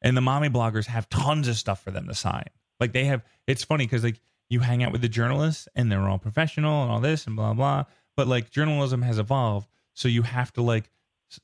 And 0.00 0.16
the 0.16 0.22
mommy 0.22 0.48
bloggers 0.48 0.86
have 0.86 1.08
tons 1.10 1.48
of 1.48 1.56
stuff 1.56 1.84
for 1.84 1.90
them 1.90 2.08
to 2.08 2.14
sign. 2.14 2.48
Like 2.80 2.92
they 2.92 3.04
have 3.04 3.22
it's 3.46 3.62
funny 3.62 3.84
because 3.84 4.02
like 4.02 4.20
you 4.48 4.60
hang 4.60 4.82
out 4.82 4.90
with 4.90 5.02
the 5.02 5.08
journalists 5.08 5.68
and 5.76 5.92
they're 5.92 6.08
all 6.08 6.18
professional 6.18 6.82
and 6.82 6.90
all 6.90 7.00
this 7.00 7.26
and 7.26 7.36
blah 7.36 7.52
blah 7.52 7.84
but 8.16 8.26
like 8.26 8.50
journalism 8.50 9.02
has 9.02 9.18
evolved 9.18 9.68
so 9.94 10.08
you 10.08 10.22
have 10.22 10.50
to 10.54 10.62
like 10.62 10.90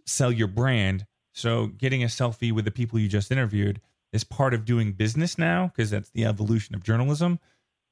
sell 0.07 0.33
your 0.33 0.49
brand. 0.49 1.07
So 1.35 1.67
getting 1.67 2.03
a 2.03 2.07
selfie 2.07 2.53
with 2.53 2.65
the 2.65 2.71
people 2.71 2.99
you 2.99 3.09
just 3.09 3.31
interviewed 3.31 3.83
is 4.13 4.25
part 4.25 4.55
of 4.55 4.65
doing 4.65 4.93
business 4.93 5.37
now 5.37 5.67
because 5.69 5.91
that's 5.91 6.11
the 6.11 6.25
evolution 6.25 6.75
of 6.75 6.83
journalism 6.83 7.39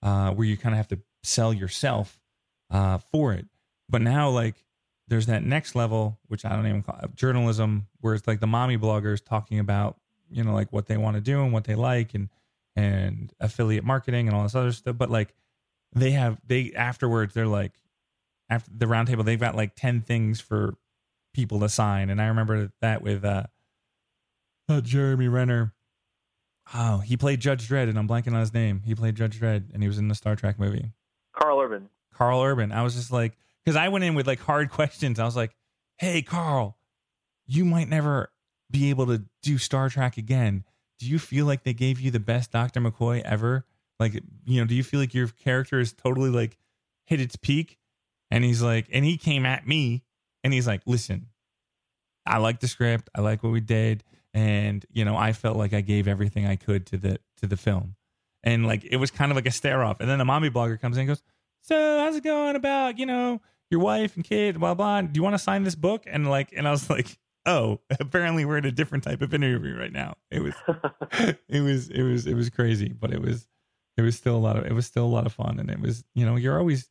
uh, 0.03 0.31
where 0.33 0.47
you 0.47 0.57
kind 0.57 0.75
of 0.75 0.79
have 0.79 0.89
to 0.89 1.01
sell 1.27 1.53
yourself 1.53 2.21
uh, 2.71 2.99
for 2.99 3.33
it 3.33 3.47
but 3.89 4.03
now 4.03 4.31
like 4.31 4.65
there's 5.09 5.27
that 5.27 5.45
next 5.45 5.75
level, 5.75 6.19
which 6.29 6.45
I 6.45 6.51
don't 6.57 6.67
even 6.67 6.83
call 6.83 6.99
it, 7.03 7.15
journalism, 7.15 7.89
where 8.01 8.15
it's 8.15 8.27
like 8.27 8.41
the 8.41 8.47
mommy 8.47 8.79
bloggers 8.79 9.25
talking 9.25 9.59
about, 9.59 9.99
you 10.31 10.43
know, 10.43 10.55
like 10.55 10.73
what 10.73 10.87
they 10.87 10.97
want 10.97 11.17
to 11.17 11.21
do 11.21 11.43
and 11.43 11.53
what 11.53 11.65
they 11.65 11.75
like 11.75 12.15
and 12.15 12.29
and 12.77 13.33
affiliate 13.39 13.85
marketing 13.85 14.27
and 14.27 14.37
all 14.37 14.43
this 14.43 14.55
other 14.55 14.73
stuff. 14.73 14.97
But 14.97 15.11
like 15.11 15.35
they 15.93 16.13
have 16.13 16.41
they 16.47 16.73
afterwards 16.73 17.35
they're 17.35 17.47
like 17.47 17.73
after 18.51 18.71
the 18.77 18.87
roundtable 18.87 19.25
they've 19.25 19.39
got 19.39 19.55
like 19.55 19.75
ten 19.77 20.01
things 20.01 20.41
for 20.41 20.75
people 21.35 21.61
to 21.61 21.69
sign. 21.69 22.11
And 22.11 22.21
I 22.21 22.27
remember 22.27 22.73
that 22.81 23.03
with 23.03 23.25
uh, 23.25 23.45
uh 24.69 24.81
Jeremy 24.81 25.29
Renner. 25.29 25.73
Oh, 26.75 26.99
he 26.99 27.19
played 27.19 27.41
Judge 27.41 27.69
Dredd, 27.69 27.91
and 27.91 27.99
I'm 27.99 28.09
blanking 28.09 28.33
on 28.33 28.41
his 28.41 28.55
name. 28.55 28.81
He 28.87 28.95
played 28.95 29.17
Judge 29.17 29.39
Dredd, 29.39 29.75
and 29.75 29.83
he 29.83 29.89
was 29.89 29.99
in 29.99 30.09
the 30.09 30.15
Star 30.15 30.35
Trek 30.35 30.59
movie. 30.59 30.93
Urban. 31.65 31.89
Karl 32.15 32.43
Urban. 32.43 32.73
I 32.73 32.83
was 32.83 32.95
just 32.95 33.11
like, 33.11 33.37
because 33.65 33.77
I 33.77 33.89
went 33.89 34.05
in 34.05 34.15
with 34.15 34.27
like 34.27 34.41
hard 34.41 34.71
questions. 34.71 35.19
I 35.19 35.25
was 35.25 35.37
like, 35.37 35.55
"Hey, 35.99 36.23
Karl, 36.23 36.79
you 37.47 37.65
might 37.65 37.89
never 37.89 38.31
be 38.71 38.91
able 38.91 39.07
to 39.07 39.25
do 39.43 39.59
Star 39.59 39.89
Trek 39.89 40.17
again. 40.17 40.65
Do 40.99 41.07
you 41.07 41.19
feel 41.19 41.47
like 41.47 41.65
they 41.65 41.75
gave 41.75 42.01
you 42.01 42.11
the 42.11 42.21
best 42.21 42.53
Doctor 42.53 42.81
McCoy 42.81 43.21
ever? 43.23 43.65
Like, 44.01 44.15
you 44.45 44.61
know, 44.61 44.67
do 44.67 44.75
you 44.75 44.83
feel 44.83 45.01
like 45.01 45.15
your 45.15 45.29
character 45.29 45.79
is 45.81 45.93
totally 45.93 46.31
like 46.31 46.59
hit 47.07 47.21
its 47.21 47.37
peak?" 47.37 47.79
And 48.31 48.43
he's 48.43 48.63
like, 48.63 48.87
and 48.93 49.05
he 49.05 49.17
came 49.17 49.47
at 49.47 49.67
me, 49.67 50.03
and 50.43 50.53
he's 50.53 50.67
like, 50.67 50.83
"Listen, 50.87 51.27
I 52.27 52.39
like 52.39 52.61
the 52.61 52.69
script. 52.69 53.11
I 53.15 53.21
like 53.21 53.43
what 53.43 53.53
we 53.53 53.61
did." 53.61 54.05
And 54.33 54.85
you 54.91 55.05
know, 55.05 55.17
I 55.17 55.33
felt 55.33 55.57
like 55.57 55.73
I 55.73 55.81
gave 55.81 56.09
everything 56.09 56.47
I 56.47 56.57
could 56.57 56.87
to 56.87 56.97
the 56.97 57.19
to 57.39 57.47
the 57.47 57.57
film, 57.57 57.97
and 58.43 58.67
like 58.67 58.85
it 58.85 58.97
was 58.97 59.11
kind 59.11 59.31
of 59.31 59.37
like 59.37 59.47
a 59.47 59.53
stare 59.53 59.85
off. 59.85 60.01
And 60.01 60.09
then 60.09 60.19
the 60.19 60.25
mommy 60.25 60.51
blogger 60.51 60.81
comes 60.81 60.97
in 60.97 61.03
and 61.03 61.09
goes, 61.09 61.23
"So 61.65 61.99
how's 61.99 62.17
it 62.17 62.25
going 62.25 62.57
about 62.57 62.99
you 62.99 63.07
know 63.07 63.41
your 63.71 63.81
wife 63.81 64.17
and 64.17 64.25
kid, 64.25 64.59
blah 64.59 64.75
blah. 64.75 65.03
Do 65.03 65.11
you 65.15 65.23
want 65.23 65.35
to 65.35 65.39
sign 65.39 65.65
this 65.65 65.75
book? 65.75 66.05
And 66.07 66.29
like, 66.31 66.53
and 66.57 66.67
I 66.67 66.71
was 66.71 66.89
like, 66.89 67.19
oh, 67.47 67.81
apparently 68.01 68.45
we're 68.45 68.59
in 68.59 68.65
a 68.65 68.73
different 68.73 69.05
type 69.05 69.23
of 69.23 69.35
interview 69.35 69.77
right 69.77 69.93
now. 69.93 70.15
It 70.31 70.41
was, 70.41 70.55
it 71.49 71.61
was, 71.61 71.89
it 71.91 72.03
was, 72.03 72.27
it 72.27 72.35
was 72.35 72.51
crazy, 72.51 72.89
but 72.89 73.13
it 73.13 73.21
was, 73.21 73.47
it 73.97 74.03
was 74.03 74.17
still 74.17 74.37
a 74.37 74.39
lot 74.39 74.57
of, 74.57 74.67
it 74.67 74.73
was 74.73 74.87
still 74.87 75.05
a 75.05 75.07
lot 75.07 75.27
of 75.27 75.33
fun, 75.33 75.59
and 75.59 75.71
it 75.71 75.81
was, 75.81 76.05
you 76.15 76.25
know, 76.25 76.37
you're 76.37 76.59
always, 76.59 76.89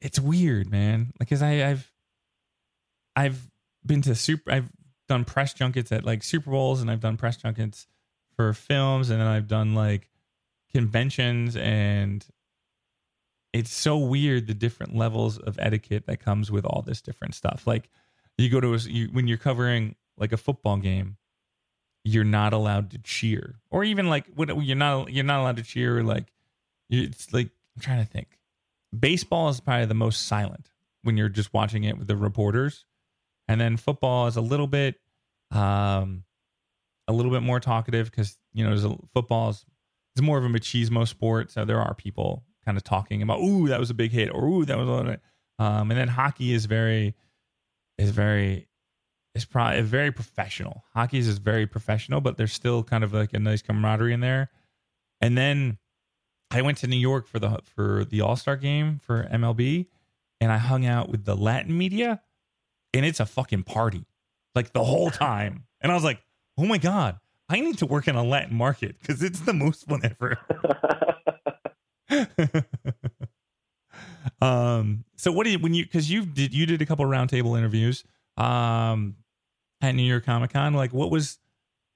it's 0.00 0.18
weird, 0.18 0.70
man. 0.70 1.12
Like, 1.18 1.28
cause 1.28 1.42
I, 1.42 1.70
I've, 1.70 1.90
I've 3.14 3.50
been 3.84 4.02
to 4.02 4.14
super, 4.14 4.50
I've 4.50 4.70
done 5.08 5.24
press 5.24 5.52
junkets 5.54 5.92
at 5.92 6.04
like 6.04 6.22
Super 6.22 6.50
Bowls, 6.50 6.80
and 6.80 6.90
I've 6.90 7.00
done 7.00 7.16
press 7.16 7.36
junkets 7.36 7.86
for 8.36 8.52
films, 8.52 9.10
and 9.10 9.20
then 9.20 9.28
I've 9.28 9.48
done 9.48 9.74
like 9.74 10.08
conventions 10.72 11.56
and 11.56 12.24
it's 13.52 13.72
so 13.72 13.98
weird 13.98 14.46
the 14.46 14.54
different 14.54 14.94
levels 14.96 15.38
of 15.38 15.58
etiquette 15.58 16.06
that 16.06 16.20
comes 16.20 16.50
with 16.50 16.64
all 16.64 16.82
this 16.82 17.02
different 17.02 17.34
stuff. 17.34 17.66
Like 17.66 17.88
you 18.38 18.48
go 18.48 18.60
to 18.60 18.74
a, 18.74 18.78
you, 18.78 19.08
when 19.12 19.28
you're 19.28 19.38
covering 19.38 19.94
like 20.16 20.32
a 20.32 20.36
football 20.36 20.78
game, 20.78 21.16
you're 22.04 22.24
not 22.24 22.52
allowed 22.52 22.90
to 22.92 22.98
cheer, 22.98 23.60
or 23.70 23.84
even 23.84 24.08
like 24.08 24.26
when 24.34 24.48
you're 24.60 24.76
not 24.76 25.12
you're 25.12 25.24
not 25.24 25.40
allowed 25.40 25.56
to 25.56 25.62
cheer. 25.62 26.02
Like 26.02 26.32
it's 26.90 27.32
like 27.32 27.50
I'm 27.76 27.82
trying 27.82 28.04
to 28.04 28.10
think. 28.10 28.38
Baseball 28.98 29.48
is 29.48 29.60
probably 29.60 29.86
the 29.86 29.94
most 29.94 30.26
silent 30.26 30.70
when 31.02 31.16
you're 31.16 31.28
just 31.28 31.54
watching 31.54 31.84
it 31.84 31.98
with 31.98 32.08
the 32.08 32.16
reporters, 32.16 32.84
and 33.48 33.60
then 33.60 33.76
football 33.76 34.26
is 34.26 34.36
a 34.36 34.40
little 34.40 34.66
bit, 34.66 35.00
um, 35.50 36.24
a 37.06 37.12
little 37.12 37.30
bit 37.30 37.42
more 37.42 37.60
talkative 37.60 38.10
because 38.10 38.36
you 38.52 38.68
know 38.68 38.98
football 39.14 39.50
is 39.50 39.64
it's 40.16 40.22
more 40.22 40.38
of 40.38 40.44
a 40.44 40.48
machismo 40.48 41.06
sport, 41.06 41.50
so 41.50 41.64
there 41.64 41.80
are 41.80 41.94
people 41.94 42.44
kind 42.64 42.76
of 42.76 42.84
talking 42.84 43.22
about, 43.22 43.40
ooh, 43.40 43.68
that 43.68 43.80
was 43.80 43.90
a 43.90 43.94
big 43.94 44.12
hit, 44.12 44.30
or 44.32 44.44
ooh, 44.44 44.64
that 44.64 44.78
was 44.78 44.88
a 44.88 45.20
um, 45.62 45.90
and 45.90 45.98
then 45.98 46.08
hockey 46.08 46.52
is 46.52 46.66
very 46.66 47.14
is 47.98 48.10
very 48.10 48.68
is 49.34 49.44
probably 49.44 49.80
very 49.82 50.10
professional. 50.10 50.84
Hockey 50.94 51.18
is 51.18 51.38
very 51.38 51.66
professional, 51.66 52.20
but 52.20 52.36
there's 52.36 52.52
still 52.52 52.82
kind 52.82 53.04
of 53.04 53.12
like 53.12 53.32
a 53.32 53.38
nice 53.38 53.62
camaraderie 53.62 54.12
in 54.12 54.20
there. 54.20 54.50
And 55.20 55.38
then 55.38 55.78
I 56.50 56.62
went 56.62 56.78
to 56.78 56.86
New 56.86 56.98
York 56.98 57.26
for 57.26 57.38
the 57.38 57.60
for 57.64 58.04
the 58.04 58.20
All 58.20 58.36
Star 58.36 58.56
game 58.56 59.00
for 59.02 59.24
MLB, 59.32 59.86
and 60.40 60.52
I 60.52 60.58
hung 60.58 60.84
out 60.84 61.08
with 61.08 61.24
the 61.24 61.36
Latin 61.36 61.76
media, 61.76 62.20
and 62.92 63.06
it's 63.06 63.20
a 63.20 63.26
fucking 63.26 63.62
party, 63.62 64.04
like 64.54 64.72
the 64.72 64.84
whole 64.84 65.10
time. 65.12 65.64
And 65.80 65.90
I 65.90 65.94
was 65.94 66.04
like, 66.04 66.20
oh 66.58 66.66
my 66.66 66.78
god, 66.78 67.18
I 67.48 67.60
need 67.60 67.78
to 67.78 67.86
work 67.86 68.08
in 68.08 68.16
a 68.16 68.24
Latin 68.24 68.56
market 68.56 68.96
because 69.00 69.22
it's 69.22 69.40
the 69.40 69.54
most 69.54 69.86
fun 69.86 70.00
ever. 70.04 70.38
um. 74.40 75.04
So 75.16 75.32
what 75.32 75.44
did 75.44 75.62
when 75.62 75.74
you 75.74 75.84
because 75.84 76.10
you 76.10 76.24
did 76.24 76.54
you 76.54 76.66
did 76.66 76.82
a 76.82 76.86
couple 76.86 77.04
roundtable 77.04 77.56
interviews 77.56 78.04
um 78.36 79.16
at 79.80 79.94
New 79.94 80.02
York 80.02 80.24
Comic 80.24 80.52
Con 80.52 80.74
like 80.74 80.92
what 80.92 81.10
was 81.10 81.38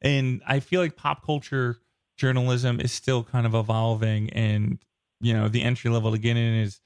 and 0.03 0.43
I 0.47 0.61
feel 0.61 0.81
like 0.81 0.97
pop 0.97 1.25
culture 1.25 1.79
journalism 2.17 2.81
is 2.81 2.93
still 2.93 3.23
kind 3.23 3.47
of 3.47 3.55
evolving 3.55 4.31
and 4.31 4.79
you 5.21 5.33
know 5.33 5.49
the 5.49 5.63
entry 5.63 5.91
level 5.91 6.13
to 6.13 6.19
get 6.19 6.37
in 6.37 6.55
is 6.55 6.81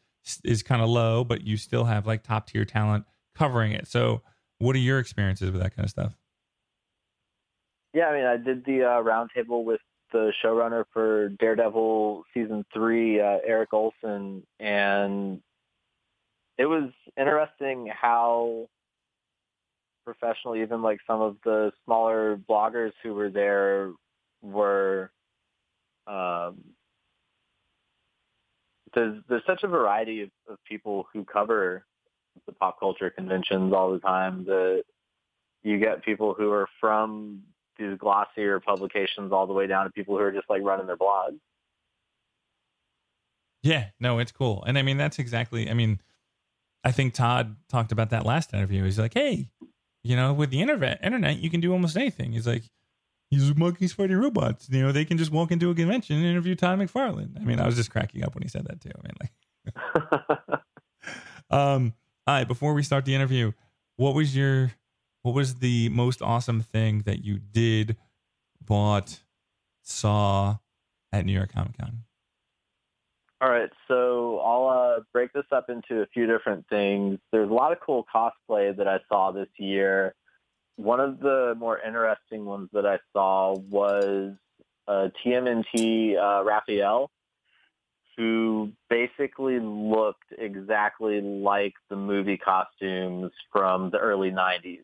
is 0.45 0.62
kind 0.62 0.82
of 0.82 0.88
low 0.88 1.24
but 1.24 1.43
you 1.43 1.57
still 1.57 1.84
have 1.84 2.07
like 2.07 2.22
top 2.22 2.47
tier 2.47 2.64
talent 2.64 3.05
covering 3.34 3.72
it 3.72 3.86
so 3.86 4.22
what 4.59 4.76
are 4.76 4.80
your 4.80 4.99
experiences 4.99 5.51
with 5.51 5.62
that 5.62 5.74
kind 5.74 5.84
of 5.84 5.91
stuff 5.91 6.16
yeah 7.95 8.07
i 8.07 8.14
mean 8.14 8.24
i 8.24 8.36
did 8.36 8.64
the 8.64 8.82
uh, 8.82 9.03
roundtable 9.03 9.64
with 9.64 9.80
the 10.13 10.33
showrunner 10.43 10.85
for 10.93 11.29
daredevil 11.31 12.25
season 12.35 12.65
three 12.73 13.21
uh, 13.21 13.39
erik 13.47 13.71
oleson 13.71 14.43
and 14.59 15.41
it 16.59 16.67
was 16.67 16.91
interesting 17.17 17.91
how 17.91 18.69
professional 20.05 20.57
even 20.57 20.83
like 20.83 20.99
some 21.07 21.21
of 21.21 21.37
the 21.45 21.73
smaller 21.85 22.37
bloggers 22.49 22.93
who 23.03 23.15
were 23.15 23.31
there 23.31 23.93
were 24.43 25.11
um, 26.07 26.59
there's 28.95 29.23
there's 29.29 29.43
such 29.47 29.63
a 29.63 29.69
variety 29.69 30.23
of, 30.23 30.31
of 30.49 30.59
people 30.65 31.07
who 31.13 31.25
cover 31.25 31.85
the 32.47 32.53
pop 32.53 32.81
culture 32.81 33.11
conventions 33.11 33.73
all 33.73 33.93
the 33.93 34.01
time 34.01 34.45
that 34.45 34.83
you 35.63 35.79
get 35.79 36.05
people 36.05 36.35
who 36.35 36.51
are 36.51 36.69
from 36.81 37.43
these 37.81 37.99
glossier 37.99 38.61
publications 38.61 39.33
all 39.33 39.47
the 39.47 39.53
way 39.53 39.66
down 39.66 39.85
to 39.85 39.91
people 39.91 40.16
who 40.16 40.22
are 40.22 40.33
just 40.33 40.49
like 40.49 40.62
running 40.62 40.87
their 40.87 40.97
blogs. 40.97 41.39
Yeah, 43.62 43.89
no, 43.99 44.18
it's 44.18 44.33
cool. 44.33 44.62
And 44.66 44.78
I 44.78 44.83
mean 44.83 44.97
that's 44.97 45.18
exactly 45.18 45.68
I 45.68 45.74
mean 45.74 46.01
I 46.85 46.93
think 46.93 47.14
Todd 47.14 47.57
talked 47.68 47.93
about 47.93 48.11
that 48.11 48.24
last 48.24 48.55
interview. 48.55 48.85
He's 48.85 48.99
like, 48.99 49.12
"Hey, 49.12 49.51
you 50.03 50.16
know, 50.16 50.33
with 50.33 50.51
the 50.51 50.62
internet, 50.62 50.99
internet 51.03 51.39
you 51.39 51.51
can 51.51 51.61
do 51.61 51.72
almost 51.72 51.97
anything." 51.97 52.33
He's 52.33 52.47
like, 52.47 52.62
he's 53.31 53.55
monkeys 53.57 53.93
fighting 53.93 54.16
robots. 54.16 54.68
You 54.70 54.83
know, 54.83 54.93
they 54.93 55.05
can 55.05 55.16
just 55.16 55.31
walk 55.31 55.51
into 55.51 55.70
a 55.70 55.74
convention 55.74 56.16
and 56.16 56.26
interview 56.26 56.55
Todd 56.55 56.78
McFarlane. 56.78 57.41
I 57.41 57.45
mean, 57.45 57.61
I 57.61 57.66
was 57.66 57.76
just 57.76 57.91
cracking 57.91 58.24
up 58.24 58.35
when 58.35 58.43
he 58.43 58.49
said 58.49 58.66
that 58.66 58.81
too. 58.81 58.91
I 58.95 59.07
mean, 59.07 59.14
like, 59.20 60.61
um, 61.51 61.95
all 62.26 62.35
right. 62.35 62.49
Before 62.49 62.74
we 62.74 62.83
start 62.83 63.05
the 63.05 63.14
interview, 63.14 63.53
what 63.97 64.14
was 64.14 64.37
your, 64.37 64.72
what 65.23 65.35
was 65.35 65.57
the 65.57 65.89
most 65.91 66.23
awesome 66.23 66.61
thing 66.62 67.03
that 67.07 67.25
you 67.25 67.39
did, 67.39 67.97
bought, 68.64 69.21
saw 69.83 70.59
at 71.12 71.25
New 71.25 71.33
York 71.33 71.53
Comic 71.53 71.79
Con? 71.79 72.05
All 73.43 73.51
right, 73.51 73.71
so 73.89 74.39
I'll 74.41 74.68
uh, 74.68 75.01
break 75.14 75.33
this 75.33 75.47
up 75.51 75.71
into 75.71 76.03
a 76.03 76.07
few 76.07 76.27
different 76.27 76.66
things. 76.68 77.18
There's 77.33 77.49
a 77.49 77.53
lot 77.55 77.73
of 77.73 77.79
cool 77.81 78.05
cosplay 78.14 78.77
that 78.77 78.87
I 78.87 78.99
saw 79.09 79.33
this 79.33 79.49
year. 79.57 80.14
One 80.77 81.01
of 81.01 81.21
the 81.21 81.55
more 81.59 81.79
interesting 81.79 82.45
ones 82.45 82.68
that 82.75 82.85
I 82.85 82.99
saw 83.14 83.57
was 83.57 84.35
uh, 84.87 85.09
TMNT 85.25 86.18
uh, 86.18 86.45
Raphael, 86.45 87.11
who 88.16 88.73
basically 88.91 89.59
looked 89.59 90.33
exactly 90.37 91.23
like 91.23 91.73
the 91.89 91.97
movie 91.97 92.37
costumes 92.37 93.33
from 93.51 93.91
the 93.91 93.99
early 93.99 94.31
90s. 94.31 94.81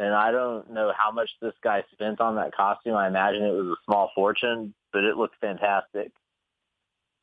And 0.00 0.14
I 0.14 0.30
don't 0.30 0.70
know 0.70 0.92
how 0.96 1.12
much 1.12 1.28
this 1.42 1.52
guy 1.62 1.84
spent 1.92 2.22
on 2.22 2.36
that 2.36 2.56
costume. 2.56 2.94
I 2.94 3.06
imagine 3.06 3.42
it 3.42 3.52
was 3.52 3.66
a 3.66 3.84
small 3.84 4.10
fortune, 4.14 4.72
but 4.94 5.04
it 5.04 5.18
looked 5.18 5.36
fantastic. 5.42 6.10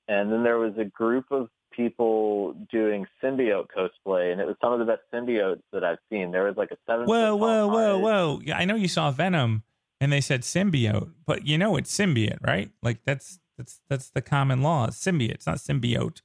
And 0.08 0.32
then 0.32 0.44
there 0.44 0.60
was 0.60 0.74
a 0.78 0.86
group 0.86 1.26
of 1.32 1.50
people 1.72 2.54
doing 2.72 3.08
symbiote 3.22 3.66
cosplay, 3.76 4.32
and 4.32 4.40
it 4.40 4.46
was 4.46 4.58
some 4.62 4.74
of 4.74 4.80
the 4.80 4.86
best 4.86 5.02
symbiotes 5.12 5.64
that 5.74 5.84
I've 5.84 5.98
seen. 6.12 6.32
There 6.32 6.44
was 6.44 6.56
like 6.56 6.70
a 6.70 6.78
seven. 6.86 7.08
Whoa, 7.08 7.36
whoa, 7.36 7.68
whoa, 7.68 7.98
whoa! 7.98 8.42
Yeah, 8.44 8.60
I 8.60 8.66
know 8.66 8.76
you 8.76 8.88
saw 8.88 9.10
Venom, 9.10 9.64
and 10.00 10.14
they 10.14 10.22
said 10.22 10.44
symbiote, 10.44 11.10
but 11.26 11.48
you 11.48 11.58
know 11.58 11.78
it's 11.78 11.92
symbiote, 11.92 12.46
right? 12.46 12.70
Like 12.84 13.00
that's 13.06 13.40
that's 13.58 13.82
that's 13.90 14.12
the 14.12 14.22
common 14.22 14.62
law. 14.62 14.88
Symbiote, 14.88 15.32
it's 15.32 15.48
not 15.48 15.58
symbiote. 15.58 16.22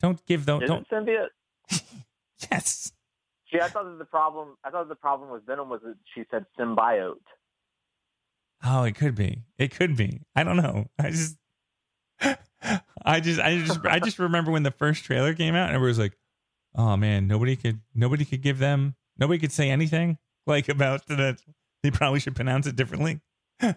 Don't 0.00 0.24
give 0.24 0.46
those. 0.46 0.62
Don't 0.66 0.88
symbiote. 0.88 1.28
yes. 2.50 2.92
See, 3.52 3.60
I 3.60 3.68
thought 3.68 3.84
that 3.84 3.98
the 3.98 4.04
problem. 4.04 4.56
I 4.64 4.70
thought 4.70 4.88
the 4.88 4.94
problem 4.94 5.30
with 5.30 5.46
Venom 5.46 5.68
was 5.68 5.80
that 5.82 5.96
she 6.14 6.24
said 6.30 6.46
symbiote. 6.58 7.14
Oh, 8.64 8.84
it 8.84 8.94
could 8.94 9.14
be. 9.14 9.44
It 9.58 9.74
could 9.74 9.96
be. 9.96 10.20
I 10.36 10.44
don't 10.44 10.56
know. 10.56 10.86
I 10.98 11.10
just 11.10 11.36
I 13.04 13.20
just, 13.20 13.40
I 13.40 13.58
just, 13.58 13.80
I 13.84 13.98
just 13.98 14.18
remember 14.18 14.50
when 14.50 14.62
the 14.62 14.70
first 14.70 15.04
trailer 15.04 15.34
came 15.34 15.54
out, 15.54 15.68
and 15.68 15.74
everybody 15.74 15.90
was 15.90 15.98
like, 15.98 16.18
"Oh 16.74 16.96
man, 16.96 17.26
nobody 17.26 17.56
could, 17.56 17.80
nobody 17.94 18.24
could 18.24 18.42
give 18.42 18.58
them, 18.58 18.94
nobody 19.18 19.38
could 19.38 19.52
say 19.52 19.70
anything 19.70 20.18
like 20.46 20.68
about 20.68 21.06
that. 21.06 21.40
They 21.82 21.90
probably 21.90 22.20
should 22.20 22.36
pronounce 22.36 22.66
it 22.66 22.76
differently." 22.76 23.20
yeah, 23.62 23.72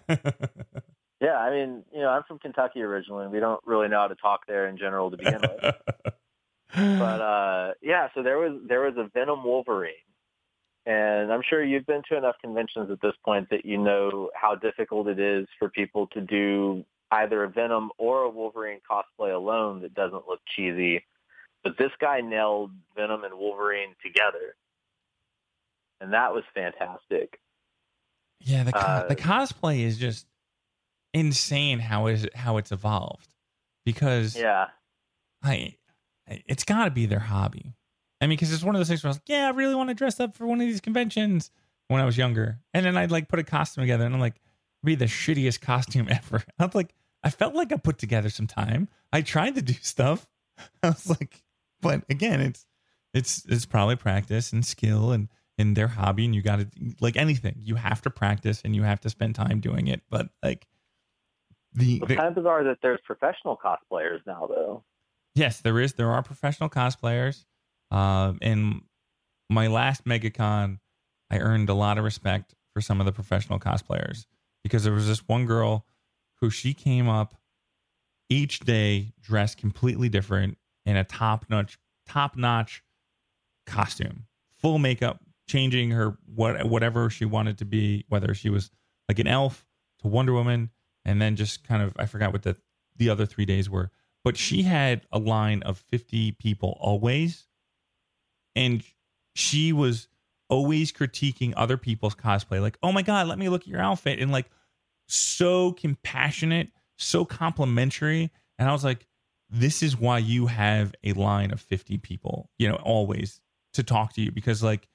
I 1.37 1.51
mean, 1.51 1.83
you 1.93 2.01
know, 2.01 2.09
I'm 2.09 2.23
from 2.27 2.39
Kentucky 2.39 2.81
originally. 2.81 3.23
And 3.23 3.33
we 3.33 3.39
don't 3.39 3.61
really 3.65 3.87
know 3.87 3.99
how 3.99 4.07
to 4.07 4.15
talk 4.15 4.41
there 4.47 4.67
in 4.67 4.77
general 4.77 5.09
to 5.11 5.17
begin 5.17 5.39
with. 5.41 5.75
but 6.75 7.21
uh, 7.21 7.73
yeah, 7.81 8.07
so 8.15 8.23
there 8.23 8.37
was 8.39 8.59
there 8.67 8.81
was 8.81 8.95
a 8.97 9.09
Venom 9.13 9.43
Wolverine, 9.43 9.93
and 10.85 11.31
I'm 11.31 11.41
sure 11.47 11.63
you've 11.63 11.85
been 11.85 12.01
to 12.09 12.17
enough 12.17 12.35
conventions 12.41 12.89
at 12.89 13.01
this 13.01 13.13
point 13.23 13.49
that 13.51 13.65
you 13.65 13.77
know 13.77 14.29
how 14.35 14.55
difficult 14.55 15.07
it 15.07 15.19
is 15.19 15.47
for 15.59 15.69
people 15.69 16.07
to 16.07 16.21
do 16.21 16.83
either 17.11 17.43
a 17.43 17.49
Venom 17.49 17.91
or 17.97 18.23
a 18.23 18.29
Wolverine 18.29 18.79
cosplay 18.89 19.33
alone 19.33 19.81
that 19.81 19.93
doesn't 19.93 20.27
look 20.27 20.39
cheesy. 20.55 21.03
But 21.63 21.77
this 21.77 21.91
guy 22.01 22.21
nailed 22.21 22.71
Venom 22.95 23.23
and 23.23 23.35
Wolverine 23.35 23.95
together. 24.03 24.55
And 26.01 26.11
that 26.11 26.33
was 26.33 26.43
fantastic. 26.53 27.39
Yeah, 28.41 28.63
the 28.63 28.73
co- 28.73 28.79
uh, 28.79 29.07
the 29.07 29.15
cosplay 29.15 29.81
is 29.81 29.97
just 29.97 30.25
insane 31.13 31.79
how 31.79 32.07
is 32.07 32.27
how 32.35 32.57
it's 32.57 32.71
evolved. 32.71 33.33
Because 33.85 34.35
Yeah. 34.35 34.67
I 35.41 35.75
it's 36.47 36.63
got 36.63 36.85
to 36.85 36.91
be 36.91 37.05
their 37.05 37.19
hobby. 37.19 37.73
I 38.21 38.27
mean, 38.27 38.37
because 38.37 38.53
it's 38.53 38.63
one 38.63 38.75
of 38.75 38.79
those 38.79 38.87
things 38.87 39.03
where 39.03 39.09
I 39.09 39.11
was 39.11 39.17
like, 39.17 39.29
yeah, 39.29 39.47
I 39.47 39.49
really 39.49 39.75
want 39.75 39.89
to 39.89 39.95
dress 39.95 40.19
up 40.19 40.35
for 40.35 40.47
one 40.47 40.61
of 40.61 40.67
these 40.67 40.81
conventions 40.81 41.51
when 41.89 42.01
I 42.01 42.05
was 42.05 42.17
younger. 42.17 42.59
And 42.73 42.85
then 42.85 42.95
I'd 42.95 43.11
like 43.11 43.27
put 43.27 43.39
a 43.39 43.43
costume 43.43 43.83
together 43.83 44.05
and 44.05 44.13
I'm 44.13 44.21
like, 44.21 44.39
be 44.83 44.95
the 44.95 45.05
shittiest 45.05 45.61
costume 45.61 46.07
ever. 46.09 46.43
I'm 46.59 46.71
like, 46.73 46.93
I 47.23 47.29
felt 47.29 47.55
like 47.55 47.71
I 47.71 47.77
put 47.77 47.97
together 47.97 48.29
some 48.29 48.47
time. 48.47 48.89
I 49.11 49.21
tried 49.21 49.55
to 49.55 49.61
do 49.61 49.73
stuff. 49.73 50.27
I 50.83 50.89
was 50.89 51.09
like, 51.09 51.43
but 51.81 52.03
again, 52.09 52.41
it's 52.41 52.65
it's 53.13 53.45
it's 53.47 53.65
probably 53.65 53.95
practice 53.95 54.51
and 54.51 54.65
skill 54.65 55.11
and 55.11 55.29
in 55.57 55.75
their 55.75 55.87
hobby, 55.87 56.25
and 56.25 56.33
you 56.33 56.41
got 56.41 56.59
to 56.59 56.67
like 56.99 57.15
anything. 57.15 57.55
You 57.59 57.75
have 57.75 58.01
to 58.03 58.09
practice 58.09 58.61
and 58.65 58.75
you 58.75 58.83
have 58.83 58.99
to 59.01 59.09
spend 59.09 59.35
time 59.35 59.59
doing 59.59 59.87
it. 59.87 60.01
But 60.09 60.29
like 60.41 60.67
the, 61.73 61.99
the 62.07 62.15
kind 62.15 62.29
of 62.29 62.35
bizarre 62.35 62.63
that 62.63 62.77
there's 62.81 62.99
professional 63.05 63.57
cosplayers 63.57 64.19
now, 64.25 64.47
though. 64.47 64.83
Yes, 65.35 65.61
there 65.61 65.79
is. 65.79 65.93
There 65.93 66.11
are 66.11 66.21
professional 66.21 66.69
cosplayers. 66.69 67.45
Um, 67.91 68.37
in 68.41 68.81
my 69.49 69.67
last 69.67 70.05
MegaCon, 70.05 70.79
I 71.29 71.39
earned 71.39 71.69
a 71.69 71.73
lot 71.73 71.97
of 71.97 72.03
respect 72.03 72.53
for 72.73 72.81
some 72.81 72.99
of 72.99 73.05
the 73.05 73.11
professional 73.11 73.59
cosplayers 73.59 74.25
because 74.63 74.83
there 74.83 74.93
was 74.93 75.07
this 75.07 75.27
one 75.27 75.45
girl 75.45 75.85
who 76.41 76.49
she 76.49 76.73
came 76.73 77.07
up 77.07 77.35
each 78.29 78.59
day 78.61 79.13
dressed 79.21 79.57
completely 79.57 80.09
different 80.09 80.57
in 80.85 80.95
a 80.95 81.03
top 81.03 81.45
notch 81.49 81.77
top 82.07 82.35
notch 82.35 82.83
costume, 83.65 84.25
full 84.51 84.77
makeup, 84.77 85.21
changing 85.47 85.91
her 85.91 86.17
what 86.25 86.65
whatever 86.65 87.09
she 87.09 87.25
wanted 87.25 87.57
to 87.59 87.65
be, 87.65 88.05
whether 88.09 88.33
she 88.33 88.49
was 88.49 88.71
like 89.07 89.19
an 89.19 89.27
elf 89.27 89.65
to 89.99 90.07
Wonder 90.07 90.33
Woman, 90.33 90.69
and 91.05 91.21
then 91.21 91.35
just 91.35 91.63
kind 91.63 91.81
of 91.81 91.93
I 91.97 92.05
forgot 92.05 92.33
what 92.33 92.43
the 92.43 92.57
the 92.95 93.09
other 93.09 93.25
three 93.25 93.45
days 93.45 93.69
were, 93.69 93.91
but 94.23 94.37
she 94.37 94.63
had 94.63 95.05
a 95.11 95.19
line 95.19 95.61
of 95.63 95.77
fifty 95.77 96.31
people 96.31 96.77
always, 96.79 97.47
and 98.55 98.83
she 99.35 99.73
was 99.73 100.07
always 100.49 100.91
critiquing 100.91 101.53
other 101.55 101.77
people's 101.77 102.15
cosplay, 102.15 102.61
like, 102.61 102.77
"Oh 102.83 102.91
my 102.91 103.01
god, 103.01 103.27
let 103.27 103.39
me 103.39 103.49
look 103.49 103.61
at 103.61 103.67
your 103.67 103.81
outfit," 103.81 104.19
and 104.19 104.31
like 104.31 104.49
so 105.07 105.73
compassionate, 105.73 106.69
so 106.97 107.25
complimentary. 107.25 108.31
And 108.57 108.69
I 108.69 108.71
was 108.71 108.83
like, 108.83 109.07
this 109.49 109.83
is 109.83 109.97
why 109.97 110.17
you 110.17 110.47
have 110.47 110.95
a 111.03 111.13
line 111.13 111.51
of 111.51 111.61
50 111.61 111.97
people, 111.99 112.49
you 112.57 112.67
know, 112.67 112.75
always 112.75 113.39
to 113.73 113.83
talk 113.83 114.13
to 114.13 114.21
you 114.21 114.31
because 114.31 114.63
like 114.63 114.87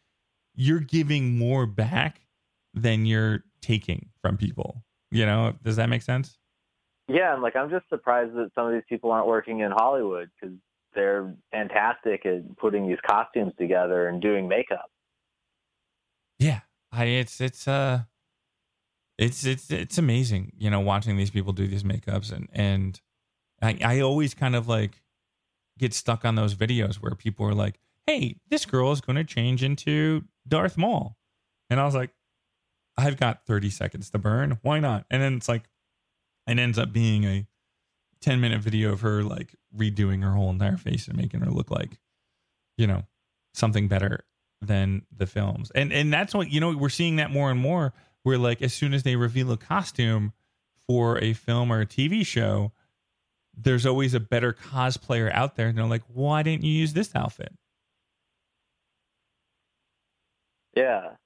you're 0.54 0.80
giving 0.80 1.38
more 1.38 1.66
back 1.66 2.26
than 2.74 3.06
you're 3.06 3.44
taking 3.60 4.08
from 4.20 4.36
people. 4.36 4.82
You 5.10 5.26
know, 5.26 5.54
does 5.62 5.76
that 5.76 5.88
make 5.88 6.02
sense? 6.02 6.38
Yeah, 7.08 7.32
and 7.32 7.42
like 7.42 7.56
I'm 7.56 7.70
just 7.70 7.88
surprised 7.88 8.34
that 8.34 8.50
some 8.54 8.66
of 8.66 8.72
these 8.72 8.82
people 8.88 9.10
aren't 9.10 9.26
working 9.26 9.60
in 9.60 9.70
Hollywood 9.70 10.30
because 10.38 10.54
they're 10.94 11.34
fantastic 11.50 12.26
at 12.26 12.56
putting 12.58 12.86
these 12.86 12.98
costumes 13.06 13.52
together 13.58 14.08
and 14.08 14.20
doing 14.20 14.46
makeup. 14.46 14.90
Yeah, 16.38 16.60
I 16.92 17.04
it's 17.04 17.40
it's 17.40 17.66
uh 17.66 18.02
it's 19.16 19.44
it's 19.44 19.70
it's 19.70 19.96
amazing, 19.96 20.52
you 20.58 20.68
know, 20.70 20.80
watching 20.80 21.16
these 21.16 21.30
people 21.30 21.52
do 21.52 21.66
these 21.66 21.82
makeups 21.82 22.30
and 22.30 22.48
and 22.52 23.00
I 23.62 23.78
I 23.82 24.00
always 24.00 24.34
kind 24.34 24.54
of 24.54 24.68
like 24.68 25.02
get 25.78 25.94
stuck 25.94 26.26
on 26.26 26.34
those 26.34 26.54
videos 26.54 26.96
where 26.96 27.14
people 27.14 27.46
are 27.46 27.54
like, 27.54 27.80
"Hey, 28.06 28.36
this 28.50 28.66
girl 28.66 28.92
is 28.92 29.00
going 29.00 29.16
to 29.16 29.24
change 29.24 29.62
into 29.62 30.24
Darth 30.46 30.76
Maul," 30.76 31.16
and 31.70 31.80
I 31.80 31.84
was 31.84 31.94
like, 31.94 32.10
"I've 32.98 33.16
got 33.16 33.46
30 33.46 33.70
seconds 33.70 34.10
to 34.10 34.18
burn. 34.18 34.58
Why 34.62 34.78
not?" 34.78 35.06
And 35.10 35.22
then 35.22 35.34
it's 35.34 35.48
like, 35.48 35.68
it 36.48 36.58
ends 36.58 36.78
up 36.78 36.92
being 36.92 37.24
a 37.24 37.46
10 38.20 38.40
minute 38.40 38.60
video 38.60 38.92
of 38.92 39.00
her 39.02 39.22
like 39.22 39.54
redoing 39.76 40.22
her 40.22 40.32
whole 40.32 40.50
entire 40.50 40.76
face 40.76 41.08
and 41.08 41.16
making 41.16 41.40
her 41.40 41.50
look 41.50 41.70
like, 41.70 41.98
you 42.76 42.86
know, 42.86 43.04
something 43.54 43.88
better 43.88 44.24
than 44.60 45.02
the 45.16 45.26
films. 45.26 45.70
And 45.74 45.92
and 45.92 46.12
that's 46.12 46.34
what 46.34 46.50
you 46.50 46.60
know 46.60 46.76
we're 46.76 46.88
seeing 46.88 47.16
that 47.16 47.30
more 47.30 47.50
and 47.50 47.60
more 47.60 47.92
where 48.22 48.38
like 48.38 48.62
as 48.62 48.74
soon 48.74 48.94
as 48.94 49.02
they 49.02 49.16
reveal 49.16 49.52
a 49.52 49.56
costume 49.56 50.32
for 50.86 51.18
a 51.22 51.32
film 51.32 51.70
or 51.70 51.80
a 51.80 51.86
TV 51.86 52.24
show, 52.26 52.72
there's 53.56 53.86
always 53.86 54.14
a 54.14 54.20
better 54.20 54.52
cosplayer 54.52 55.32
out 55.32 55.56
there 55.56 55.68
and 55.68 55.78
they're 55.78 55.86
like, 55.86 56.04
"Why 56.08 56.42
didn't 56.42 56.64
you 56.64 56.72
use 56.72 56.92
this 56.92 57.14
outfit?" 57.14 57.52
Yeah. 60.74 61.16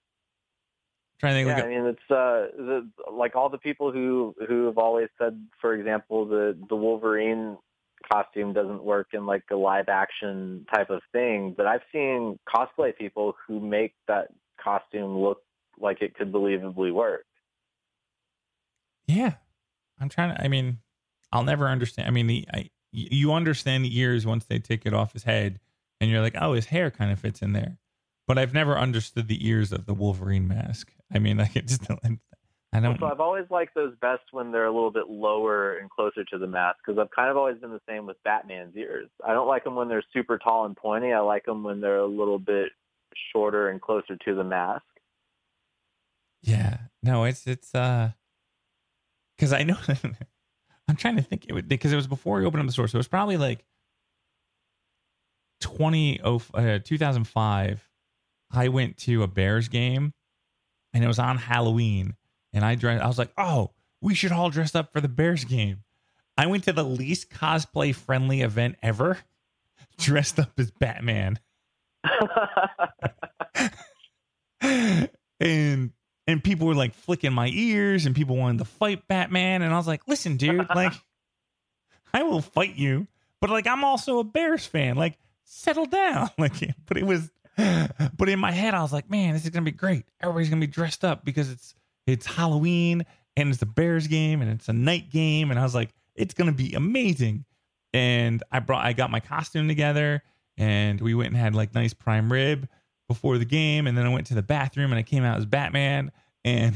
Trying 1.22 1.34
to 1.34 1.38
think 1.38 1.48
Yeah, 1.48 1.54
like 1.54 1.64
I 1.64 1.68
mean 1.68 1.86
it's 1.86 2.10
uh 2.10 2.56
the, 2.56 2.90
like 3.12 3.36
all 3.36 3.48
the 3.48 3.58
people 3.58 3.92
who 3.92 4.34
who 4.48 4.66
have 4.66 4.78
always 4.78 5.08
said, 5.18 5.40
for 5.60 5.74
example, 5.74 6.26
the 6.26 6.58
the 6.68 6.76
Wolverine 6.76 7.56
costume 8.12 8.52
doesn't 8.52 8.82
work 8.82 9.08
in 9.12 9.24
like 9.24 9.44
a 9.52 9.56
live 9.56 9.88
action 9.88 10.66
type 10.74 10.90
of 10.90 11.00
thing, 11.12 11.54
but 11.56 11.66
I've 11.66 11.82
seen 11.92 12.38
cosplay 12.52 12.96
people 12.96 13.34
who 13.46 13.60
make 13.60 13.94
that 14.08 14.28
costume 14.62 15.16
look 15.18 15.38
like 15.78 16.02
it 16.02 16.14
could 16.14 16.32
believably 16.32 16.92
work. 16.92 17.24
Yeah, 19.06 19.34
I'm 20.00 20.08
trying 20.08 20.34
to. 20.34 20.42
I 20.42 20.48
mean, 20.48 20.78
I'll 21.30 21.44
never 21.44 21.68
understand. 21.68 22.08
I 22.08 22.10
mean, 22.10 22.26
the 22.26 22.46
I, 22.52 22.70
you 22.90 23.32
understand 23.32 23.84
the 23.84 23.96
ears 23.98 24.26
once 24.26 24.44
they 24.44 24.58
take 24.58 24.86
it 24.86 24.92
off 24.92 25.12
his 25.12 25.22
head, 25.22 25.60
and 26.00 26.10
you're 26.10 26.20
like, 26.20 26.36
oh, 26.40 26.54
his 26.54 26.66
hair 26.66 26.90
kind 26.90 27.12
of 27.12 27.20
fits 27.20 27.42
in 27.42 27.52
there. 27.52 27.78
But 28.26 28.38
I've 28.38 28.54
never 28.54 28.78
understood 28.78 29.28
the 29.28 29.46
ears 29.46 29.72
of 29.72 29.86
the 29.86 29.94
Wolverine 29.94 30.46
mask. 30.46 30.92
I 31.12 31.18
mean, 31.18 31.38
like 31.38 31.56
it 31.56 31.66
just. 31.66 31.82
I 32.74 32.80
don't. 32.80 32.98
So 32.98 33.06
I've 33.06 33.20
always 33.20 33.44
liked 33.50 33.74
those 33.74 33.94
best 34.00 34.22
when 34.30 34.50
they're 34.50 34.64
a 34.64 34.72
little 34.72 34.90
bit 34.90 35.10
lower 35.10 35.76
and 35.76 35.90
closer 35.90 36.24
to 36.24 36.38
the 36.38 36.46
mask 36.46 36.78
because 36.84 36.98
I've 36.98 37.10
kind 37.10 37.28
of 37.30 37.36
always 37.36 37.58
been 37.58 37.70
the 37.70 37.82
same 37.86 38.06
with 38.06 38.16
Batman's 38.24 38.74
ears. 38.76 39.08
I 39.26 39.34
don't 39.34 39.46
like 39.46 39.64
them 39.64 39.74
when 39.74 39.88
they're 39.88 40.04
super 40.12 40.38
tall 40.38 40.64
and 40.64 40.74
pointy. 40.74 41.12
I 41.12 41.20
like 41.20 41.44
them 41.44 41.62
when 41.62 41.82
they're 41.82 41.98
a 41.98 42.06
little 42.06 42.38
bit 42.38 42.70
shorter 43.32 43.68
and 43.68 43.80
closer 43.80 44.16
to 44.16 44.34
the 44.34 44.44
mask. 44.44 44.84
Yeah, 46.40 46.78
no, 47.02 47.24
it's 47.24 47.46
it's 47.46 47.74
uh, 47.74 48.12
because 49.36 49.52
I 49.52 49.64
know 49.64 49.76
I'm 50.88 50.96
trying 50.96 51.16
to 51.16 51.22
think 51.22 51.44
it 51.48 51.52
would 51.52 51.68
because 51.68 51.92
it 51.92 51.96
was 51.96 52.06
before 52.06 52.38
we 52.38 52.46
opened 52.46 52.62
up 52.62 52.66
the 52.66 52.72
store, 52.72 52.88
so 52.88 52.96
it 52.96 53.00
was 53.00 53.08
probably 53.08 53.36
like 53.36 53.64
20 55.60 56.20
uh, 56.22 56.78
2005. 56.82 57.88
I 58.52 58.68
went 58.68 58.98
to 58.98 59.22
a 59.22 59.26
Bears 59.26 59.68
game, 59.68 60.12
and 60.92 61.02
it 61.02 61.06
was 61.06 61.18
on 61.18 61.38
Halloween, 61.38 62.14
and 62.52 62.64
I 62.64 62.74
dressed. 62.74 63.02
I 63.02 63.06
was 63.06 63.18
like, 63.18 63.32
oh, 63.38 63.70
we 64.00 64.14
should 64.14 64.32
all 64.32 64.50
dress 64.50 64.74
up 64.74 64.92
for 64.92 65.00
the 65.00 65.08
Bears 65.08 65.44
game. 65.44 65.84
I 66.36 66.46
went 66.46 66.64
to 66.64 66.72
the 66.72 66.84
least 66.84 67.30
cosplay 67.30 67.94
friendly 67.94 68.42
event 68.42 68.76
ever, 68.82 69.18
dressed 69.98 70.38
up 70.38 70.52
as 70.58 70.70
Batman. 70.70 71.38
and 74.60 75.90
and 76.26 76.44
people 76.44 76.66
were 76.66 76.74
like 76.74 76.94
flicking 76.94 77.32
my 77.32 77.48
ears 77.52 78.06
and 78.06 78.14
people 78.14 78.36
wanted 78.36 78.58
to 78.58 78.64
fight 78.64 79.06
Batman 79.08 79.62
and 79.62 79.72
I 79.72 79.76
was 79.76 79.86
like, 79.86 80.06
"Listen, 80.08 80.36
dude, 80.36 80.66
like 80.74 80.92
I 82.12 82.24
will 82.24 82.40
fight 82.40 82.76
you, 82.76 83.06
but 83.40 83.50
like 83.50 83.66
I'm 83.66 83.84
also 83.84 84.18
a 84.18 84.24
Bears 84.24 84.66
fan. 84.66 84.96
Like 84.96 85.18
settle 85.44 85.86
down." 85.86 86.30
Like 86.38 86.54
but 86.86 86.96
it 86.96 87.06
was 87.06 87.30
but 88.16 88.28
in 88.28 88.38
my 88.38 88.52
head 88.52 88.74
I 88.74 88.82
was 88.82 88.92
like, 88.92 89.10
"Man, 89.10 89.34
this 89.34 89.44
is 89.44 89.50
to 89.64 89.70
be 89.70 89.76
great. 89.76 90.06
Everybody's 90.20 90.48
to 90.60 90.66
be 90.66 90.72
dressed 90.72 91.04
up 91.04 91.24
because 91.24 91.50
it's 91.50 91.74
it's 92.06 92.26
Halloween 92.26 93.04
and 93.36 93.48
it's 93.48 93.58
the 93.58 93.66
Bears 93.66 94.06
game 94.06 94.42
and 94.42 94.50
it's 94.50 94.68
a 94.68 94.72
night 94.72 95.10
game." 95.10 95.50
And 95.50 95.60
I 95.60 95.62
was 95.62 95.74
like, 95.74 95.90
"It's 96.14 96.34
to 96.48 96.56
be 96.56 96.74
amazing." 96.74 97.44
And 97.92 98.42
I 98.50 98.60
brought 98.60 98.84
I 98.84 98.94
got 98.94 99.10
my 99.10 99.20
costume 99.20 99.68
together 99.68 100.22
and 100.58 101.00
we 101.00 101.14
went 101.14 101.28
and 101.28 101.36
had 101.36 101.54
like 101.54 101.74
nice 101.74 101.94
prime 101.94 102.30
rib 102.32 102.68
before 103.08 103.38
the 103.38 103.44
game, 103.44 103.86
and 103.86 103.96
then 103.96 104.06
I 104.06 104.08
went 104.08 104.26
to 104.28 104.34
the 104.34 104.42
bathroom 104.42 104.92
and 104.92 104.98
I 104.98 105.02
came 105.02 105.24
out 105.24 105.38
as 105.38 105.46
Batman, 105.46 106.12
and 106.44 106.74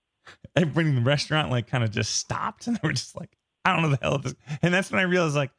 everybody 0.56 0.88
in 0.88 0.96
the 0.96 1.02
restaurant 1.02 1.50
like 1.50 1.66
kind 1.66 1.84
of 1.84 1.90
just 1.90 2.16
stopped, 2.16 2.66
and 2.66 2.76
they 2.76 2.86
were 2.86 2.92
just 2.92 3.16
like, 3.16 3.36
I 3.64 3.72
don't 3.72 3.82
know 3.82 3.90
the 3.90 3.98
hell 4.00 4.18
this, 4.18 4.34
and 4.62 4.72
that's 4.72 4.90
when 4.90 5.00
I 5.00 5.04
realized 5.04 5.36
like, 5.36 5.50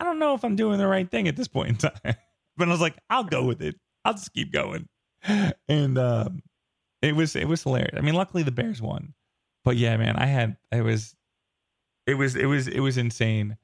I 0.00 0.04
don't 0.04 0.18
know 0.18 0.34
if 0.34 0.44
I'm 0.44 0.56
doing 0.56 0.78
the 0.78 0.86
right 0.86 1.10
thing 1.10 1.28
at 1.28 1.36
this 1.36 1.48
point 1.48 1.68
in 1.70 1.76
time, 1.76 1.92
but 2.56 2.68
I 2.68 2.70
was 2.70 2.80
like, 2.80 2.96
I'll 3.10 3.24
go 3.24 3.44
with 3.44 3.62
it, 3.62 3.76
I'll 4.06 4.14
just 4.14 4.32
keep 4.32 4.52
going, 4.52 4.88
and 5.68 5.98
um, 5.98 6.42
it 7.02 7.16
was 7.16 7.34
it 7.34 7.48
was 7.48 7.62
hilarious. 7.62 7.94
I 7.96 8.00
mean, 8.00 8.14
luckily 8.14 8.42
the 8.42 8.52
Bears 8.52 8.80
won, 8.80 9.14
but 9.64 9.76
yeah, 9.76 9.96
man, 9.96 10.16
I 10.16 10.26
had 10.26 10.56
it 10.70 10.82
was, 10.82 11.16
it 12.06 12.14
was 12.14 12.36
it 12.36 12.46
was 12.46 12.68
it 12.68 12.80
was 12.80 12.96
insane 12.96 13.56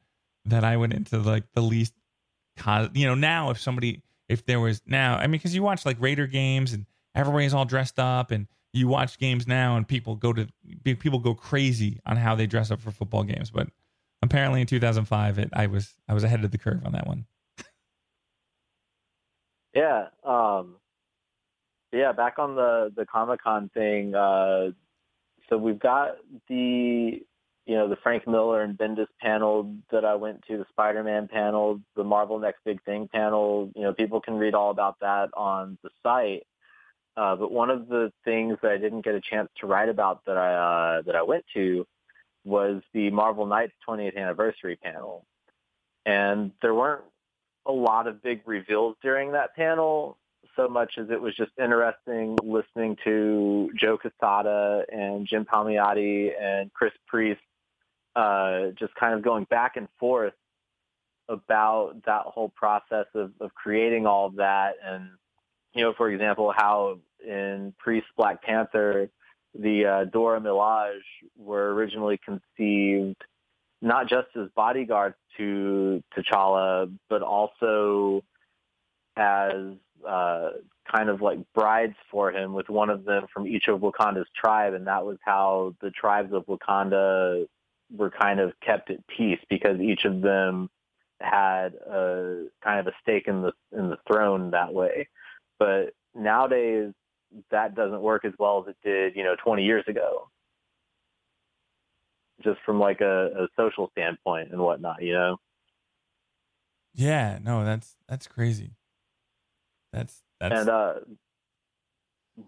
that 0.46 0.64
I 0.64 0.76
went 0.76 0.94
into 0.94 1.18
like 1.18 1.44
the 1.54 1.62
least, 1.62 1.94
you 2.92 3.06
know, 3.06 3.14
now 3.14 3.50
if 3.50 3.60
somebody 3.60 4.02
if 4.28 4.44
there 4.46 4.58
was 4.58 4.82
now, 4.84 5.16
I 5.16 5.22
mean, 5.22 5.32
because 5.32 5.54
you 5.54 5.62
watch 5.62 5.86
like 5.86 5.96
Raider 6.00 6.26
games 6.26 6.72
and 6.72 6.86
everybody's 7.14 7.54
all 7.54 7.64
dressed 7.64 8.00
up, 8.00 8.32
and 8.32 8.48
you 8.72 8.88
watch 8.88 9.18
games 9.18 9.46
now 9.46 9.76
and 9.76 9.86
people 9.86 10.16
go 10.16 10.32
to 10.32 10.48
people 10.82 11.18
go 11.20 11.34
crazy 11.34 12.00
on 12.04 12.16
how 12.16 12.34
they 12.34 12.46
dress 12.46 12.70
up 12.70 12.80
for 12.80 12.90
football 12.90 13.22
games. 13.22 13.50
But 13.50 13.68
apparently 14.22 14.60
in 14.60 14.66
2005, 14.66 15.38
it, 15.38 15.50
I 15.52 15.66
was 15.66 15.94
I 16.08 16.14
was 16.14 16.24
ahead 16.24 16.44
of 16.44 16.50
the 16.50 16.58
curve 16.58 16.84
on 16.84 16.92
that 16.92 17.06
one. 17.06 17.26
Yeah, 19.74 20.08
um, 20.24 20.76
yeah. 21.92 22.12
Back 22.12 22.38
on 22.38 22.56
the 22.56 22.92
the 22.94 23.06
Comic 23.06 23.42
Con 23.42 23.70
thing, 23.72 24.14
uh, 24.14 24.70
so 25.48 25.56
we've 25.56 25.80
got 25.80 26.16
the 26.48 27.22
you 27.66 27.76
know, 27.76 27.88
the 27.88 27.96
Frank 28.02 28.26
Miller 28.26 28.62
and 28.62 28.76
Bendis 28.76 29.06
panel 29.20 29.74
that 29.90 30.04
I 30.04 30.16
went 30.16 30.42
to, 30.48 30.58
the 30.58 30.66
Spider-Man 30.70 31.28
panel, 31.28 31.80
the 31.94 32.02
Marvel 32.02 32.38
Next 32.38 32.58
Big 32.64 32.82
Thing 32.82 33.08
panel. 33.12 33.70
You 33.76 33.82
know, 33.82 33.92
people 33.92 34.20
can 34.20 34.34
read 34.34 34.54
all 34.54 34.70
about 34.70 34.98
that 35.00 35.30
on 35.34 35.78
the 35.82 35.90
site. 36.02 36.46
Uh, 37.16 37.36
but 37.36 37.52
one 37.52 37.70
of 37.70 37.88
the 37.88 38.12
things 38.24 38.56
that 38.62 38.72
I 38.72 38.78
didn't 38.78 39.04
get 39.04 39.14
a 39.14 39.20
chance 39.20 39.48
to 39.60 39.66
write 39.66 39.88
about 39.88 40.24
that 40.24 40.36
I 40.36 40.54
uh, 40.98 41.02
that 41.02 41.14
I 41.14 41.22
went 41.22 41.44
to 41.54 41.86
was 42.44 42.82
the 42.94 43.10
Marvel 43.10 43.46
Knights 43.46 43.74
20th 43.88 44.16
anniversary 44.16 44.76
panel, 44.76 45.24
and 46.06 46.52
there 46.62 46.74
weren't 46.74 47.04
a 47.66 47.72
lot 47.72 48.06
of 48.06 48.22
big 48.22 48.42
reveals 48.46 48.96
during 49.02 49.32
that 49.32 49.54
panel. 49.54 50.18
So 50.56 50.68
much 50.68 50.98
as 50.98 51.08
it 51.10 51.20
was 51.20 51.34
just 51.34 51.52
interesting 51.58 52.36
listening 52.42 52.96
to 53.04 53.70
Joe 53.78 53.96
Quesada 53.96 54.84
and 54.92 55.26
Jim 55.26 55.46
Palmiotti 55.46 56.30
and 56.38 56.72
Chris 56.74 56.92
Priest 57.06 57.40
uh, 58.14 58.68
just 58.78 58.94
kind 58.94 59.14
of 59.14 59.22
going 59.22 59.44
back 59.44 59.76
and 59.76 59.88
forth 59.98 60.34
about 61.28 61.94
that 62.04 62.22
whole 62.26 62.50
process 62.50 63.06
of, 63.14 63.32
of 63.40 63.54
creating 63.54 64.06
all 64.06 64.26
of 64.26 64.36
that. 64.36 64.74
And, 64.84 65.08
you 65.72 65.82
know, 65.82 65.94
for 65.96 66.10
example, 66.10 66.52
how 66.54 66.98
in 67.26 67.72
Priest 67.78 68.06
Black 68.16 68.42
Panther, 68.42 69.08
the 69.58 69.86
uh, 69.86 70.04
Dora 70.04 70.40
Milaje 70.40 71.00
were 71.38 71.72
originally 71.72 72.18
conceived 72.18 73.22
not 73.82 74.08
just 74.08 74.28
as 74.36 74.48
bodyguards 74.54 75.16
to 75.36 76.02
T'Challa, 76.16 76.90
but 77.10 77.22
also 77.22 78.22
as 79.16 79.74
uh, 80.08 80.50
kind 80.90 81.08
of 81.08 81.20
like 81.20 81.38
brides 81.52 81.96
for 82.10 82.30
him 82.30 82.54
with 82.54 82.68
one 82.68 82.90
of 82.90 83.04
them 83.04 83.26
from 83.34 83.46
each 83.46 83.68
of 83.68 83.80
Wakanda's 83.80 84.28
tribe. 84.34 84.74
And 84.74 84.86
that 84.86 85.04
was 85.04 85.18
how 85.24 85.74
the 85.80 85.90
tribes 85.90 86.32
of 86.32 86.46
Wakanda 86.46 87.46
were 87.94 88.10
kind 88.10 88.40
of 88.40 88.52
kept 88.64 88.90
at 88.90 89.06
peace 89.08 89.40
because 89.50 89.80
each 89.80 90.04
of 90.04 90.22
them 90.22 90.70
had 91.20 91.74
a 91.74 92.46
kind 92.62 92.80
of 92.80 92.86
a 92.86 92.92
stake 93.02 93.28
in 93.28 93.42
the 93.42 93.52
in 93.76 93.90
the 93.90 93.98
throne 94.06 94.52
that 94.52 94.72
way. 94.72 95.08
But 95.58 95.94
nowadays 96.14 96.92
that 97.50 97.74
doesn't 97.74 98.00
work 98.00 98.24
as 98.24 98.32
well 98.38 98.64
as 98.64 98.70
it 98.70 98.76
did, 98.84 99.16
you 99.16 99.24
know, 99.24 99.36
20 99.42 99.64
years 99.64 99.84
ago. 99.88 100.28
Just 102.42 102.60
from 102.64 102.78
like 102.78 103.00
a, 103.00 103.26
a 103.44 103.48
social 103.56 103.90
standpoint 103.92 104.52
and 104.52 104.60
whatnot, 104.60 105.02
you 105.02 105.12
know. 105.14 105.36
Yeah, 106.94 107.38
no, 107.42 107.64
that's 107.64 107.96
that's 108.08 108.26
crazy. 108.26 108.72
That's 109.92 110.22
that's 110.40 110.60
and 110.60 110.68
uh 110.68 110.94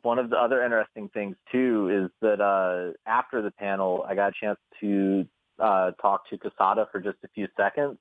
one 0.03 0.19
of 0.19 0.31
the 0.31 0.37
other 0.37 0.63
interesting 0.63 1.09
things 1.11 1.37
too 1.53 2.05
is 2.05 2.11
that 2.23 2.41
uh, 2.41 2.93
after 3.07 3.43
the 3.43 3.51
panel, 3.51 4.05
I 4.09 4.15
got 4.15 4.31
a 4.31 4.33
chance 4.41 4.59
to 4.81 5.27
uh, 5.59 5.93
talk 6.01 6.29
to 6.31 6.39
Quesada 6.39 6.89
for 6.91 7.01
just 7.01 7.19
a 7.25 7.29
few 7.29 7.49
seconds. 7.57 7.99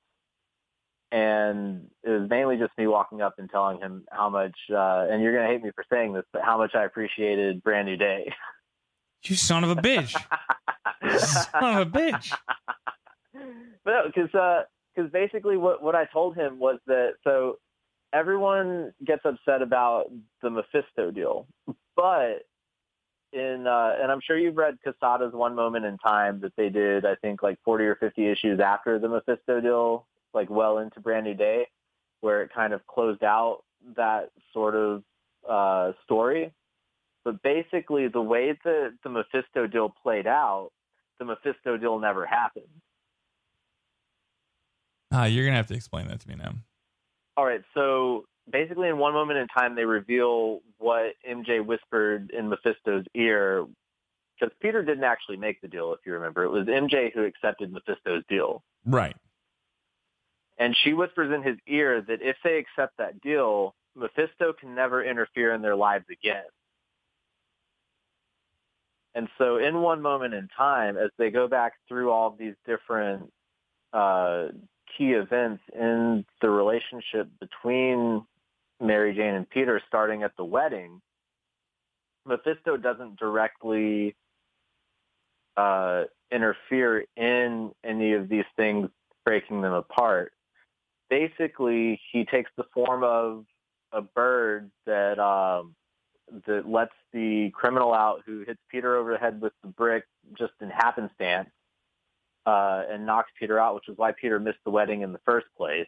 And 1.11 1.89
it 2.03 2.09
was 2.09 2.29
mainly 2.29 2.57
just 2.57 2.71
me 2.77 2.87
walking 2.87 3.21
up 3.21 3.35
and 3.37 3.49
telling 3.49 3.79
him 3.79 4.05
how 4.09 4.29
much, 4.29 4.55
uh, 4.71 5.05
and 5.09 5.21
you're 5.21 5.33
going 5.33 5.47
to 5.47 5.53
hate 5.53 5.63
me 5.63 5.71
for 5.75 5.85
saying 5.91 6.13
this, 6.13 6.23
but 6.33 6.41
how 6.41 6.57
much 6.57 6.73
I 6.73 6.85
appreciated 6.85 7.61
Brand 7.63 7.87
New 7.87 7.97
Day. 7.97 8.33
You 9.25 9.35
son 9.35 9.63
of 9.63 9.69
a 9.69 9.75
bitch. 9.75 10.11
son 11.19 11.81
of 11.81 11.87
a 11.87 11.89
bitch. 11.89 12.33
But 13.85 14.05
because 14.05 14.29
because 14.95 15.11
basically 15.11 15.57
what 15.57 15.83
what 15.83 15.95
I 15.95 16.05
told 16.05 16.37
him 16.37 16.57
was 16.57 16.79
that 16.87 17.15
so 17.23 17.57
everyone 18.13 18.93
gets 19.05 19.23
upset 19.25 19.61
about 19.61 20.05
the 20.41 20.49
Mephisto 20.49 21.11
deal, 21.11 21.47
but 21.95 22.45
in 23.33 23.65
uh, 23.67 23.95
and 24.01 24.11
I'm 24.11 24.21
sure 24.21 24.37
you've 24.37 24.55
read 24.55 24.77
Quesada's 24.85 25.33
One 25.33 25.55
Moment 25.55 25.85
in 25.85 25.97
Time 25.97 26.39
that 26.41 26.53
they 26.55 26.69
did 26.69 27.05
I 27.05 27.15
think 27.15 27.43
like 27.43 27.59
40 27.65 27.83
or 27.85 27.95
50 27.95 28.25
issues 28.27 28.59
after 28.59 28.99
the 28.99 29.09
Mephisto 29.09 29.59
deal, 29.59 30.05
like 30.33 30.49
well 30.49 30.77
into 30.77 30.99
Brand 30.99 31.25
New 31.25 31.33
Day, 31.33 31.67
where 32.21 32.41
it 32.41 32.51
kind 32.53 32.71
of 32.73 32.85
closed 32.87 33.23
out 33.23 33.63
that 33.97 34.29
sort 34.53 34.75
of 34.75 35.03
uh, 35.49 35.91
story. 36.05 36.53
But 37.23 37.41
basically, 37.41 38.07
the 38.09 38.21
way 38.21 38.57
that 38.63 38.93
the 39.03 39.09
Mephisto 39.09 39.67
deal 39.67 39.89
played 39.89 40.27
out, 40.27 40.71
the 41.19 41.25
Mephisto 41.25 41.77
deal 41.77 41.99
never 41.99 42.25
happened. 42.25 42.65
Ah, 45.11 45.25
you're 45.25 45.45
gonna 45.45 45.57
have 45.57 45.67
to 45.67 45.75
explain 45.75 46.07
that 46.07 46.19
to 46.21 46.29
me 46.29 46.35
now. 46.35 46.53
All 47.37 47.45
right, 47.45 47.63
so 47.73 48.25
basically, 48.49 48.89
in 48.89 48.97
one 48.97 49.13
moment 49.13 49.39
in 49.39 49.47
time, 49.47 49.75
they 49.75 49.85
reveal 49.85 50.61
what 50.79 51.13
MJ 51.27 51.65
whispered 51.65 52.31
in 52.31 52.49
Mephisto's 52.49 53.05
ear, 53.13 53.65
because 54.39 54.53
Peter 54.59 54.83
didn't 54.83 55.03
actually 55.03 55.37
make 55.37 55.61
the 55.61 55.67
deal, 55.67 55.93
if 55.93 55.99
you 56.05 56.13
remember. 56.13 56.43
It 56.43 56.49
was 56.49 56.67
MJ 56.67 57.11
who 57.13 57.23
accepted 57.23 57.71
Mephisto's 57.71 58.23
deal, 58.27 58.63
Right. 58.85 59.15
and 60.57 60.75
she 60.75 60.93
whispers 60.93 61.31
in 61.31 61.41
his 61.43 61.57
ear 61.67 62.01
that 62.01 62.21
if 62.21 62.37
they 62.43 62.57
accept 62.57 62.97
that 62.97 63.21
deal, 63.21 63.75
Mephisto 63.95 64.53
can 64.53 64.73
never 64.75 65.03
interfere 65.03 65.53
in 65.53 65.61
their 65.61 65.75
lives 65.75 66.05
again. 66.09 66.45
And 69.15 69.27
so 69.37 69.57
in 69.57 69.81
one 69.81 70.01
moment 70.01 70.33
in 70.33 70.47
time, 70.57 70.97
as 70.97 71.11
they 71.17 71.29
go 71.29 71.47
back 71.47 71.73
through 71.87 72.11
all 72.11 72.35
these 72.37 72.55
different 72.65 73.31
uh, 73.91 74.47
key 74.97 75.11
events 75.11 75.61
in 75.73 76.25
the 76.41 76.49
relationship 76.49 77.27
between 77.39 78.25
Mary 78.81 79.13
Jane 79.13 79.35
and 79.35 79.49
Peter, 79.49 79.81
starting 79.87 80.23
at 80.23 80.35
the 80.35 80.43
wedding, 80.43 81.01
Mephisto 82.25 82.77
doesn't 82.77 83.19
directly 83.19 84.15
uh, 85.57 86.03
interfere 86.31 87.05
in 87.15 87.71
any 87.83 88.13
of 88.13 88.29
these 88.29 88.45
things, 88.55 88.89
breaking 89.25 89.61
them 89.61 89.73
apart. 89.73 90.33
Basically, 91.09 92.01
he 92.11 92.25
takes 92.25 92.49
the 92.57 92.63
form 92.73 93.03
of 93.03 93.45
a 93.91 94.01
bird 94.01 94.71
that 94.85 95.19
um, 95.19 95.75
that 96.47 96.67
lets 96.67 96.93
the 97.11 97.51
criminal 97.51 97.93
out 97.93 98.21
who 98.25 98.43
hits 98.45 98.59
Peter 98.69 98.95
over 98.95 99.11
the 99.11 99.17
head 99.17 99.41
with 99.41 99.53
the 99.61 99.67
brick 99.67 100.05
just 100.37 100.53
in 100.61 100.69
happenstance 100.69 101.49
uh, 102.45 102.83
and 102.89 103.05
knocks 103.05 103.31
Peter 103.39 103.59
out, 103.59 103.75
which 103.75 103.87
is 103.87 103.97
why 103.97 104.11
Peter 104.11 104.39
missed 104.39 104.59
the 104.65 104.71
wedding 104.71 105.01
in 105.01 105.13
the 105.13 105.19
first 105.25 105.47
place. 105.57 105.87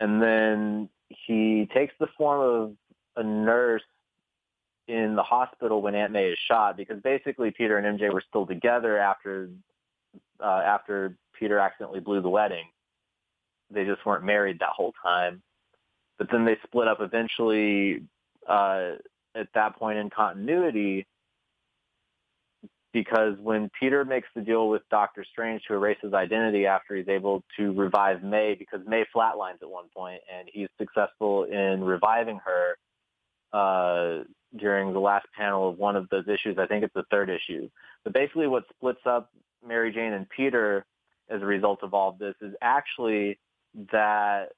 And 0.00 0.22
then 0.22 0.88
he 1.08 1.68
takes 1.72 1.94
the 1.98 2.08
form 2.16 2.40
of 2.40 3.24
a 3.24 3.26
nurse 3.26 3.82
in 4.86 5.16
the 5.16 5.22
hospital 5.22 5.80
when 5.80 5.94
Aunt 5.94 6.12
May 6.12 6.26
is 6.26 6.38
shot 6.46 6.76
because 6.76 7.00
basically 7.00 7.50
Peter 7.50 7.78
and 7.78 7.98
MJ 7.98 8.12
were 8.12 8.22
still 8.28 8.46
together 8.46 8.98
after 8.98 9.50
uh, 10.40 10.62
after 10.64 11.16
Peter 11.38 11.58
accidentally 11.58 12.00
blew 12.00 12.20
the 12.20 12.28
wedding. 12.28 12.66
They 13.70 13.84
just 13.84 14.04
weren't 14.04 14.24
married 14.24 14.58
that 14.60 14.70
whole 14.70 14.92
time. 15.02 15.42
But 16.18 16.30
then 16.30 16.44
they 16.44 16.56
split 16.64 16.86
up 16.86 17.00
eventually 17.00 18.02
uh, 18.48 18.92
at 19.34 19.48
that 19.54 19.76
point 19.76 19.98
in 19.98 20.10
continuity 20.10 21.06
because 22.94 23.36
when 23.42 23.68
Peter 23.78 24.04
makes 24.04 24.28
the 24.36 24.40
deal 24.40 24.68
with 24.68 24.82
Doctor 24.88 25.26
Strange 25.30 25.62
to 25.66 25.74
erase 25.74 25.98
his 26.00 26.14
identity 26.14 26.64
after 26.64 26.94
he's 26.94 27.08
able 27.08 27.42
to 27.58 27.72
revive 27.72 28.22
May, 28.22 28.54
because 28.56 28.80
May 28.86 29.04
flatlines 29.14 29.60
at 29.60 29.68
one 29.68 29.86
point, 29.94 30.20
and 30.32 30.48
he's 30.50 30.68
successful 30.78 31.42
in 31.42 31.82
reviving 31.82 32.38
her 32.44 32.76
uh, 33.52 34.22
during 34.56 34.92
the 34.92 35.00
last 35.00 35.26
panel 35.36 35.68
of 35.68 35.76
one 35.76 35.96
of 35.96 36.08
those 36.10 36.28
issues. 36.28 36.56
I 36.56 36.66
think 36.66 36.84
it's 36.84 36.94
the 36.94 37.02
third 37.10 37.30
issue. 37.30 37.68
But 38.04 38.12
basically, 38.12 38.46
what 38.46 38.62
splits 38.76 39.00
up 39.04 39.30
Mary 39.66 39.92
Jane 39.92 40.12
and 40.12 40.28
Peter 40.28 40.86
as 41.28 41.42
a 41.42 41.46
result 41.46 41.82
of 41.82 41.94
all 41.94 42.10
of 42.10 42.18
this 42.18 42.34
is 42.40 42.54
actually 42.62 43.40
that 43.90 44.50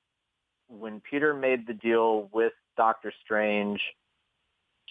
when 0.69 1.01
Peter 1.11 1.33
made 1.33 1.67
the 1.67 1.73
deal 1.73 2.29
with 2.35 2.53
Doctor 2.77 3.13
Strange 3.25 3.81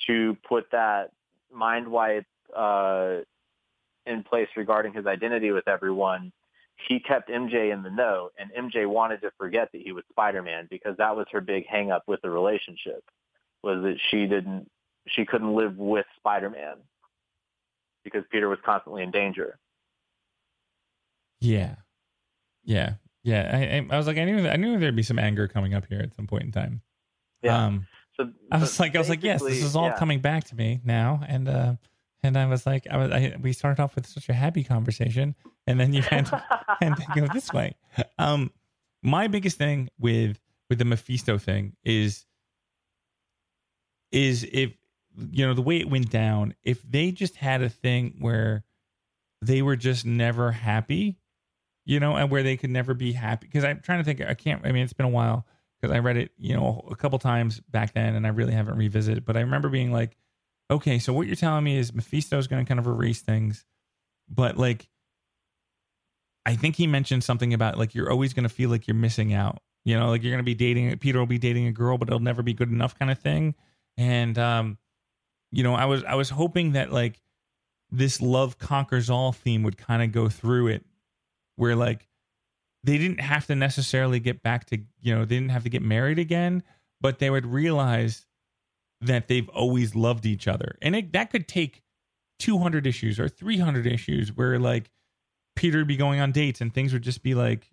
to 0.07 0.37
put 0.47 0.71
that 0.71 1.11
mind 1.51 1.87
wipe 1.87 2.25
uh, 2.55 3.17
in 4.05 4.23
place 4.23 4.49
regarding 4.55 4.93
his 4.93 5.05
identity 5.05 5.51
with 5.51 5.67
everyone, 5.67 6.31
he 6.87 6.99
kept 6.99 7.29
MJ 7.29 7.71
in 7.73 7.83
the 7.83 7.89
know, 7.89 8.29
and 8.37 8.51
MJ 8.51 8.87
wanted 8.87 9.21
to 9.21 9.31
forget 9.37 9.71
that 9.71 9.81
he 9.81 9.91
was 9.91 10.03
Spider-Man 10.09 10.67
because 10.69 10.97
that 10.97 11.15
was 11.15 11.25
her 11.31 11.41
big 11.41 11.65
hang-up 11.67 12.03
with 12.07 12.21
the 12.21 12.29
relationship, 12.29 13.03
was 13.63 13.81
that 13.83 13.97
she 14.09 14.27
didn't, 14.27 14.69
she 15.07 15.25
couldn't 15.25 15.55
live 15.55 15.77
with 15.77 16.05
Spider-Man 16.17 16.77
because 18.03 18.23
Peter 18.29 18.49
was 18.49 18.59
constantly 18.63 19.03
in 19.03 19.11
danger. 19.11 19.57
Yeah. 21.39 21.75
Yeah. 22.63 22.95
Yeah. 23.23 23.49
I, 23.53 23.93
I, 23.93 23.97
was 23.97 24.07
like, 24.07 24.17
I 24.17 24.25
knew 24.25 24.47
I 24.47 24.55
knew 24.57 24.79
there'd 24.79 24.95
be 24.95 25.03
some 25.03 25.19
anger 25.19 25.47
coming 25.47 25.73
up 25.73 25.85
here 25.89 25.99
at 25.99 26.15
some 26.15 26.27
point 26.27 26.43
in 26.43 26.51
time. 26.51 26.81
Yeah. 27.41 27.65
Um, 27.65 27.87
So 28.17 28.31
I 28.51 28.57
was 28.57 28.79
like, 28.79 28.95
I 28.95 28.99
was 28.99 29.09
like, 29.09 29.23
yes, 29.23 29.41
this 29.43 29.61
is 29.61 29.75
all 29.75 29.87
yeah. 29.87 29.97
coming 29.97 30.19
back 30.19 30.45
to 30.45 30.55
me 30.55 30.79
now, 30.85 31.21
and 31.27 31.49
uh, 31.49 31.73
and 32.23 32.37
I 32.37 32.45
was 32.45 32.65
like, 32.65 32.87
I 32.89 32.97
was, 32.97 33.11
I, 33.11 33.35
we 33.41 33.51
started 33.51 33.81
off 33.81 33.95
with 33.95 34.07
such 34.07 34.29
a 34.29 34.33
happy 34.33 34.63
conversation, 34.63 35.35
and 35.67 35.79
then 35.79 35.93
you 35.93 36.01
had 36.09 36.27
to, 36.27 36.41
had 36.79 36.95
go 37.13 37.27
this 37.33 37.51
way. 37.51 37.75
Um, 38.17 38.51
my 39.03 39.27
biggest 39.27 39.57
thing 39.57 39.89
with 39.99 40.39
with 40.69 40.79
the 40.79 40.85
Mephisto 40.85 41.37
thing 41.37 41.75
is 41.83 42.25
is 44.11 44.47
if 44.51 44.71
you 45.31 45.45
know 45.45 45.53
the 45.53 45.61
way 45.61 45.77
it 45.77 45.89
went 45.89 46.09
down, 46.09 46.55
if 46.63 46.81
they 46.89 47.11
just 47.11 47.35
had 47.35 47.61
a 47.61 47.69
thing 47.69 48.15
where 48.19 48.63
they 49.41 49.61
were 49.61 49.75
just 49.75 50.05
never 50.05 50.51
happy, 50.51 51.17
you 51.85 51.99
know, 51.99 52.15
and 52.15 52.31
where 52.31 52.43
they 52.43 52.55
could 52.57 52.69
never 52.69 52.93
be 52.93 53.11
happy. 53.11 53.47
Because 53.47 53.65
I'm 53.65 53.81
trying 53.81 53.99
to 53.99 54.05
think, 54.05 54.21
I 54.21 54.33
can't. 54.33 54.65
I 54.65 54.71
mean, 54.71 54.83
it's 54.83 54.93
been 54.93 55.05
a 55.05 55.09
while 55.09 55.45
because 55.85 55.95
I 55.95 55.99
read 55.99 56.17
it, 56.17 56.31
you 56.37 56.55
know, 56.55 56.83
a 56.89 56.95
couple 56.95 57.19
times 57.19 57.59
back 57.59 57.93
then, 57.93 58.15
and 58.15 58.25
I 58.25 58.29
really 58.29 58.53
haven't 58.53 58.77
revisited. 58.77 59.23
But 59.23 59.37
I 59.37 59.41
remember 59.41 59.69
being 59.69 59.91
like, 59.91 60.17
okay, 60.71 60.97
so 60.97 61.13
what 61.13 61.27
you're 61.27 61.35
telling 61.35 61.63
me 61.63 61.77
is 61.77 61.93
Mephisto's 61.93 62.47
going 62.47 62.65
to 62.65 62.67
kind 62.67 62.79
of 62.79 62.87
erase 62.87 63.21
things, 63.21 63.65
but 64.27 64.57
like, 64.57 64.89
I 66.47 66.55
think 66.55 66.75
he 66.75 66.87
mentioned 66.87 67.23
something 67.23 67.53
about 67.53 67.77
like 67.77 67.95
you're 67.95 68.11
always 68.11 68.33
going 68.33 68.43
to 68.43 68.49
feel 68.49 68.69
like 68.69 68.87
you're 68.87 68.95
missing 68.95 69.33
out. 69.33 69.59
You 69.83 69.99
know, 69.99 70.09
like 70.09 70.23
you're 70.23 70.31
going 70.31 70.43
to 70.43 70.43
be 70.43 70.55
dating 70.55 70.97
Peter 70.97 71.19
will 71.19 71.25
be 71.27 71.37
dating 71.37 71.67
a 71.67 71.71
girl, 71.71 71.97
but 71.97 72.07
it'll 72.07 72.19
never 72.19 72.41
be 72.41 72.53
good 72.53 72.71
enough, 72.71 72.97
kind 72.97 73.11
of 73.11 73.19
thing. 73.19 73.53
And 73.97 74.37
um, 74.37 74.77
you 75.51 75.63
know, 75.63 75.75
I 75.75 75.85
was 75.85 76.03
I 76.03 76.15
was 76.15 76.29
hoping 76.29 76.71
that 76.71 76.91
like 76.91 77.21
this 77.91 78.21
love 78.21 78.57
conquers 78.57 79.09
all 79.09 79.31
theme 79.31 79.63
would 79.63 79.77
kind 79.77 80.01
of 80.01 80.11
go 80.11 80.29
through 80.29 80.67
it, 80.67 80.85
where 81.55 81.75
like 81.75 82.07
they 82.85 82.97
didn't 82.97 83.19
have 83.19 83.47
to 83.47 83.55
necessarily 83.55 84.19
get 84.19 84.43
back 84.43 84.65
to 84.65 84.77
you 85.01 85.13
know 85.13 85.25
they 85.25 85.35
didn't 85.35 85.51
have 85.51 85.63
to 85.63 85.69
get 85.69 85.81
married 85.81 86.19
again 86.19 86.63
but 87.01 87.19
they 87.19 87.29
would 87.29 87.45
realize 87.45 88.25
that 89.01 89.27
they've 89.27 89.49
always 89.49 89.95
loved 89.95 90.25
each 90.25 90.47
other. 90.47 90.77
And 90.81 90.95
it, 90.95 91.13
that 91.13 91.29
could 91.29 91.47
take 91.47 91.83
200 92.39 92.87
issues 92.87 93.19
or 93.19 93.29
300 93.29 93.87
issues 93.87 94.35
where 94.35 94.59
like 94.59 94.89
peter 95.55 95.77
would 95.77 95.87
be 95.87 95.95
going 95.95 96.19
on 96.19 96.31
dates 96.31 96.59
and 96.59 96.73
things 96.73 96.91
would 96.91 97.01
just 97.01 97.23
be 97.23 97.33
like 97.33 97.69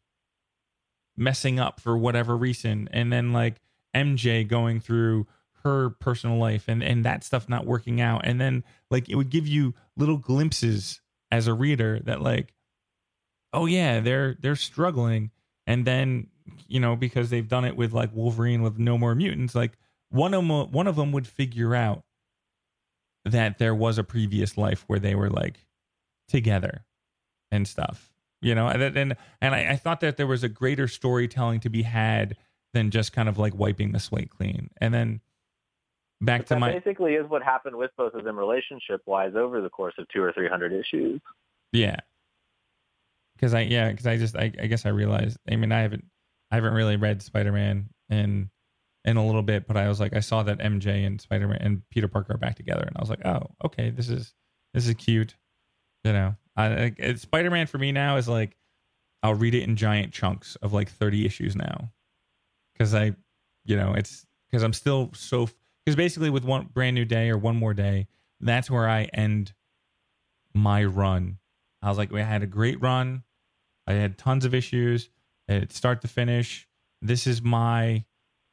messing 1.16 1.58
up 1.58 1.80
for 1.80 1.96
whatever 1.96 2.36
reason. 2.36 2.88
And 2.92 3.12
then 3.12 3.32
like 3.32 3.60
mj 3.94 4.46
going 4.48 4.80
through 4.80 5.26
her 5.64 5.90
personal 5.90 6.38
life 6.38 6.64
and 6.68 6.82
and 6.82 7.04
that 7.04 7.24
stuff 7.24 7.48
not 7.48 7.66
working 7.66 8.00
out. 8.00 8.22
And 8.24 8.40
then 8.40 8.64
like 8.90 9.08
it 9.08 9.16
would 9.16 9.30
give 9.30 9.46
you 9.46 9.74
little 9.96 10.16
glimpses 10.16 11.00
as 11.30 11.46
a 11.46 11.54
reader 11.54 12.00
that 12.04 12.20
like 12.20 12.52
oh 13.53 13.66
yeah 13.66 14.00
they're 14.00 14.36
they're 14.40 14.57
struggling 14.57 15.30
and 15.66 15.84
then 15.84 16.26
you 16.68 16.80
know 16.80 16.96
because 16.96 17.30
they've 17.30 17.48
done 17.48 17.64
it 17.64 17.76
with 17.76 17.92
like 17.92 18.11
wolverine 18.14 18.62
with 18.62 18.78
no 18.78 18.98
more 18.98 19.14
mutants 19.14 19.55
like 19.55 19.72
one 20.11 20.34
of 20.34 20.46
them 20.46 20.72
one 20.72 20.86
of 20.86 20.96
them 20.96 21.12
would 21.12 21.26
figure 21.26 21.74
out 21.74 22.03
that 23.24 23.59
there 23.59 23.74
was 23.74 23.98
a 23.98 24.05
previous 24.05 24.57
life 24.57 24.84
where 24.86 24.98
they 24.98 25.14
were 25.14 25.30
like 25.30 25.66
together 26.28 26.84
and 27.50 27.68
stuff 27.68 28.12
you 28.40 28.55
know 28.55 28.68
and 28.68 28.82
and, 28.82 29.16
and 29.40 29.55
I, 29.55 29.70
I 29.70 29.76
thought 29.76 30.00
that 30.00 30.16
there 30.16 30.26
was 30.26 30.42
a 30.42 30.48
greater 30.48 30.88
storytelling 30.88 31.61
to 31.61 31.68
be 31.68 31.82
had 31.82 32.36
than 32.74 32.90
just 32.90 33.12
kind 33.12 33.28
of 33.28 33.38
like 33.38 33.55
wiping 33.55 33.92
the 33.92 34.00
slate 34.00 34.30
clean 34.30 34.70
and 34.80 34.92
then 34.92 35.20
back 36.22 36.46
to 36.46 36.55
that 36.55 36.61
my 36.61 36.72
basically 36.72 37.14
is 37.14 37.28
what 37.28 37.42
happened 37.42 37.76
with 37.76 37.90
both 37.96 38.14
of 38.14 38.24
them 38.24 38.38
relationship 38.38 39.03
wise 39.07 39.32
over 39.36 39.61
the 39.61 39.68
course 39.68 39.94
of 39.98 40.07
two 40.09 40.22
or 40.22 40.32
three 40.32 40.48
hundred 40.48 40.72
issues. 40.72 41.20
Yeah. 41.72 41.96
Because 43.43 43.55
I 43.55 43.62
yeah 43.62 43.90
because 43.90 44.07
I 44.07 44.16
just 44.16 44.36
I, 44.36 44.53
I 44.61 44.66
guess 44.66 44.86
I 44.86 44.90
realized 44.90 45.36
I 45.51 45.57
mean 45.57 45.72
I 45.72 45.80
haven't 45.80 46.05
I 46.53 46.55
haven't 46.55 46.74
really 46.74 46.97
read 46.97 47.22
Spider 47.22 47.51
Man 47.51 47.88
in 48.09 48.51
in 49.05 49.16
a 49.16 49.26
little 49.26 49.43
bit, 49.43 49.66
but 49.66 49.76
I 49.76 49.88
was 49.88 49.99
like 49.99 50.14
I 50.14 50.20
saw 50.20 50.45
that 50.45 50.59
MJ 50.59 51.05
and 51.05 51.20
Spider 51.20 51.49
Man 51.49 51.59
and 51.61 51.82
Peter 51.90 52.07
Parker 52.07 52.34
are 52.34 52.38
back 52.38 52.55
together, 52.55 52.84
and 52.86 52.97
I 52.97 53.01
was 53.01 53.11
like 53.11 53.26
oh 53.26 53.49
okay 53.64 53.90
this 53.90 54.09
is 54.09 54.32
this 54.74 54.86
is 54.86 54.95
cute, 54.95 55.34
you 56.05 56.12
know. 56.12 56.36
I, 56.57 56.95
I 57.03 57.14
Spider 57.14 57.51
Man 57.51 57.66
for 57.66 57.78
me 57.78 57.90
now 57.90 58.16
is 58.16 58.28
like 58.28 58.57
I'll 59.24 59.34
read 59.34 59.55
it 59.55 59.64
in 59.64 59.74
giant 59.74 60.12
chunks 60.12 60.57
of 60.57 60.72
like 60.72 60.88
thirty 60.88 61.26
issues 61.26 61.57
now, 61.57 61.90
because 62.72 62.95
I, 62.95 63.16
you 63.64 63.76
know, 63.76 63.95
it's 63.95 64.24
because 64.49 64.62
I'm 64.62 64.72
still 64.72 65.11
so 65.14 65.49
because 65.84 65.97
basically 65.97 66.30
with 66.30 66.45
one 66.45 66.68
brand 66.72 66.95
new 66.95 67.05
day 67.05 67.28
or 67.30 67.38
one 67.38 67.57
more 67.57 67.74
day, 67.74 68.07
that's 68.40 68.70
where 68.70 68.88
I 68.88 69.05
end 69.12 69.53
my 70.55 70.84
run. 70.84 71.38
I 71.82 71.88
was 71.88 71.99
like, 71.99 72.12
we 72.12 72.20
had 72.20 72.45
a 72.45 72.47
great 72.47 72.80
run. 72.80 73.24
I 73.87 73.95
had 73.95 74.18
tons 74.18 74.45
of 74.45 74.55
issues, 74.55 75.11
start 75.68 76.01
to 76.03 76.09
finish. 76.09 76.68
This 77.01 77.26
is 77.26 77.43
my 77.43 78.05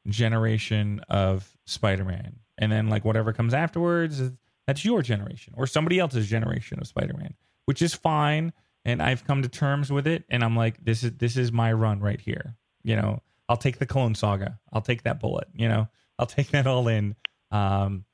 generation 0.08 1.00
of 1.08 1.56
Spider-Man, 1.66 2.36
and 2.58 2.72
then 2.72 2.88
like 2.88 3.04
whatever 3.04 3.32
comes 3.32 3.54
afterwards, 3.54 4.22
that's 4.66 4.84
your 4.84 5.02
generation 5.02 5.54
or 5.56 5.66
somebody 5.66 5.98
else's 5.98 6.28
generation 6.28 6.78
of 6.80 6.86
Spider-Man, 6.86 7.34
which 7.66 7.82
is 7.82 7.94
fine. 7.94 8.52
And 8.84 9.02
I've 9.02 9.26
come 9.26 9.42
to 9.42 9.48
terms 9.48 9.92
with 9.92 10.06
it, 10.06 10.24
and 10.30 10.42
I'm 10.42 10.56
like, 10.56 10.82
this 10.82 11.04
is 11.04 11.12
this 11.18 11.36
is 11.36 11.52
my 11.52 11.70
run 11.70 12.00
right 12.00 12.20
here. 12.20 12.56
You 12.82 12.96
know, 12.96 13.20
I'll 13.46 13.58
take 13.58 13.78
the 13.78 13.84
Clone 13.84 14.14
Saga. 14.14 14.58
I'll 14.72 14.80
take 14.80 15.02
that 15.02 15.20
bullet. 15.20 15.48
You 15.54 15.68
know, 15.68 15.88
I'll 16.18 16.26
take 16.26 16.48
that 16.48 16.66
all 16.66 16.88
in. 16.88 17.14
Um, 17.50 18.04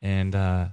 and 0.00 0.34
uh, 0.34 0.68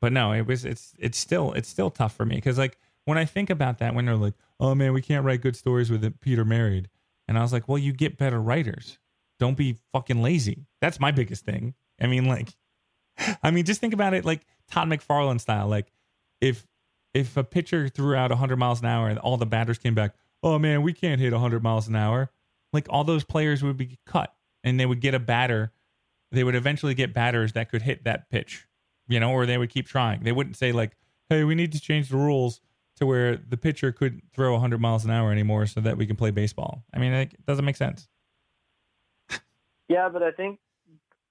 but 0.00 0.12
no, 0.12 0.32
it 0.32 0.46
was 0.46 0.64
it's 0.64 0.94
it's 0.98 1.18
still 1.18 1.52
it's 1.52 1.68
still 1.68 1.90
tough 1.90 2.14
for 2.14 2.24
me 2.24 2.36
because 2.36 2.58
like 2.58 2.78
when 3.04 3.18
I 3.18 3.24
think 3.24 3.50
about 3.50 3.78
that, 3.78 3.94
when 3.94 4.06
they're 4.06 4.16
like, 4.16 4.34
oh 4.60 4.74
man, 4.74 4.92
we 4.92 5.02
can't 5.02 5.24
write 5.24 5.40
good 5.40 5.56
stories 5.56 5.90
with 5.90 6.20
Peter 6.20 6.44
married, 6.44 6.88
and 7.28 7.38
I 7.38 7.42
was 7.42 7.52
like, 7.52 7.68
well, 7.68 7.78
you 7.78 7.92
get 7.92 8.18
better 8.18 8.40
writers. 8.40 8.98
Don't 9.38 9.56
be 9.56 9.78
fucking 9.92 10.22
lazy. 10.22 10.66
That's 10.80 11.00
my 11.00 11.10
biggest 11.10 11.44
thing. 11.44 11.74
I 12.00 12.06
mean, 12.06 12.26
like, 12.26 12.48
I 13.42 13.50
mean, 13.50 13.64
just 13.64 13.80
think 13.80 13.94
about 13.94 14.14
it 14.14 14.24
like 14.24 14.46
Todd 14.70 14.88
McFarlane 14.88 15.40
style. 15.40 15.68
Like, 15.68 15.90
if 16.40 16.66
if 17.14 17.36
a 17.36 17.44
pitcher 17.44 17.88
threw 17.88 18.14
out 18.14 18.30
100 18.30 18.56
miles 18.56 18.80
an 18.80 18.86
hour 18.86 19.08
and 19.08 19.18
all 19.18 19.36
the 19.36 19.46
batters 19.46 19.78
came 19.78 19.94
back, 19.94 20.14
oh 20.42 20.58
man, 20.58 20.82
we 20.82 20.92
can't 20.92 21.20
hit 21.20 21.32
100 21.32 21.62
miles 21.62 21.88
an 21.88 21.96
hour. 21.96 22.30
Like 22.72 22.86
all 22.88 23.04
those 23.04 23.24
players 23.24 23.62
would 23.62 23.76
be 23.76 23.98
cut, 24.06 24.34
and 24.64 24.78
they 24.78 24.86
would 24.86 25.00
get 25.00 25.14
a 25.14 25.18
batter. 25.18 25.72
They 26.30 26.44
would 26.44 26.54
eventually 26.54 26.94
get 26.94 27.12
batters 27.12 27.52
that 27.52 27.70
could 27.70 27.82
hit 27.82 28.04
that 28.04 28.30
pitch, 28.30 28.66
you 29.08 29.20
know, 29.20 29.32
or 29.32 29.44
they 29.44 29.58
would 29.58 29.70
keep 29.70 29.86
trying. 29.86 30.22
They 30.22 30.32
wouldn't 30.32 30.56
say 30.56 30.72
like, 30.72 30.96
"Hey, 31.28 31.44
we 31.44 31.54
need 31.54 31.72
to 31.72 31.80
change 31.80 32.08
the 32.08 32.16
rules 32.16 32.60
to 32.96 33.06
where 33.06 33.36
the 33.36 33.56
pitcher 33.56 33.92
couldn't 33.92 34.24
throw 34.34 34.52
100 34.52 34.80
miles 34.80 35.04
an 35.04 35.10
hour 35.10 35.32
anymore 35.32 35.66
so 35.66 35.80
that 35.80 35.96
we 35.96 36.06
can 36.06 36.16
play 36.16 36.30
baseball." 36.30 36.84
I 36.92 36.98
mean, 36.98 37.12
it 37.12 37.46
doesn't 37.46 37.64
make 37.64 37.76
sense. 37.76 38.08
Yeah, 39.88 40.08
but 40.08 40.22
I 40.22 40.30
think 40.30 40.58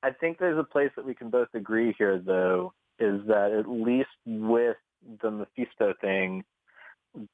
I 0.03 0.11
think 0.11 0.39
there's 0.39 0.57
a 0.57 0.63
place 0.63 0.91
that 0.95 1.05
we 1.05 1.13
can 1.13 1.29
both 1.29 1.49
agree 1.53 1.93
here, 1.97 2.19
though, 2.19 2.73
is 2.99 3.21
that 3.27 3.51
at 3.51 3.69
least 3.69 4.09
with 4.25 4.77
the 5.21 5.31
Mephisto 5.31 5.93
thing, 6.01 6.43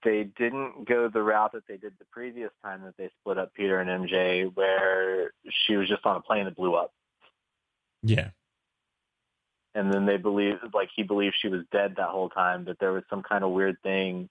they 0.03 0.23
didn't 0.23 0.85
go 0.87 1.07
the 1.07 1.21
route 1.21 1.53
that 1.53 1.67
they 1.67 1.77
did 1.77 1.93
the 1.99 2.05
previous 2.11 2.51
time 2.63 2.83
that 2.83 2.95
they 2.97 3.09
split 3.21 3.37
up 3.37 3.53
Peter 3.53 3.79
and 3.79 3.89
MJ, 3.89 4.53
where 4.55 5.31
she 5.65 5.75
was 5.75 5.87
just 5.87 6.05
on 6.05 6.15
a 6.17 6.21
plane 6.21 6.45
that 6.45 6.55
blew 6.55 6.75
up. 6.75 6.93
Yeah. 8.01 8.29
And 9.77 9.93
then 9.93 10.07
they 10.07 10.17
believed, 10.17 10.57
like 10.73 10.89
he 10.95 11.03
believed 11.03 11.35
she 11.39 11.49
was 11.49 11.61
dead 11.71 11.93
that 11.97 12.09
whole 12.09 12.29
time, 12.29 12.63
but 12.63 12.79
there 12.79 12.93
was 12.93 13.03
some 13.11 13.21
kind 13.21 13.43
of 13.43 13.51
weird 13.51 13.77
thing 13.83 14.27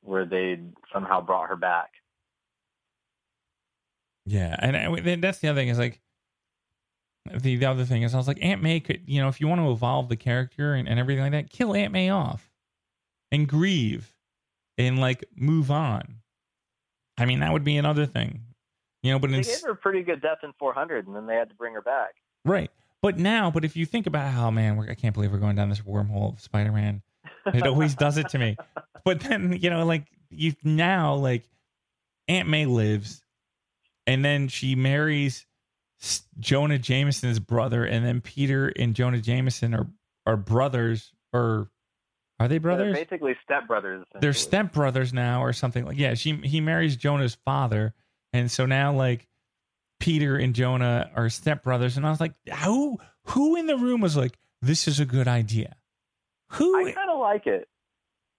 where 0.00 0.24
they 0.24 0.58
somehow 0.90 1.20
brought 1.20 1.50
her 1.50 1.56
back. 1.56 1.90
Yeah, 4.24 4.56
and 4.58 4.74
I, 4.74 5.16
that's 5.16 5.40
the 5.40 5.48
other 5.48 5.60
thing 5.60 5.68
is 5.68 5.78
like 5.78 6.00
the 7.30 7.56
the 7.56 7.66
other 7.66 7.84
thing 7.84 8.00
is 8.00 8.14
I 8.14 8.16
was 8.16 8.28
like 8.28 8.38
Aunt 8.40 8.62
May 8.62 8.80
could 8.80 9.02
you 9.04 9.20
know 9.20 9.28
if 9.28 9.42
you 9.42 9.48
want 9.48 9.60
to 9.60 9.70
evolve 9.70 10.08
the 10.08 10.16
character 10.16 10.72
and, 10.72 10.88
and 10.88 10.98
everything 10.98 11.22
like 11.22 11.32
that, 11.32 11.50
kill 11.50 11.74
Aunt 11.74 11.92
May 11.92 12.08
off 12.08 12.50
and 13.30 13.46
grieve 13.46 14.14
and 14.78 14.98
like 14.98 15.22
move 15.36 15.70
on. 15.70 16.16
I 17.18 17.26
mean 17.26 17.40
that 17.40 17.52
would 17.52 17.64
be 17.64 17.76
another 17.76 18.06
thing, 18.06 18.40
you 19.02 19.12
know. 19.12 19.18
But 19.18 19.32
They 19.32 19.40
it's, 19.40 19.48
gave 19.48 19.66
her 19.66 19.72
a 19.72 19.76
pretty 19.76 20.02
good 20.02 20.22
death 20.22 20.38
in 20.42 20.54
400, 20.58 21.06
and 21.06 21.14
then 21.14 21.26
they 21.26 21.34
had 21.34 21.50
to 21.50 21.54
bring 21.54 21.74
her 21.74 21.82
back. 21.82 22.14
Right. 22.46 22.70
But 23.02 23.18
now, 23.18 23.50
but 23.50 23.64
if 23.64 23.76
you 23.76 23.86
think 23.86 24.06
about 24.06 24.30
how, 24.32 24.50
man, 24.50 24.78
I 24.88 24.94
can't 24.94 25.14
believe 25.14 25.32
we're 25.32 25.38
going 25.38 25.56
down 25.56 25.68
this 25.70 25.80
wormhole 25.80 26.34
of 26.34 26.40
Spider 26.40 26.72
Man. 26.72 27.02
It 27.46 27.66
always 27.66 27.94
does 27.94 28.18
it 28.18 28.28
to 28.30 28.38
me. 28.38 28.56
But 29.02 29.20
then, 29.20 29.56
you 29.58 29.70
know, 29.70 29.86
like 29.86 30.04
you 30.28 30.52
now, 30.62 31.14
like 31.14 31.44
Aunt 32.28 32.48
May 32.48 32.66
lives, 32.66 33.22
and 34.06 34.22
then 34.22 34.48
she 34.48 34.74
marries 34.74 35.46
Jonah 36.38 36.78
Jameson's 36.78 37.38
brother, 37.38 37.84
and 37.86 38.04
then 38.04 38.20
Peter 38.20 38.68
and 38.68 38.94
Jonah 38.94 39.22
Jameson 39.22 39.74
are 39.74 39.86
are 40.26 40.36
brothers, 40.36 41.12
or 41.32 41.70
are 42.38 42.46
they 42.48 42.58
brothers? 42.58 42.94
They're 42.94 43.04
basically 43.06 43.36
stepbrothers. 43.48 44.04
they're 44.20 44.32
stepbrothers 44.32 45.14
now 45.14 45.42
or 45.42 45.54
something 45.54 45.86
like 45.86 45.98
yeah 45.98 46.12
she 46.14 46.34
he 46.44 46.60
marries 46.60 46.96
jonah's 46.96 47.36
father 47.44 47.94
and 48.32 48.50
so 48.50 48.66
now 48.66 48.92
like 48.94 49.26
peter 50.00 50.36
and 50.36 50.54
jonah 50.54 51.10
are 51.14 51.26
stepbrothers 51.26 51.96
and 51.96 52.06
i 52.06 52.10
was 52.10 52.20
like 52.20 52.34
who 52.64 52.98
who 53.26 53.56
in 53.56 53.66
the 53.66 53.76
room 53.76 54.00
was 54.00 54.16
like 54.16 54.36
this 54.62 54.86
is 54.86 55.00
a 55.00 55.06
good 55.06 55.28
idea? 55.28 55.76
Who 56.50 56.76
I 56.76 56.92
kind 56.92 57.10
of 57.10 57.18
like 57.18 57.46
it. 57.46 57.68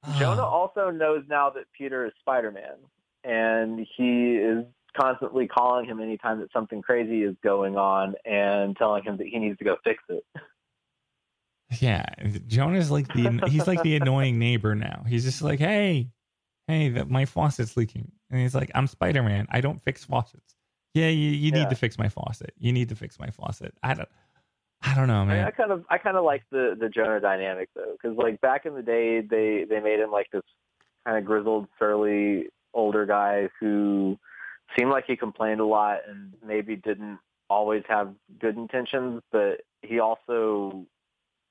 Oh, 0.05 0.15
Jonah 0.19 0.43
also 0.43 0.89
knows 0.89 1.23
now 1.29 1.51
that 1.51 1.65
Peter 1.77 2.05
is 2.05 2.11
Spider-Man, 2.19 2.75
and 3.23 3.85
he 3.97 4.35
is 4.35 4.65
constantly 4.99 5.47
calling 5.47 5.85
him 5.85 5.99
anytime 5.99 6.39
that 6.39 6.51
something 6.51 6.81
crazy 6.81 7.23
is 7.23 7.35
going 7.43 7.77
on 7.77 8.15
and 8.25 8.75
telling 8.75 9.03
him 9.03 9.17
that 9.17 9.27
he 9.27 9.39
needs 9.39 9.57
to 9.59 9.63
go 9.63 9.77
fix 9.83 10.03
it. 10.09 10.25
yeah 11.79 12.03
jonah's 12.47 12.91
like 12.91 13.07
the 13.13 13.47
he's 13.47 13.65
like 13.65 13.81
the 13.81 13.95
annoying 13.95 14.37
neighbor 14.39 14.75
now. 14.75 15.05
He's 15.07 15.23
just 15.23 15.41
like 15.41 15.59
hey 15.59 16.09
hey 16.67 16.89
the, 16.89 17.05
my 17.05 17.25
faucet's 17.25 17.77
leaking. 17.77 18.11
And 18.29 18.41
he's 18.41 18.53
like 18.53 18.71
i'm 18.75 18.87
spider-man. 18.87 19.47
I 19.49 19.61
don't 19.61 19.81
fix 19.83 20.03
faucets 20.03 20.55
yeah 20.93 21.07
you, 21.07 21.29
you 21.29 21.51
need 21.51 21.61
Yeah. 21.61 21.69
to 21.69 21.75
fix 21.75 21.97
my 21.97 22.09
faucet 22.09 22.53
you 22.57 22.71
need 22.73 22.89
to 22.89 22.95
fix 22.95 23.19
my 23.19 23.29
faucet 23.29 23.73
i 23.83 23.93
don't 23.93 24.09
i 24.81 24.95
don't 24.95 25.07
know 25.07 25.15
I, 25.21 25.25
mean, 25.25 25.27
man 25.27 25.45
I 25.45 25.51
kind 25.51 25.71
of 25.71 25.85
I 25.89 25.97
kind 25.97 26.17
of 26.17 26.23
like 26.23 26.43
the 26.51 26.75
the 26.79 26.89
Jonah 26.89 27.19
dynamic 27.19 27.69
though, 27.75 27.93
because 28.01 28.17
like 28.17 28.41
back 28.41 28.65
in 28.65 28.73
the 28.73 28.81
day, 28.81 29.21
they 29.21 29.65
they 29.69 29.79
made 29.79 29.99
him 29.99 30.11
like 30.11 30.27
this 30.31 30.41
kind 31.05 31.17
of 31.17 31.25
grizzled, 31.25 31.67
surly 31.77 32.47
older 32.73 33.05
guy 33.05 33.49
who 33.59 34.17
seemed 34.77 34.89
like 34.89 35.05
he 35.05 35.15
complained 35.15 35.59
a 35.59 35.65
lot 35.65 35.99
and 36.07 36.33
maybe 36.45 36.75
didn't 36.75 37.19
always 37.49 37.83
have 37.87 38.13
good 38.39 38.57
intentions, 38.57 39.21
but 39.31 39.61
he 39.83 39.99
also 39.99 40.85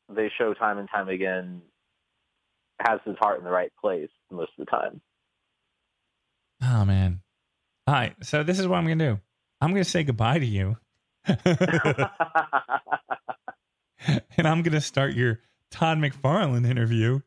they 0.09 0.31
show 0.37 0.53
time 0.55 0.79
and 0.79 0.89
time 0.91 1.09
again 1.09 1.63
has 2.81 2.99
his 3.05 3.17
heart 3.21 3.39
in 3.39 3.45
the 3.45 3.51
right 3.51 3.73
place 3.81 4.11
most 4.31 4.51
of 4.59 4.65
the 4.67 4.71
time. 4.71 5.01
Oh 6.63 6.85
man. 6.85 7.21
All 7.87 7.95
right. 7.95 8.15
So 8.23 8.43
this 8.43 8.59
is 8.59 8.67
what 8.67 8.77
I'm 8.79 8.85
gonna 8.85 8.97
do. 8.97 9.21
I'm 9.61 9.71
gonna 9.71 9.85
say 9.85 10.05
goodbye 10.05 10.39
to 10.39 10.47
you. 10.47 10.77
and 11.27 11.39
I'm 14.39 14.63
gonna 14.63 14.81
start 14.81 15.15
your 15.15 15.41
Todd 15.71 15.99
McFarlane 15.99 16.69
interview 16.69 17.21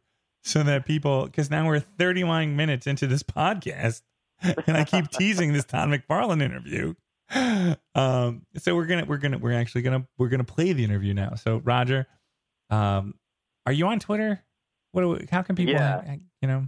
so 0.44 0.64
that 0.64 0.86
people 0.86 1.26
because 1.26 1.50
now 1.52 1.66
we're 1.68 1.80
39 1.80 2.56
minutes 2.56 2.88
into 2.88 3.08
this 3.08 3.24
podcast 3.24 4.02
and 4.42 4.76
I 4.76 4.84
keep 4.84 5.10
teasing 5.10 5.54
this 5.54 5.66
Todd 5.66 5.90
McFarlane 5.90 6.42
interview. 6.42 6.94
Um 7.96 8.46
so 8.58 8.76
we're 8.76 8.86
gonna 8.86 9.06
we're 9.06 9.18
gonna 9.18 9.38
we're 9.38 9.54
actually 9.58 9.82
gonna 9.84 10.06
we're 10.18 10.28
gonna 10.28 10.44
play 10.44 10.74
the 10.74 10.84
interview 10.84 11.14
now. 11.14 11.36
So 11.36 11.62
Roger, 11.64 12.06
um 12.70 13.16
are 13.66 13.72
you 13.72 13.88
on 13.88 14.00
Twitter? 14.00 14.44
What 14.92 15.08
we, 15.08 15.28
how 15.32 15.42
can 15.42 15.56
people 15.56 15.74
Yeah. 15.74 16.18
you 16.42 16.48
know 16.48 16.68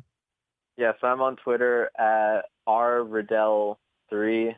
Yes, 0.77 0.95
I'm 1.03 1.21
on 1.21 1.35
Twitter 1.37 1.89
at 1.97 2.45
rriddell3. 2.67 4.55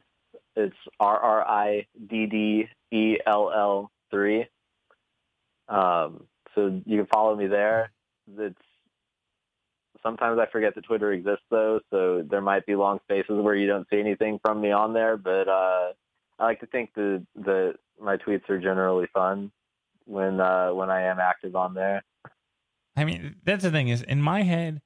It's 0.57 0.75
R 0.99 1.19
R 1.19 1.47
I 1.47 1.85
D 2.09 2.25
D 2.25 2.67
E 2.91 3.17
L 3.27 3.51
L 3.55 3.91
three. 4.09 4.47
Um, 5.69 6.25
so 6.55 6.81
you 6.85 6.97
can 6.97 7.07
follow 7.13 7.35
me 7.35 7.45
there. 7.45 7.91
It's 8.39 8.57
sometimes 10.01 10.39
I 10.39 10.47
forget 10.51 10.73
that 10.73 10.85
Twitter 10.85 11.11
exists 11.11 11.45
though, 11.51 11.79
so 11.91 12.23
there 12.27 12.41
might 12.41 12.65
be 12.65 12.75
long 12.75 12.99
spaces 13.03 13.39
where 13.39 13.53
you 13.53 13.67
don't 13.67 13.87
see 13.91 13.99
anything 13.99 14.39
from 14.43 14.59
me 14.59 14.71
on 14.71 14.93
there. 14.93 15.15
But 15.15 15.47
uh, 15.47 15.91
I 16.39 16.43
like 16.43 16.59
to 16.61 16.65
think 16.65 16.91
that 16.95 17.25
the 17.35 17.75
my 18.01 18.17
tweets 18.17 18.49
are 18.49 18.59
generally 18.59 19.07
fun 19.13 19.51
when 20.05 20.41
uh, 20.41 20.73
when 20.73 20.89
I 20.89 21.03
am 21.03 21.19
active 21.19 21.55
on 21.55 21.75
there. 21.75 22.03
I 22.95 23.05
mean, 23.05 23.35
that's 23.43 23.63
the 23.63 23.69
thing 23.69 23.89
is 23.89 24.01
in 24.01 24.23
my 24.23 24.41
head, 24.41 24.81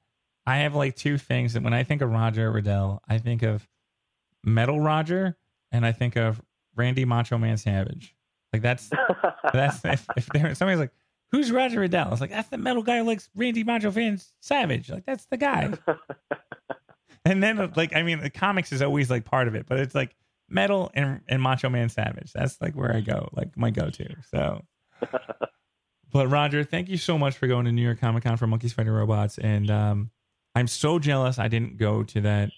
I 0.46 0.58
have 0.58 0.74
like 0.74 0.96
two 0.96 1.16
things 1.16 1.54
that 1.54 1.62
when 1.62 1.72
I 1.72 1.82
think 1.82 2.02
of 2.02 2.10
Roger 2.10 2.52
Riddell, 2.52 3.00
I 3.08 3.16
think 3.16 3.42
of 3.42 3.66
Metal 4.44 4.78
Roger 4.78 5.38
and 5.72 5.84
I 5.84 5.92
think 5.92 6.16
of 6.16 6.40
Randy 6.76 7.04
Macho 7.04 7.38
Man 7.38 7.56
Savage. 7.56 8.14
Like 8.52 8.62
that's 8.62 8.90
that's 9.52 9.84
if, 9.84 10.06
if 10.16 10.26
there 10.26 10.54
somebody's 10.54 10.80
like, 10.80 10.92
who's 11.30 11.50
Roger 11.50 11.80
Riddell? 11.80 12.12
It's 12.12 12.20
like 12.20 12.30
that's 12.30 12.50
the 12.50 12.58
metal 12.58 12.82
guy 12.82 12.98
who 12.98 13.04
likes 13.04 13.28
Randy 13.34 13.64
Macho 13.64 13.90
Man 13.90 14.20
Savage. 14.40 14.90
Like 14.90 15.06
that's 15.06 15.26
the 15.26 15.38
guy. 15.38 15.72
and 17.24 17.42
then 17.42 17.72
like 17.74 17.96
I 17.96 18.02
mean, 18.02 18.20
the 18.20 18.30
comics 18.30 18.72
is 18.72 18.82
always 18.82 19.10
like 19.10 19.24
part 19.24 19.48
of 19.48 19.54
it, 19.54 19.66
but 19.66 19.78
it's 19.78 19.94
like 19.94 20.14
metal 20.48 20.90
and 20.94 21.20
and 21.28 21.42
Macho 21.42 21.68
Man 21.68 21.88
Savage. 21.88 22.32
That's 22.32 22.60
like 22.60 22.74
where 22.74 22.94
I 22.94 23.00
go, 23.00 23.28
like 23.32 23.56
my 23.56 23.70
go 23.70 23.90
to. 23.90 24.14
So. 24.30 24.62
But 26.12 26.28
Roger, 26.28 26.62
thank 26.62 26.90
you 26.90 26.98
so 26.98 27.16
much 27.16 27.38
for 27.38 27.46
going 27.46 27.64
to 27.64 27.72
New 27.72 27.80
York 27.80 27.98
Comic 27.98 28.24
Con 28.24 28.36
for 28.36 28.46
Monkeys 28.46 28.74
Fighting 28.74 28.92
Robots, 28.92 29.38
and 29.38 29.70
um, 29.70 30.10
I'm 30.54 30.66
so 30.66 30.98
jealous 30.98 31.38
I 31.38 31.48
didn't 31.48 31.78
go 31.78 32.02
to 32.02 32.20
that 32.20 32.50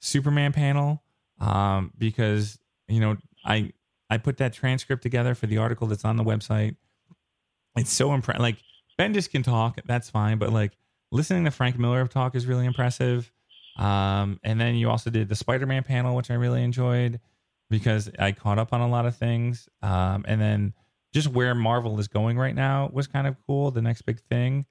Superman 0.00 0.52
panel 0.52 1.02
um, 1.40 1.92
because 1.98 2.58
you 2.88 3.00
know 3.00 3.16
I 3.44 3.72
I 4.10 4.18
put 4.18 4.36
that 4.38 4.52
transcript 4.52 5.02
together 5.02 5.34
for 5.34 5.46
the 5.46 5.58
article 5.58 5.86
that's 5.86 6.04
on 6.04 6.16
the 6.16 6.24
website. 6.24 6.76
It's 7.76 7.92
so 7.92 8.12
impressive. 8.12 8.42
Like 8.42 8.58
Bendis 8.98 9.30
can 9.30 9.42
talk, 9.42 9.78
that's 9.86 10.10
fine, 10.10 10.38
but 10.38 10.52
like 10.52 10.72
listening 11.10 11.44
to 11.44 11.50
Frank 11.50 11.78
Miller 11.78 12.06
talk 12.06 12.34
is 12.34 12.46
really 12.46 12.66
impressive. 12.66 13.32
Um, 13.78 14.38
and 14.44 14.60
then 14.60 14.74
you 14.74 14.90
also 14.90 15.08
did 15.08 15.28
the 15.30 15.34
Spider-Man 15.34 15.84
panel, 15.84 16.14
which 16.14 16.30
I 16.30 16.34
really 16.34 16.62
enjoyed 16.62 17.20
because 17.70 18.10
I 18.18 18.32
caught 18.32 18.58
up 18.58 18.74
on 18.74 18.82
a 18.82 18.88
lot 18.88 19.06
of 19.06 19.16
things. 19.16 19.66
Um, 19.80 20.26
and 20.28 20.38
then 20.38 20.74
just 21.14 21.28
where 21.28 21.54
Marvel 21.54 21.98
is 21.98 22.08
going 22.08 22.38
right 22.38 22.54
now 22.54 22.90
was 22.92 23.06
kind 23.06 23.26
of 23.26 23.36
cool. 23.46 23.70
The 23.70 23.80
next 23.80 24.02
big 24.02 24.20
thing, 24.20 24.66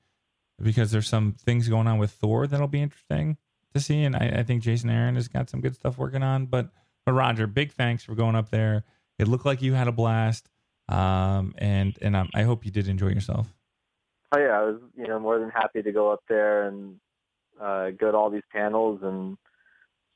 because 0.62 0.92
there's 0.92 1.08
some 1.08 1.34
things 1.34 1.68
going 1.68 1.88
on 1.88 1.98
with 1.98 2.12
Thor 2.12 2.46
that'll 2.46 2.68
be 2.68 2.82
interesting 2.82 3.38
to 3.74 3.80
see, 3.80 4.04
and 4.04 4.16
I, 4.16 4.38
I 4.38 4.44
think 4.44 4.64
Jason 4.64 4.90
Aaron 4.90 5.16
has 5.16 5.28
got 5.28 5.50
some 5.50 5.62
good 5.62 5.76
stuff 5.76 5.98
working 5.98 6.24
on. 6.24 6.46
But 6.46 6.70
but 7.06 7.14
Roger, 7.14 7.48
big 7.48 7.72
thanks 7.72 8.04
for 8.04 8.16
going 8.16 8.36
up 8.36 8.50
there. 8.50 8.84
It 9.18 9.28
looked 9.28 9.46
like 9.46 9.62
you 9.62 9.74
had 9.74 9.88
a 9.88 9.92
blast, 9.92 10.50
um, 10.90 11.54
and 11.58 11.98
and 12.02 12.16
I 12.34 12.44
hope 12.44 12.66
you 12.66 12.72
did 12.72 12.88
enjoy 12.88 13.10
yourself. 13.10 13.54
Oh 14.34 14.40
yeah, 14.40 14.60
I 14.60 14.64
was 14.64 14.82
you 14.96 15.08
know 15.08 15.20
more 15.20 15.40
than 15.40 15.50
happy 15.50 15.82
to 15.82 15.92
go 15.92 16.12
up 16.12 16.24
there 16.30 16.68
and 16.68 17.00
uh, 17.60 17.92
go 17.92 18.12
to 18.12 18.18
all 18.18 18.30
these 18.30 18.42
panels 18.52 19.00
and 19.04 19.38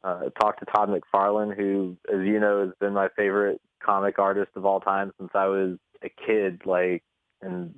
uh, 0.03 0.29
talk 0.39 0.59
to 0.59 0.65
Todd 0.65 0.89
McFarlane, 0.89 1.55
who, 1.55 1.97
as 2.11 2.25
you 2.25 2.39
know, 2.39 2.65
has 2.65 2.73
been 2.79 2.93
my 2.93 3.09
favorite 3.15 3.59
comic 3.83 4.19
artist 4.19 4.51
of 4.55 4.65
all 4.65 4.79
time 4.79 5.11
since 5.19 5.31
I 5.33 5.47
was 5.47 5.77
a 6.03 6.09
kid, 6.09 6.61
like, 6.65 7.03
and 7.41 7.73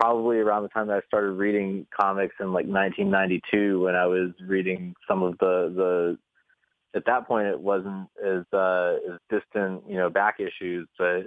probably 0.00 0.38
around 0.38 0.62
the 0.62 0.68
time 0.70 0.86
that 0.86 0.96
I 0.96 1.06
started 1.06 1.32
reading 1.32 1.86
comics 1.94 2.34
in 2.40 2.46
like 2.46 2.66
1992 2.66 3.80
when 3.82 3.94
I 3.94 4.06
was 4.06 4.30
reading 4.40 4.94
some 5.06 5.22
of 5.22 5.36
the, 5.38 5.72
the, 5.76 6.98
at 6.98 7.04
that 7.04 7.28
point 7.28 7.48
it 7.48 7.60
wasn't 7.60 8.08
as, 8.24 8.44
uh, 8.52 8.94
as 9.12 9.18
distant, 9.28 9.82
you 9.86 9.96
know, 9.96 10.08
back 10.08 10.40
issues, 10.40 10.88
but, 10.98 11.26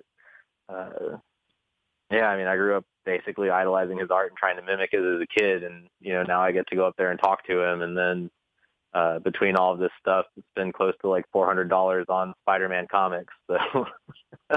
uh, 0.69 1.17
yeah, 2.11 2.27
I 2.27 2.37
mean, 2.37 2.47
I 2.47 2.55
grew 2.55 2.77
up 2.77 2.85
basically 3.05 3.49
idolizing 3.49 3.99
his 3.99 4.09
art 4.09 4.31
and 4.31 4.37
trying 4.37 4.55
to 4.55 4.63
mimic 4.63 4.89
it 4.93 4.99
as 4.99 5.21
a 5.21 5.39
kid. 5.39 5.63
And, 5.63 5.87
you 5.99 6.13
know, 6.13 6.23
now 6.23 6.41
I 6.41 6.51
get 6.51 6.67
to 6.67 6.75
go 6.75 6.87
up 6.87 6.95
there 6.97 7.11
and 7.11 7.19
talk 7.19 7.45
to 7.47 7.61
him. 7.61 7.81
And 7.81 7.97
then, 7.97 8.31
uh, 8.93 9.19
between 9.19 9.55
all 9.55 9.73
of 9.73 9.79
this 9.79 9.91
stuff, 9.99 10.25
it's 10.37 10.47
been 10.55 10.71
close 10.71 10.93
to 11.01 11.09
like 11.09 11.25
$400 11.33 12.09
on 12.09 12.33
Spider-Man 12.41 12.87
comics. 12.89 13.33
So 13.47 13.85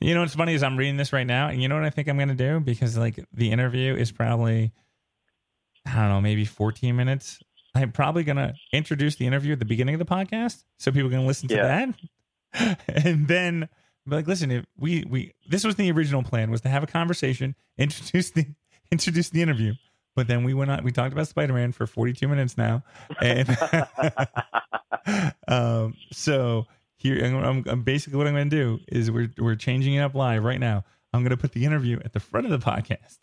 You 0.00 0.14
know 0.14 0.20
what's 0.22 0.34
funny 0.34 0.54
is 0.54 0.62
I'm 0.62 0.76
reading 0.76 0.96
this 0.96 1.12
right 1.12 1.26
now, 1.26 1.48
and 1.48 1.60
you 1.62 1.68
know 1.68 1.74
what 1.74 1.84
I 1.84 1.90
think 1.90 2.08
I'm 2.08 2.16
going 2.16 2.28
to 2.28 2.34
do 2.34 2.60
because 2.60 2.96
like 2.96 3.22
the 3.32 3.50
interview 3.50 3.94
is 3.94 4.10
probably 4.12 4.72
I 5.86 5.94
don't 5.94 6.08
know 6.08 6.20
maybe 6.20 6.44
14 6.44 6.96
minutes. 6.96 7.38
I'm 7.74 7.92
probably 7.92 8.24
going 8.24 8.36
to 8.36 8.54
introduce 8.72 9.16
the 9.16 9.26
interview 9.26 9.52
at 9.52 9.58
the 9.58 9.64
beginning 9.64 9.94
of 9.94 9.98
the 9.98 10.04
podcast 10.06 10.64
so 10.78 10.90
people 10.90 11.10
can 11.10 11.26
listen 11.26 11.48
to 11.48 11.54
Yeah. 11.56 11.92
that, 12.52 12.78
and 13.04 13.28
then 13.28 13.68
be 14.08 14.16
like, 14.16 14.26
listen, 14.26 14.50
if 14.50 14.64
we 14.78 15.04
we 15.08 15.34
this 15.48 15.62
was 15.64 15.76
the 15.76 15.90
original 15.92 16.22
plan 16.22 16.50
was 16.50 16.62
to 16.62 16.68
have 16.68 16.82
a 16.82 16.86
conversation, 16.86 17.54
introduce 17.78 18.30
the 18.30 18.46
introduce 18.90 19.28
the 19.30 19.42
interview, 19.42 19.74
but 20.16 20.26
then 20.26 20.42
we 20.42 20.54
went 20.54 20.70
on 20.70 20.82
we 20.82 20.90
talked 20.90 21.12
about 21.12 21.28
Spider 21.28 21.52
Man 21.52 21.72
for 21.72 21.86
42 21.86 22.26
minutes 22.26 22.56
now, 22.58 22.82
and 23.20 23.46
um 25.48 25.94
so 26.12 26.66
here 27.00 27.24
I'm, 27.24 27.64
I'm, 27.66 27.82
basically 27.82 28.18
what 28.18 28.26
I'm 28.26 28.34
going 28.34 28.50
to 28.50 28.56
do 28.56 28.80
is 28.88 29.10
we're 29.10 29.30
we're 29.38 29.54
changing 29.54 29.94
it 29.94 30.00
up 30.00 30.14
live 30.14 30.44
right 30.44 30.60
now. 30.60 30.84
I'm 31.14 31.22
going 31.22 31.30
to 31.30 31.36
put 31.36 31.52
the 31.52 31.64
interview 31.64 31.98
at 32.04 32.12
the 32.12 32.20
front 32.20 32.46
of 32.46 32.52
the 32.52 32.64
podcast, 32.70 33.18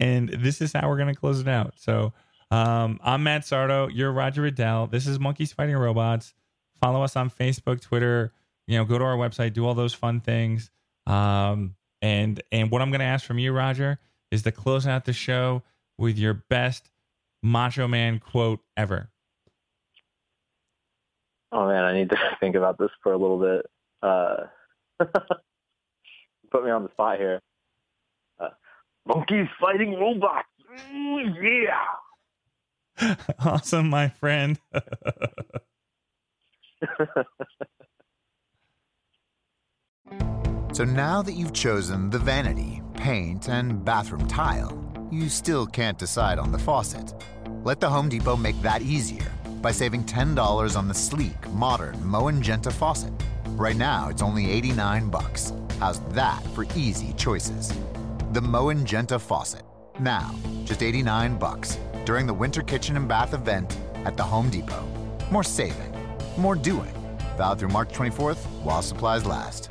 and 0.00 0.28
this 0.28 0.60
is 0.60 0.72
how 0.72 0.88
we're 0.88 0.96
going 0.96 1.14
to 1.14 1.18
close 1.18 1.40
it 1.40 1.46
out. 1.46 1.74
So 1.76 2.12
um, 2.50 2.98
I'm 3.04 3.22
Matt 3.22 3.42
Sardo. 3.42 3.88
You're 3.92 4.10
Roger 4.10 4.42
Riddell. 4.42 4.88
This 4.88 5.06
is 5.06 5.20
Monkeys 5.20 5.52
Fighting 5.52 5.76
Robots. 5.76 6.34
Follow 6.80 7.02
us 7.02 7.14
on 7.14 7.30
Facebook, 7.30 7.80
Twitter. 7.80 8.32
You 8.66 8.78
know, 8.78 8.84
go 8.84 8.98
to 8.98 9.04
our 9.04 9.16
website, 9.16 9.52
do 9.52 9.64
all 9.64 9.74
those 9.74 9.94
fun 9.94 10.20
things. 10.20 10.70
Um, 11.06 11.76
and 12.02 12.42
and 12.50 12.70
what 12.70 12.82
I'm 12.82 12.90
going 12.90 13.00
to 13.00 13.06
ask 13.06 13.24
from 13.24 13.38
you, 13.38 13.52
Roger, 13.52 14.00
is 14.32 14.42
to 14.42 14.50
close 14.50 14.88
out 14.88 15.04
the 15.04 15.12
show 15.12 15.62
with 15.98 16.18
your 16.18 16.34
best 16.34 16.90
Macho 17.44 17.86
Man 17.86 18.18
quote 18.18 18.60
ever. 18.76 19.10
Oh 21.54 21.68
man, 21.68 21.84
I 21.84 21.94
need 21.94 22.10
to 22.10 22.16
think 22.40 22.56
about 22.56 22.78
this 22.78 22.90
for 23.02 23.12
a 23.12 23.16
little 23.16 23.38
bit. 23.38 23.66
Uh, 24.02 24.36
put 26.50 26.64
me 26.64 26.70
on 26.70 26.82
the 26.82 26.90
spot 26.90 27.18
here. 27.18 27.40
Uh, 28.40 28.48
monkeys 29.06 29.46
fighting 29.60 29.94
robots. 29.94 30.48
Ooh, 30.92 31.20
yeah. 31.40 33.14
awesome, 33.44 33.88
my 33.88 34.08
friend. 34.08 34.58
So 40.72 40.82
now 40.84 41.22
that 41.22 41.34
you've 41.34 41.52
chosen 41.52 42.10
the 42.10 42.18
vanity, 42.18 42.82
paint, 42.94 43.48
and 43.48 43.84
bathroom 43.84 44.26
tile, 44.26 44.76
you 45.10 45.28
still 45.28 45.66
can't 45.66 45.98
decide 45.98 46.40
on 46.40 46.50
the 46.50 46.58
faucet. 46.58 47.14
Let 47.62 47.78
the 47.78 47.88
Home 47.88 48.08
Depot 48.08 48.36
make 48.36 48.60
that 48.62 48.82
easier 48.82 49.30
by 49.64 49.72
saving 49.72 50.04
$10 50.04 50.76
on 50.76 50.88
the 50.88 50.94
sleek, 50.94 51.50
modern 51.52 51.96
Moen 52.04 52.42
Genta 52.42 52.70
faucet. 52.70 53.10
Right 53.56 53.76
now, 53.76 54.10
it's 54.10 54.20
only 54.20 54.50
89 54.50 55.08
bucks. 55.08 55.54
How's 55.80 56.00
that 56.10 56.44
for 56.54 56.66
easy 56.76 57.14
choices? 57.14 57.72
The 58.32 58.42
Moen 58.42 58.84
Genta 58.84 59.18
faucet. 59.18 59.62
Now, 59.98 60.34
just 60.66 60.82
89 60.82 61.38
bucks 61.38 61.78
during 62.04 62.26
the 62.26 62.34
Winter 62.34 62.60
Kitchen 62.60 62.98
and 62.98 63.08
Bath 63.08 63.32
event 63.32 63.78
at 64.04 64.18
the 64.18 64.22
Home 64.22 64.50
Depot. 64.50 64.86
More 65.30 65.42
saving, 65.42 65.94
more 66.36 66.56
doing. 66.56 66.92
Valid 67.38 67.60
through 67.60 67.70
March 67.70 67.90
24th 67.90 68.44
while 68.64 68.82
supplies 68.82 69.24
last. 69.24 69.70